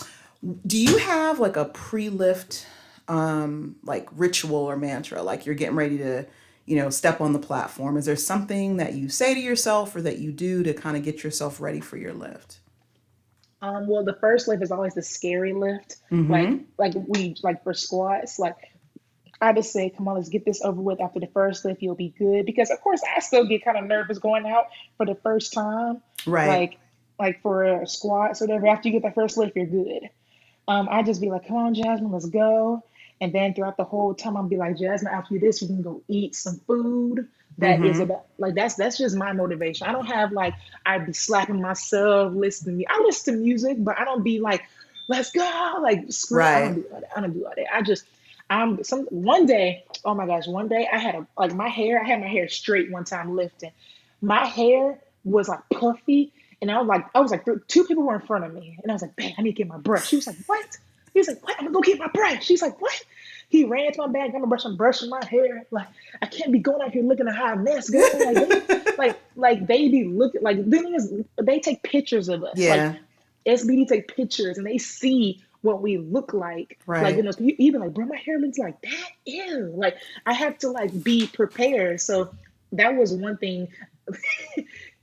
do 0.67 0.79
you 0.79 0.99
have 0.99 1.39
like 1.39 1.57
a 1.57 1.65
pre-lift, 1.67 2.67
um, 3.09 3.77
like 3.83 4.09
ritual 4.13 4.57
or 4.57 4.77
mantra? 4.77 5.23
Like 5.23 5.47
you're 5.47 5.55
getting 5.55 5.77
ready 5.77 5.99
to, 5.99 6.27
you 6.67 6.77
know, 6.77 6.91
step 6.91 7.21
on 7.21 7.33
the 7.33 7.39
platform. 7.39 7.97
Is 7.97 8.07
there 8.07 8.17
something 8.17 8.77
that 8.79 8.95
you 8.95 9.09
say 9.09 9.35
to 9.35 9.41
yourself 9.41 9.95
or 9.97 10.03
that 10.03 10.19
you 10.19 10.33
do 10.33 10.63
to 10.63 10.75
kind 10.75 10.97
of 10.97 11.03
get 11.03 11.23
yourself 11.25 11.61
ready 11.61 11.81
for 11.81 11.97
your 11.97 12.13
lift? 12.13 12.59
Um, 13.63 13.87
well, 13.89 14.05
the 14.05 14.17
first 14.21 14.49
lift 14.49 14.63
is 14.63 14.71
always 14.71 14.95
the 14.95 15.03
scary 15.03 15.53
lift. 15.55 15.97
Like, 16.11 16.49
Mm-hmm. 16.49 16.65
like 16.79 16.95
we 17.09 17.37
like 17.43 17.63
for 17.65 17.73
squats, 17.75 18.39
like 18.39 18.55
I 19.41 19.53
just 19.53 19.73
say, 19.73 19.91
come 19.91 20.09
on, 20.09 20.17
let's 20.17 20.29
get 20.29 20.45
this 20.45 20.63
over 20.63 20.81
with. 20.81 21.01
After 21.01 21.21
the 21.21 21.27
first 21.29 21.65
lift, 21.65 21.83
you'll 21.83 21.95
be 21.95 22.15
good. 22.19 22.47
Because 22.47 22.71
of 22.71 22.81
course, 22.81 23.01
I 23.17 23.21
still 23.21 23.47
get 23.47 23.65
kind 23.65 23.77
of 23.77 23.85
nervous 23.85 24.19
going 24.19 24.47
out 24.47 24.67
for 24.97 25.07
the 25.07 25.15
first 25.17 25.53
time. 25.53 26.03
Right. 26.27 26.47
Like, 26.49 26.79
like 27.19 27.43
for 27.43 27.85
squats 27.87 28.43
or 28.43 28.47
whatever. 28.47 28.67
After 28.67 28.89
you 28.89 28.99
get 28.99 29.09
the 29.09 29.15
first 29.15 29.37
lift, 29.37 29.57
you're 29.57 29.67
good. 29.67 30.09
Um, 30.69 30.89
I 30.91 31.03
just 31.03 31.21
be 31.21 31.31
like, 31.31 31.47
come 31.47 31.57
on, 31.57 31.75
Jasmyn, 31.75 32.13
let's 32.13 32.27
go. 32.27 32.83
And 33.21 33.33
then 33.33 33.55
throughout 33.55 33.77
the 33.77 33.85
whole 33.85 34.15
time, 34.15 34.37
I'll 34.37 34.45
be 34.45 34.57
like, 34.57 34.77
Jasmyn, 34.77 35.11
after 35.13 35.39
this, 35.39 35.61
we 35.63 35.69
can 35.69 35.83
go 35.83 36.03
eat 36.09 36.35
some 36.35 36.61
food. 36.67 37.29
That 37.59 37.83
is 37.85 37.99
Mm-hmm. 37.99 38.01
about 38.01 38.27
like 38.39 38.55
that's 38.55 38.75
that's 38.75 38.99
just 38.99 39.17
my 39.17 39.33
motivation. 39.33 39.87
I 39.87 39.93
don't 39.93 40.07
have 40.07 40.33
like 40.33 40.55
I'd 40.85 41.07
be 41.07 41.13
slapping 41.13 41.61
myself, 41.61 42.33
listening. 42.35 42.79
Me. 42.79 42.87
I 42.89 43.01
listen 43.05 43.35
to 43.35 43.41
music, 43.41 43.77
but 43.81 43.99
I 43.99 44.05
don't 44.05 44.23
be 44.23 44.41
like, 44.41 44.63
let's 45.09 45.31
go, 45.31 45.79
like 45.83 46.05
scream. 46.11 46.53
I 46.53 46.61
don't 46.61 46.75
do 46.75 46.85
all 46.93 47.01
that. 47.01 47.11
I 47.17 47.21
don't 47.21 47.33
do 47.33 47.45
all 47.45 47.53
that. 47.57 47.75
I 47.75 47.83
just 47.83 48.05
I'm 48.51 48.83
some 48.85 49.07
one 49.07 49.47
day, 49.47 49.85
oh 50.05 50.15
my 50.15 50.27
gosh, 50.27 50.47
one 50.47 50.69
day 50.69 50.89
I 50.93 50.99
had 50.99 51.15
a 51.15 51.27
like 51.39 51.55
my 51.55 51.69
hair, 51.69 52.01
I 52.03 52.07
had 52.07 52.21
my 52.21 52.29
hair 52.29 52.49
straight 52.49 52.91
one 52.91 53.05
time 53.05 53.35
lifting. 53.37 53.73
My 54.21 54.47
hair 54.47 55.01
was 55.25 55.49
like 55.49 55.61
puffy, 55.73 56.33
and 56.61 56.71
I 56.71 56.79
was 56.79 56.87
like, 56.87 57.05
I 57.15 57.21
was 57.21 57.31
like, 57.31 57.45
two 57.69 57.85
people 57.85 58.05
were 58.05 58.15
in 58.15 58.27
front 58.27 58.45
of 58.45 58.55
me, 58.55 58.79
and 58.83 58.91
I 58.91 58.95
was 58.95 59.03
like, 59.03 59.17
"Bang, 59.17 59.35
I 59.39 59.43
need 59.43 59.53
to 59.53 59.57
get 59.57 59.69
my 59.69 59.79
brush." 59.79 60.09
She 60.09 60.17
was 60.17 60.27
like, 60.27 60.37
"What?" 60.47 60.79
He 61.13 61.21
was 61.21 61.29
like, 61.29 61.43
"What? 61.47 61.57
I'm 61.59 61.67
gonna 61.67 61.75
go 61.75 61.81
get 61.81 61.99
my 61.99 62.09
brush." 62.09 62.45
She's 62.45 62.63
like, 62.63 62.81
"What?" 62.81 63.05
He 63.49 63.65
ran 63.65 63.93
to 63.93 63.99
my 63.99 64.09
bag, 64.09 64.33
got 64.33 64.41
my 64.41 64.49
brush, 64.49 64.65
I'm 64.65 64.77
brushing 64.77 65.09
my 65.09 65.25
hair. 65.25 65.65
Like, 65.71 65.87
I 66.21 66.27
can't 66.27 66.51
be 66.51 66.59
going 66.59 66.83
out 66.83 66.91
here 66.91 67.05
looking 67.05 67.29
a 67.29 67.35
hot 67.35 67.61
mess, 67.61 67.89
girl. 67.89 68.03
Like, 68.19 68.49
they, 68.67 68.93
like, 68.99 69.21
like 69.37 69.67
they 69.67 69.89
be 69.89 70.05
looking 70.05 70.43
like 70.43 70.69
the 70.69 70.79
thing 70.79 70.95
is, 70.95 71.13
they 71.41 71.61
take 71.61 71.83
pictures 71.83 72.29
of 72.29 72.43
us. 72.43 72.59
Like, 72.59 72.59
Yeah. 72.59 72.97
SBD 73.47 73.87
take 73.87 74.15
pictures 74.15 74.59
and 74.59 74.67
they 74.67 74.79
see 74.79 75.41
what 75.63 75.81
we 75.81 75.99
look 75.99 76.35
like. 76.35 76.79
Right. 76.87 77.05
Like, 77.05 77.17
you 77.17 77.23
know, 77.23 77.31
even 77.39 77.81
like, 77.81 77.95
bro, 77.95 78.07
my 78.07 78.17
hair 78.17 78.41
looks 78.41 78.59
like 78.59 78.81
that. 78.83 79.09
Ew. 79.25 79.73
Like, 79.77 79.97
I 80.27 80.33
have 80.33 80.59
to 80.59 80.71
like 80.71 81.05
be 81.05 81.29
prepared. 81.29 82.01
So 82.01 82.35
that 82.73 82.97
was 82.97 83.13
one 83.13 83.37
thing. 83.37 83.69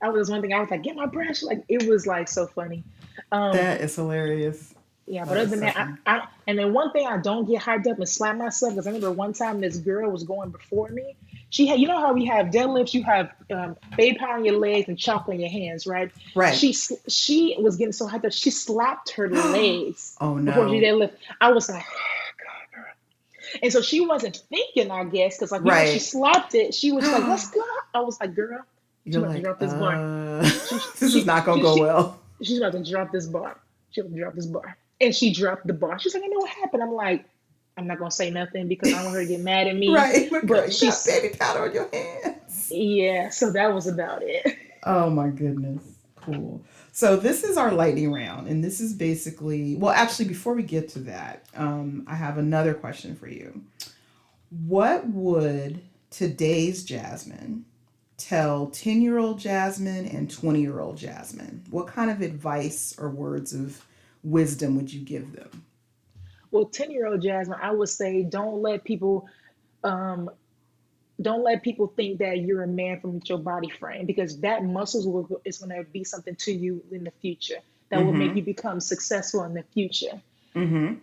That 0.00 0.12
was 0.12 0.30
one 0.30 0.40
thing 0.40 0.52
I 0.52 0.60
was 0.60 0.70
like, 0.70 0.82
get 0.82 0.96
my 0.96 1.06
brush. 1.06 1.42
Like, 1.42 1.64
it 1.68 1.88
was 1.88 2.06
like 2.06 2.28
so 2.28 2.46
funny. 2.46 2.84
Um, 3.32 3.52
That 3.52 3.80
is 3.80 3.94
hilarious. 3.96 4.74
yeah, 5.06 5.24
but 5.24 5.34
That 5.34 5.40
other 5.42 5.50
than 5.50 5.60
so 5.60 5.66
that. 5.66 5.88
I, 6.06 6.16
I 6.18 6.28
and 6.46 6.58
then 6.58 6.72
one 6.72 6.90
thing 6.92 7.06
I 7.06 7.18
don't 7.18 7.46
get 7.48 7.62
hyped 7.62 7.86
up 7.90 7.98
and 7.98 8.08
slap 8.08 8.36
myself 8.36 8.72
because 8.74 8.86
I 8.86 8.90
remember 8.90 9.10
one 9.12 9.32
time 9.32 9.60
this 9.60 9.76
girl 9.78 10.10
was 10.10 10.24
going 10.24 10.50
before 10.50 10.88
me. 10.90 11.16
She 11.50 11.66
had, 11.66 11.78
you 11.78 11.86
know 11.86 12.00
how 12.00 12.12
we 12.12 12.24
have 12.26 12.46
deadlifts, 12.46 12.92
you 12.94 13.04
have 13.04 13.30
um, 13.52 13.76
baby 13.96 14.18
powder 14.18 14.32
on 14.34 14.44
your 14.44 14.56
legs 14.58 14.88
and 14.88 14.98
chalk 14.98 15.28
on 15.28 15.38
your 15.38 15.48
hands, 15.50 15.86
right? 15.86 16.10
Right. 16.34 16.54
She 16.54 16.72
she 17.08 17.56
was 17.60 17.76
getting 17.76 17.92
so 17.92 18.08
hyped 18.08 18.24
up, 18.24 18.32
she 18.32 18.50
slapped 18.50 19.10
her 19.12 19.28
legs 19.52 20.16
Oh 20.20 20.34
no! 20.36 20.50
before 20.52 20.68
she 20.68 20.80
deadlift. 20.80 21.12
I 21.40 21.52
was 21.52 21.68
like, 21.68 21.84
God, 21.84 22.74
girl. 22.74 22.84
And 23.62 23.72
so 23.72 23.80
she 23.82 24.00
wasn't 24.04 24.36
thinking, 24.48 24.90
I 24.90 25.04
guess, 25.04 25.36
because 25.36 25.52
like 25.52 25.62
know, 25.62 25.70
she 25.84 25.92
Right. 25.92 26.00
slapped 26.02 26.54
it. 26.56 26.74
She 26.74 26.90
was 26.92 27.04
like, 27.04 27.24
"Let's 27.28 27.48
go." 27.50 27.62
I 27.94 28.00
was 28.00 28.18
like, 28.20 28.34
"Girl, 28.34 28.60
You're 29.04 29.20
about 29.22 29.28
to 29.28 29.34
like, 29.34 29.42
drop 29.44 29.58
this 29.58 29.72
bar. 29.74 29.94
uh, 29.94 30.44
She, 30.44 30.74
this 31.00 31.14
is 31.14 31.26
not 31.26 31.44
gonna 31.44 31.58
she, 31.58 31.62
go 31.62 31.74
she, 31.76 31.80
well. 31.82 32.20
she's 32.42 32.58
about 32.58 32.72
to 32.72 32.90
drop 32.90 33.12
this 33.12 33.26
bar. 33.26 33.60
She's 33.90 34.04
about 34.04 34.14
to 34.14 34.20
drop 34.20 34.34
this 34.34 34.46
bar. 34.46 34.76
And 35.00 35.14
she 35.14 35.32
dropped 35.32 35.66
the 35.66 35.72
bar. 35.74 35.98
She's 35.98 36.14
like, 36.14 36.22
I 36.22 36.26
know 36.26 36.38
what 36.38 36.50
happened. 36.50 36.82
I'm 36.82 36.92
like, 36.94 37.24
I'm 37.76 37.86
not 37.86 37.98
gonna 37.98 38.10
say 38.10 38.30
nothing 38.30 38.68
because 38.68 38.92
I 38.92 38.96
don't 38.96 39.04
want 39.06 39.16
her 39.16 39.22
to 39.22 39.28
get 39.28 39.40
mad 39.40 39.66
at 39.66 39.76
me. 39.76 39.88
Right. 39.94 40.30
But 40.30 40.46
girl, 40.46 40.62
But 40.62 40.80
you 40.80 40.88
got 40.90 40.94
she's 40.96 41.06
baby 41.06 41.34
powder 41.36 41.64
on 41.64 41.74
your 41.74 41.88
hands. 41.92 42.68
yeah, 42.70 43.28
so 43.30 43.50
that 43.52 43.74
was 43.74 43.86
about 43.86 44.22
it. 44.22 44.56
Oh 44.86 45.08
my 45.08 45.28
goodness. 45.28 45.82
Cool. 46.16 46.62
So 46.92 47.16
this 47.16 47.42
is 47.42 47.56
our 47.56 47.72
lightning 47.72 48.12
round, 48.12 48.48
and 48.48 48.62
this 48.62 48.80
is 48.80 48.92
basically 48.92 49.76
well, 49.76 49.92
actually, 49.94 50.26
before 50.28 50.52
we 50.54 50.62
get 50.62 50.90
to 50.90 50.98
that, 51.00 51.44
um, 51.56 52.04
I 52.06 52.14
have 52.14 52.36
another 52.36 52.74
question 52.74 53.16
for 53.16 53.26
you. 53.26 53.62
What 54.66 55.06
would 55.08 55.80
today's 56.10 56.86
Jasmyn 56.86 57.62
tell 58.24 58.68
10 58.68 59.02
year 59.02 59.18
old 59.18 59.38
Jasmyn 59.38 60.12
and 60.14 60.30
20 60.30 60.60
year 60.60 60.80
old 60.80 60.96
Jasmyn? 60.96 61.68
What 61.70 61.86
kind 61.86 62.10
of 62.10 62.22
advice 62.22 62.94
or 62.98 63.10
words 63.10 63.52
of 63.52 63.84
wisdom 64.22 64.76
would 64.76 64.92
you 64.92 65.00
give 65.00 65.32
them? 65.32 65.64
Well, 66.50 66.66
10 66.66 66.90
year 66.90 67.06
old 67.06 67.22
Jasmyn, 67.22 67.58
I 67.60 67.72
would 67.72 67.88
say 67.88 68.22
don't 68.22 68.62
let 68.62 68.84
people 68.84 69.28
um 69.82 70.30
don't 71.20 71.44
let 71.44 71.62
people 71.62 71.86
think 71.86 72.18
that 72.18 72.38
you're 72.40 72.64
a 72.64 72.68
man 72.68 73.00
from 73.00 73.20
your 73.26 73.38
body 73.38 73.68
frame 73.68 74.04
because 74.06 74.40
that 74.40 74.64
muscles 74.64 75.06
will 75.06 75.40
is 75.44 75.58
going 75.58 75.76
to 75.76 75.84
be 75.90 76.02
something 76.02 76.34
to 76.36 76.52
you 76.52 76.82
in 76.90 77.04
the 77.04 77.12
future 77.22 77.58
that 77.90 78.04
will 78.04 78.12
make 78.12 78.32
Mm 78.32 78.36
you 78.36 78.42
become 78.42 78.80
successful 78.80 79.44
in 79.44 79.54
the 79.54 79.62
future. 79.62 80.20
hmm. 80.54 80.60
Mm 80.60 80.68
hmm. 80.68 80.94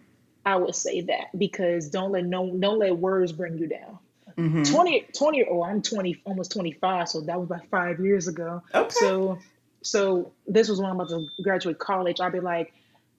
I 0.43 0.55
would 0.55 0.75
say 0.75 1.01
that 1.01 1.37
because 1.37 1.89
don't 1.89 2.11
let 2.11 2.25
no 2.25 2.49
don't 2.57 2.79
let 2.79 2.97
words 2.97 3.31
bring 3.31 3.59
you 3.59 3.67
down. 3.67 3.99
Mm 4.41 4.51
hmm. 4.51 4.63
20 4.63 5.07
20 5.17 5.45
oh 5.51 5.63
i'm 5.63 5.81
20 5.81 6.21
almost 6.25 6.51
25 6.53 7.09
so 7.09 7.21
that 7.21 7.39
was 7.39 7.49
like 7.49 7.69
five 7.69 7.99
years 7.99 8.27
ago. 8.27 8.63
Okay. 8.73 8.89
so 8.89 9.37
so 9.83 10.31
this 10.47 10.67
was 10.69 10.79
when 10.79 10.89
i'm 10.89 10.99
about 10.99 11.09
to 11.09 11.27
graduate 11.43 11.77
college. 11.77 12.19
I'll 12.19 12.31
be 12.31 12.39
like 12.39 12.73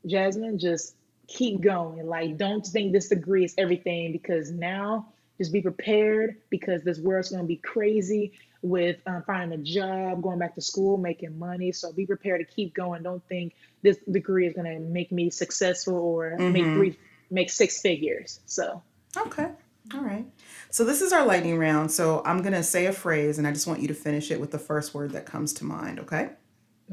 Jasmyn 0.06 0.58
just 0.58 0.94
keep 1.28 1.60
going. 1.60 2.06
Like 2.06 2.36
don't 2.36 2.66
think 2.66 2.92
this 2.92 3.08
degree 3.08 3.44
is 3.44 3.54
everything 3.56 4.12
because 4.12 4.50
now 4.50 5.12
just 5.38 5.52
be 5.52 5.62
prepared 5.62 6.36
because 6.50 6.82
this 6.82 6.98
world's 6.98 7.30
going 7.30 7.42
to 7.42 7.48
be 7.48 7.56
crazy 7.56 8.32
with 8.62 8.96
um, 9.06 9.22
finding 9.26 9.58
a 9.58 9.62
job 9.62 10.22
going 10.22 10.38
back 10.38 10.54
to 10.54 10.60
school 10.60 10.96
making 10.96 11.38
money. 11.38 11.72
So 11.72 11.92
be 11.92 12.06
prepared 12.06 12.46
to 12.46 12.54
keep 12.54 12.74
going. 12.74 13.02
Don't 13.02 13.26
think 13.28 13.54
this 13.82 13.96
degree 14.10 14.46
is 14.46 14.54
going 14.54 14.72
to 14.72 14.78
make 14.78 15.10
me 15.10 15.30
successful 15.30 15.94
or 15.94 16.36
Mm 16.38 16.52
make 16.52 16.64
three 16.64 16.98
make 17.30 17.50
six 17.50 17.80
figures. 17.80 18.40
So 18.46 18.82
Okay. 19.16 19.48
All 19.94 20.00
right. 20.00 20.26
So 20.70 20.84
this 20.84 21.02
is 21.02 21.12
our 21.12 21.26
lightning 21.26 21.58
round. 21.58 21.90
So 21.90 22.22
I'm 22.24 22.40
going 22.40 22.54
to 22.54 22.62
say 22.62 22.86
a 22.86 22.92
phrase 22.92 23.38
and 23.38 23.46
I 23.46 23.52
just 23.52 23.66
want 23.66 23.80
you 23.80 23.88
to 23.88 23.94
finish 23.94 24.30
it 24.30 24.40
with 24.40 24.50
the 24.50 24.58
first 24.58 24.94
word 24.94 25.10
that 25.12 25.26
comes 25.26 25.52
to 25.54 25.64
mind, 25.64 26.00
okay? 26.00 26.30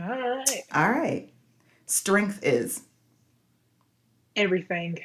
all 0.01 0.07
right 0.07 0.63
All 0.73 0.89
right. 0.91 1.29
Strength 1.85 2.39
is, 2.43 2.83
everything 4.35 4.97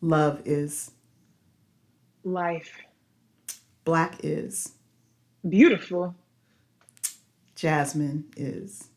love 0.00 0.40
is, 0.44 0.92
life 2.24 2.78
black 3.84 4.16
is, 4.22 4.72
beautiful 5.48 6.14
Jasmyn 7.56 8.24
is. 8.36 8.88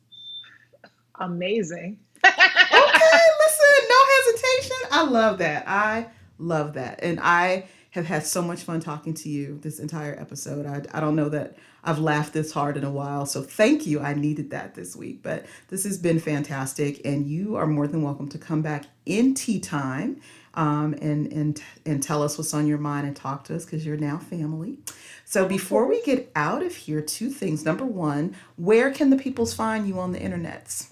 amazing 1.19 1.97
Okay, 2.23 2.31
listen, 3.39 3.87
no 3.89 3.95
hesitation. 4.15 4.77
I 4.91 5.03
love 5.09 5.37
that. 5.39 5.67
I 5.67 6.07
love 6.37 6.73
that. 6.73 6.99
And 7.03 7.19
I 7.21 7.65
have 7.95 8.05
had 8.07 8.25
so 8.25 8.41
much 8.41 8.63
fun 8.63 8.81
talking 8.81 9.13
to 9.13 9.29
you 9.29 9.57
this 9.61 9.79
entire 9.79 10.19
episode. 10.19 10.65
I, 10.65 10.81
I 10.95 10.99
don't 10.99 11.15
know 11.15 11.29
that 11.29 11.55
I've 11.81 11.97
laughed 11.97 12.33
this 12.33 12.51
hard 12.51 12.75
in 12.75 12.83
a 12.83 12.91
while. 12.91 13.25
So 13.25 13.41
thank 13.41 13.87
you. 13.87 14.01
I 14.01 14.13
needed 14.13 14.49
that 14.49 14.75
this 14.75 14.97
week. 14.97 15.23
But 15.23 15.45
this 15.69 15.85
has 15.85 15.97
been 15.97 16.19
fantastic. 16.19 16.99
And 17.05 17.25
you 17.25 17.55
are 17.55 17.65
more 17.65 17.87
than 17.87 18.01
welcome 18.01 18.27
to 18.29 18.37
come 18.37 18.61
back 18.61 18.83
in 19.05 19.33
tea 19.33 19.61
time 19.61 20.19
um, 20.55 20.93
and, 21.01 21.31
and, 21.31 21.63
and 21.85 22.03
tell 22.03 22.21
us 22.21 22.37
what's 22.37 22.53
on 22.53 22.67
your 22.67 22.79
mind 22.79 23.07
and 23.07 23.15
talk 23.15 23.45
to 23.45 23.55
us 23.55 23.63
because 23.63 23.85
you're 23.85 23.95
now 23.95 24.17
family. 24.17 24.77
So 25.23 25.47
before 25.47 25.87
we 25.87 26.01
get 26.01 26.29
out 26.35 26.63
of 26.63 26.75
here, 26.75 26.99
two 26.99 27.29
things. 27.29 27.63
Number 27.63 27.85
one, 27.85 28.35
where 28.57 28.91
can 28.91 29.09
the 29.09 29.17
peoples 29.17 29.53
find 29.53 29.87
you 29.87 30.01
on 30.01 30.11
the 30.11 30.19
internets? 30.19 30.89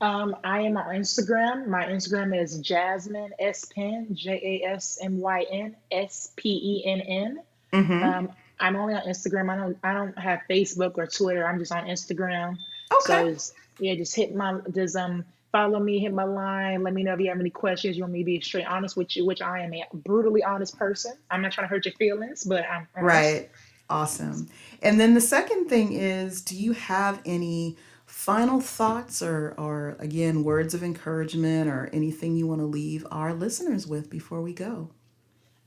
Um, 0.00 0.34
I 0.44 0.60
am 0.62 0.76
on 0.76 0.86
Instagram. 0.94 1.66
My 1.66 1.84
Instagram 1.84 2.40
is 2.40 2.60
Jasmyn 2.62 3.30
S 3.38 3.66
Penn, 3.66 4.08
J 4.12 4.62
A 4.64 4.68
S 4.70 4.98
M 5.02 5.18
Y 5.18 5.44
N 5.50 5.76
S 5.90 6.32
P 6.36 6.48
E 6.48 6.86
N 6.86 7.00
N. 7.00 7.42
Mm-hmm. 7.72 8.02
Um, 8.02 8.32
I'm 8.58 8.76
only 8.76 8.94
on 8.94 9.02
Instagram. 9.02 9.50
I 9.50 9.56
don't 9.56 9.76
I 9.82 9.92
don't 9.92 10.18
have 10.18 10.40
Facebook 10.48 10.96
or 10.96 11.06
Twitter. 11.06 11.46
I'm 11.46 11.58
just 11.58 11.72
on 11.72 11.86
Instagram. 11.86 12.56
Okay. 12.92 13.34
So 13.34 13.52
yeah, 13.78 13.94
just 13.94 14.14
hit 14.14 14.34
my 14.34 14.60
just 14.74 14.96
um 14.96 15.24
follow 15.52 15.80
me, 15.80 15.98
hit 15.98 16.14
my 16.14 16.24
line. 16.24 16.82
Let 16.82 16.94
me 16.94 17.02
know 17.02 17.14
if 17.14 17.20
you 17.20 17.28
have 17.28 17.40
any 17.40 17.50
questions. 17.50 17.96
You 17.96 18.04
want 18.04 18.12
me 18.12 18.20
to 18.20 18.24
be 18.24 18.40
straight 18.40 18.66
honest 18.66 18.96
with 18.96 19.16
you, 19.16 19.26
which 19.26 19.42
I 19.42 19.60
am 19.60 19.74
a 19.74 19.84
brutally 19.92 20.42
honest 20.42 20.78
person. 20.78 21.12
I'm 21.30 21.42
not 21.42 21.52
trying 21.52 21.66
to 21.66 21.68
hurt 21.68 21.84
your 21.84 21.94
feelings, 21.94 22.44
but 22.44 22.64
I'm 22.64 22.86
honest. 22.96 23.06
Right. 23.06 23.50
Awesome. 23.88 24.48
And 24.82 25.00
then 25.00 25.14
the 25.14 25.20
second 25.20 25.68
thing 25.68 25.92
is 25.92 26.42
do 26.42 26.56
you 26.56 26.72
have 26.72 27.20
any 27.24 27.76
final 28.20 28.60
thoughts 28.60 29.22
or, 29.22 29.54
or 29.56 29.96
again, 29.98 30.44
words 30.44 30.74
of 30.74 30.82
encouragement 30.82 31.70
or 31.70 31.88
anything 31.90 32.36
you 32.36 32.46
want 32.46 32.60
to 32.60 32.66
leave 32.66 33.06
our 33.10 33.32
listeners 33.32 33.86
with 33.86 34.10
before 34.10 34.42
we 34.42 34.52
go? 34.52 34.90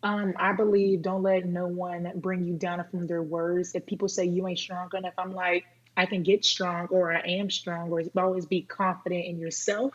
Um, 0.03 0.33
I 0.37 0.53
believe 0.53 1.01
don't 1.01 1.23
let 1.23 1.45
no 1.45 1.65
one 1.65 2.11
bring 2.15 2.43
you 2.43 2.53
down 2.53 2.85
from 2.91 3.07
their 3.07 3.23
words. 3.23 3.73
If 3.73 3.87
people 3.87 4.07
say 4.07 4.25
you 4.25 4.47
ain't 4.47 4.59
strong 4.59 4.89
enough, 4.93 5.15
I'm 5.17 5.33
like, 5.33 5.65
I 5.97 6.05
can 6.05 6.21
get 6.21 6.45
strong 6.45 6.87
or 6.91 7.11
I 7.11 7.21
am 7.21 7.49
strong, 7.49 7.91
or 7.91 8.03
always 8.15 8.45
be 8.45 8.61
confident 8.61 9.25
in 9.25 9.39
yourself. 9.39 9.93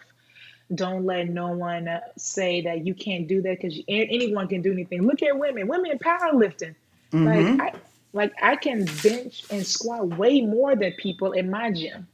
Don't 0.74 1.06
let 1.06 1.28
no 1.28 1.52
one 1.52 1.88
say 2.16 2.62
that 2.62 2.84
you 2.84 2.94
can't 2.94 3.28
do 3.28 3.40
that 3.42 3.60
because 3.60 3.80
anyone 3.88 4.48
can 4.48 4.62
do 4.62 4.72
anything. 4.72 5.02
Look 5.02 5.22
at 5.22 5.38
women, 5.38 5.68
women 5.68 5.92
in 5.92 5.98
powerlifting. 5.98 6.74
Like 7.22 7.46
Mm-hmm. 7.46 7.60
I, 7.60 7.72
like 8.12 8.32
I 8.42 8.56
can 8.56 8.84
bench 9.02 9.44
and 9.50 9.66
squat 9.66 10.08
way 10.08 10.40
more 10.40 10.74
than 10.74 10.92
people 10.94 11.32
in 11.32 11.50
my 11.50 11.70
gym. 11.70 12.08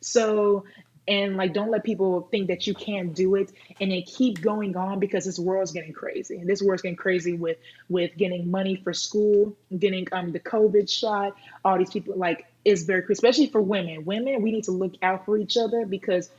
So, 0.00 0.64
and 1.06 1.36
like, 1.36 1.54
don't 1.54 1.70
let 1.70 1.84
people 1.84 2.28
think 2.30 2.48
that 2.48 2.66
you 2.66 2.74
can't 2.74 3.14
do 3.14 3.34
it, 3.36 3.50
and 3.80 3.90
then 3.90 4.02
keep 4.02 4.40
going 4.40 4.76
on 4.76 4.98
because 4.98 5.24
this 5.24 5.38
world's 5.38 5.72
getting 5.72 5.92
crazy. 5.92 6.38
And 6.38 6.48
this 6.48 6.62
world's 6.62 6.82
getting 6.82 6.96
crazy 6.96 7.34
with 7.34 7.58
with 7.88 8.16
getting 8.16 8.50
money 8.50 8.76
for 8.76 8.92
school, 8.92 9.56
getting 9.76 10.06
um 10.12 10.32
the 10.32 10.40
COVID 10.40 10.88
shot. 10.90 11.34
All 11.64 11.78
these 11.78 11.90
people 11.90 12.16
like 12.16 12.46
it's 12.64 12.82
very 12.82 13.02
crazy, 13.02 13.14
especially 13.14 13.46
for 13.48 13.62
women. 13.62 14.04
Women, 14.04 14.42
we 14.42 14.52
need 14.52 14.64
to 14.64 14.72
look 14.72 14.94
out 15.02 15.24
for 15.24 15.38
each 15.38 15.56
other 15.56 15.86
because 15.86 16.30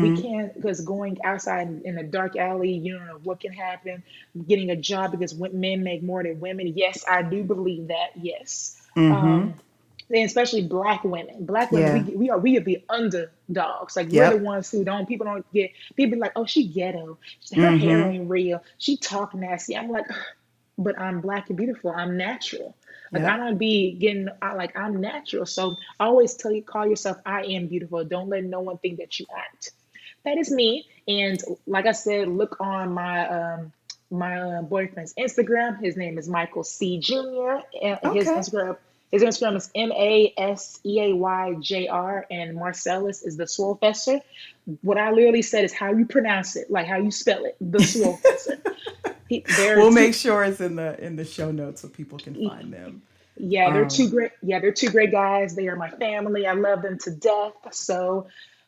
we 0.00 0.10
Mm-hmm. 0.10 0.22
can't 0.22 0.54
because 0.54 0.80
going 0.80 1.18
outside 1.24 1.68
in, 1.68 1.82
in 1.84 1.98
a 1.98 2.04
dark 2.04 2.36
alley, 2.36 2.72
you 2.72 2.96
don't 2.96 3.06
know 3.06 3.18
what 3.22 3.40
can 3.40 3.52
happen. 3.52 4.02
Getting 4.46 4.70
a 4.70 4.76
job 4.76 5.10
because 5.12 5.34
men 5.34 5.82
make 5.82 6.02
more 6.02 6.22
than 6.22 6.40
women. 6.40 6.72
Yes, 6.76 7.04
I 7.08 7.22
do 7.22 7.42
believe 7.42 7.88
that. 7.88 8.10
Yes. 8.16 8.80
Mm-hmm. 8.96 9.12
Um, 9.14 9.54
and 10.10 10.24
especially 10.24 10.62
black 10.66 11.04
women. 11.04 11.44
Black 11.46 11.72
women, 11.72 11.92
we 11.92 12.00
Yeah. 12.00 12.14
we 12.14 12.30
are 12.30 12.38
we 12.38 12.56
are 12.56 12.60
the 12.60 12.82
underdogs. 12.88 13.96
Like 13.96 14.08
we're 14.08 14.28
the 14.28 14.36
ones 14.38 14.70
who 14.70 14.84
don't 14.84 15.06
people 15.06 15.26
don't 15.26 15.46
get 15.52 15.72
people 15.96 16.16
be 16.16 16.20
like, 16.20 16.32
oh, 16.36 16.46
she 16.46 16.66
ghetto, 16.68 17.18
her 17.56 17.72
hair 17.72 18.00
Mm-hmm. 18.00 18.10
ain't 18.10 18.30
real, 18.30 18.62
she 18.78 18.96
talk 18.96 19.34
nasty. 19.34 19.76
I'm 19.76 19.88
like, 19.90 20.06
but 20.78 20.98
I'm 20.98 21.20
black 21.20 21.48
and 21.48 21.56
beautiful. 21.58 21.90
I'm 21.92 22.16
natural. 22.16 22.76
Like 23.12 23.24
I 23.24 23.36
don't 23.36 23.58
be 23.58 23.92
getting 23.92 24.28
I, 24.42 24.54
like 24.54 24.76
I'm 24.76 25.00
natural. 25.00 25.46
So 25.46 25.76
I 25.98 26.06
always 26.06 26.34
tell 26.34 26.52
you, 26.52 26.62
call 26.62 26.86
yourself 26.86 27.18
I 27.26 27.42
am 27.44 27.66
beautiful. 27.68 28.04
Don't 28.04 28.28
let 28.28 28.44
no 28.44 28.60
one 28.60 28.78
think 28.78 28.98
that 28.98 29.18
you 29.18 29.26
aren't. 29.34 29.70
That 30.24 30.38
is 30.38 30.50
me. 30.50 30.86
And 31.06 31.42
like 31.66 31.86
I 31.86 31.92
said, 31.92 32.28
look 32.28 32.56
on 32.60 32.92
my 32.92 33.28
um 33.28 33.72
my 34.10 34.40
uh, 34.40 34.62
boyfriend's 34.62 35.14
Instagram. 35.14 35.82
His 35.82 35.96
name 35.96 36.18
is 36.18 36.28
Michael 36.28 36.64
Seay 36.64 36.98
Jr. 36.98 37.58
And 37.82 37.98
his 38.02 38.32
Instagram 38.32 38.76
his 39.10 39.22
Instagram 39.22 39.56
is 39.56 39.70
M 39.74 39.92
A 39.92 40.32
S 40.36 40.80
E 40.84 41.00
A 41.00 41.14
Y 41.14 41.54
J 41.60 41.88
R, 41.88 42.26
and 42.30 42.54
Marcellus 42.56 43.22
is 43.22 43.36
the 43.36 43.44
Swolefessor. 43.44 44.20
What 44.82 44.98
I 44.98 45.10
literally 45.12 45.42
said 45.42 45.64
is 45.64 45.72
how 45.72 45.92
you 45.92 46.06
pronounce 46.06 46.56
it, 46.56 46.70
like 46.70 46.86
how 46.86 46.96
you 46.96 47.10
spell 47.10 47.44
it, 47.44 47.56
the 47.60 47.78
Swolefessor. 47.78 48.60
He, 49.28 49.44
We'll 49.76 49.90
two, 49.90 49.94
make 49.94 50.14
sure 50.14 50.42
it's 50.42 50.60
in 50.60 50.76
the 50.76 50.98
in 51.04 51.16
the 51.16 51.24
show 51.24 51.50
notes 51.50 51.82
so 51.82 51.88
people 51.88 52.18
can 52.18 52.34
find 52.48 52.72
them. 52.72 53.02
yeah, 53.36 53.70
they're 53.70 53.84
two 53.86 54.04
Um, 54.04 54.10
great. 54.10 54.30
Yeah, 54.42 54.58
they're 54.60 54.72
two 54.72 54.90
great 54.90 55.12
guys. 55.12 55.54
They 55.54 55.68
are 55.68 55.76
my 55.76 55.90
family. 55.90 56.46
I 56.46 56.54
love 56.54 56.80
them 56.80 56.98
to 57.00 57.10
death. 57.10 57.52
So 57.72 58.26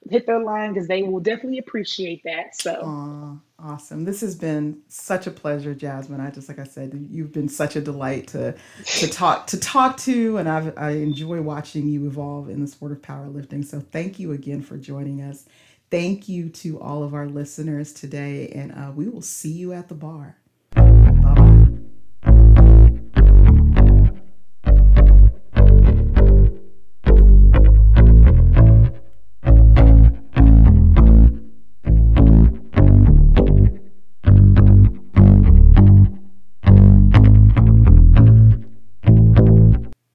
hit 0.09 0.27
their 0.27 0.43
line 0.43 0.73
because 0.73 0.89
they 0.89 1.03
will 1.03 1.21
definitely 1.21 1.59
appreciate 1.59 2.23
that. 2.25 2.57
So 2.57 2.81
Aw, 2.83 3.37
awesome. 3.59 4.05
This 4.05 4.21
has 4.23 4.35
been 4.35 4.81
such 4.89 5.27
a 5.27 5.31
pleasure, 5.31 5.75
Jasmyn. 5.75 6.21
I 6.21 6.31
just 6.31 6.49
like 6.49 6.59
I 6.59 6.65
said, 6.65 7.09
you've 7.11 7.33
been 7.33 7.49
such 7.49 7.77
a 7.77 7.81
delight 7.81 8.29
to 8.29 8.55
to 8.99 9.09
talk 9.13 9.47
to 9.49 9.59
talk 9.59 9.97
to, 9.99 10.39
and 10.39 10.49
I've 10.49 10.77
I 10.79 10.91
enjoy 10.93 11.43
watching 11.43 11.89
you 11.89 12.07
evolve 12.07 12.49
in 12.49 12.61
the 12.61 12.67
sport 12.67 12.93
of 12.93 13.03
powerlifting. 13.03 13.65
So 13.65 13.81
thank 13.81 14.19
you 14.19 14.33
again 14.33 14.63
for 14.63 14.77
joining 14.77 15.23
us. 15.23 15.45
Thank 15.91 16.29
you 16.29 16.49
to 16.51 16.81
all 16.81 17.03
of 17.03 17.15
our 17.15 17.27
listeners 17.27 17.93
today, 17.93 18.49
and 18.49 18.73
uh, 18.73 18.93
we 18.95 19.09
will 19.09 19.23
see 19.23 19.51
you 19.53 19.73
at 19.73 19.89
the 19.89 19.95
bar. 19.95 20.37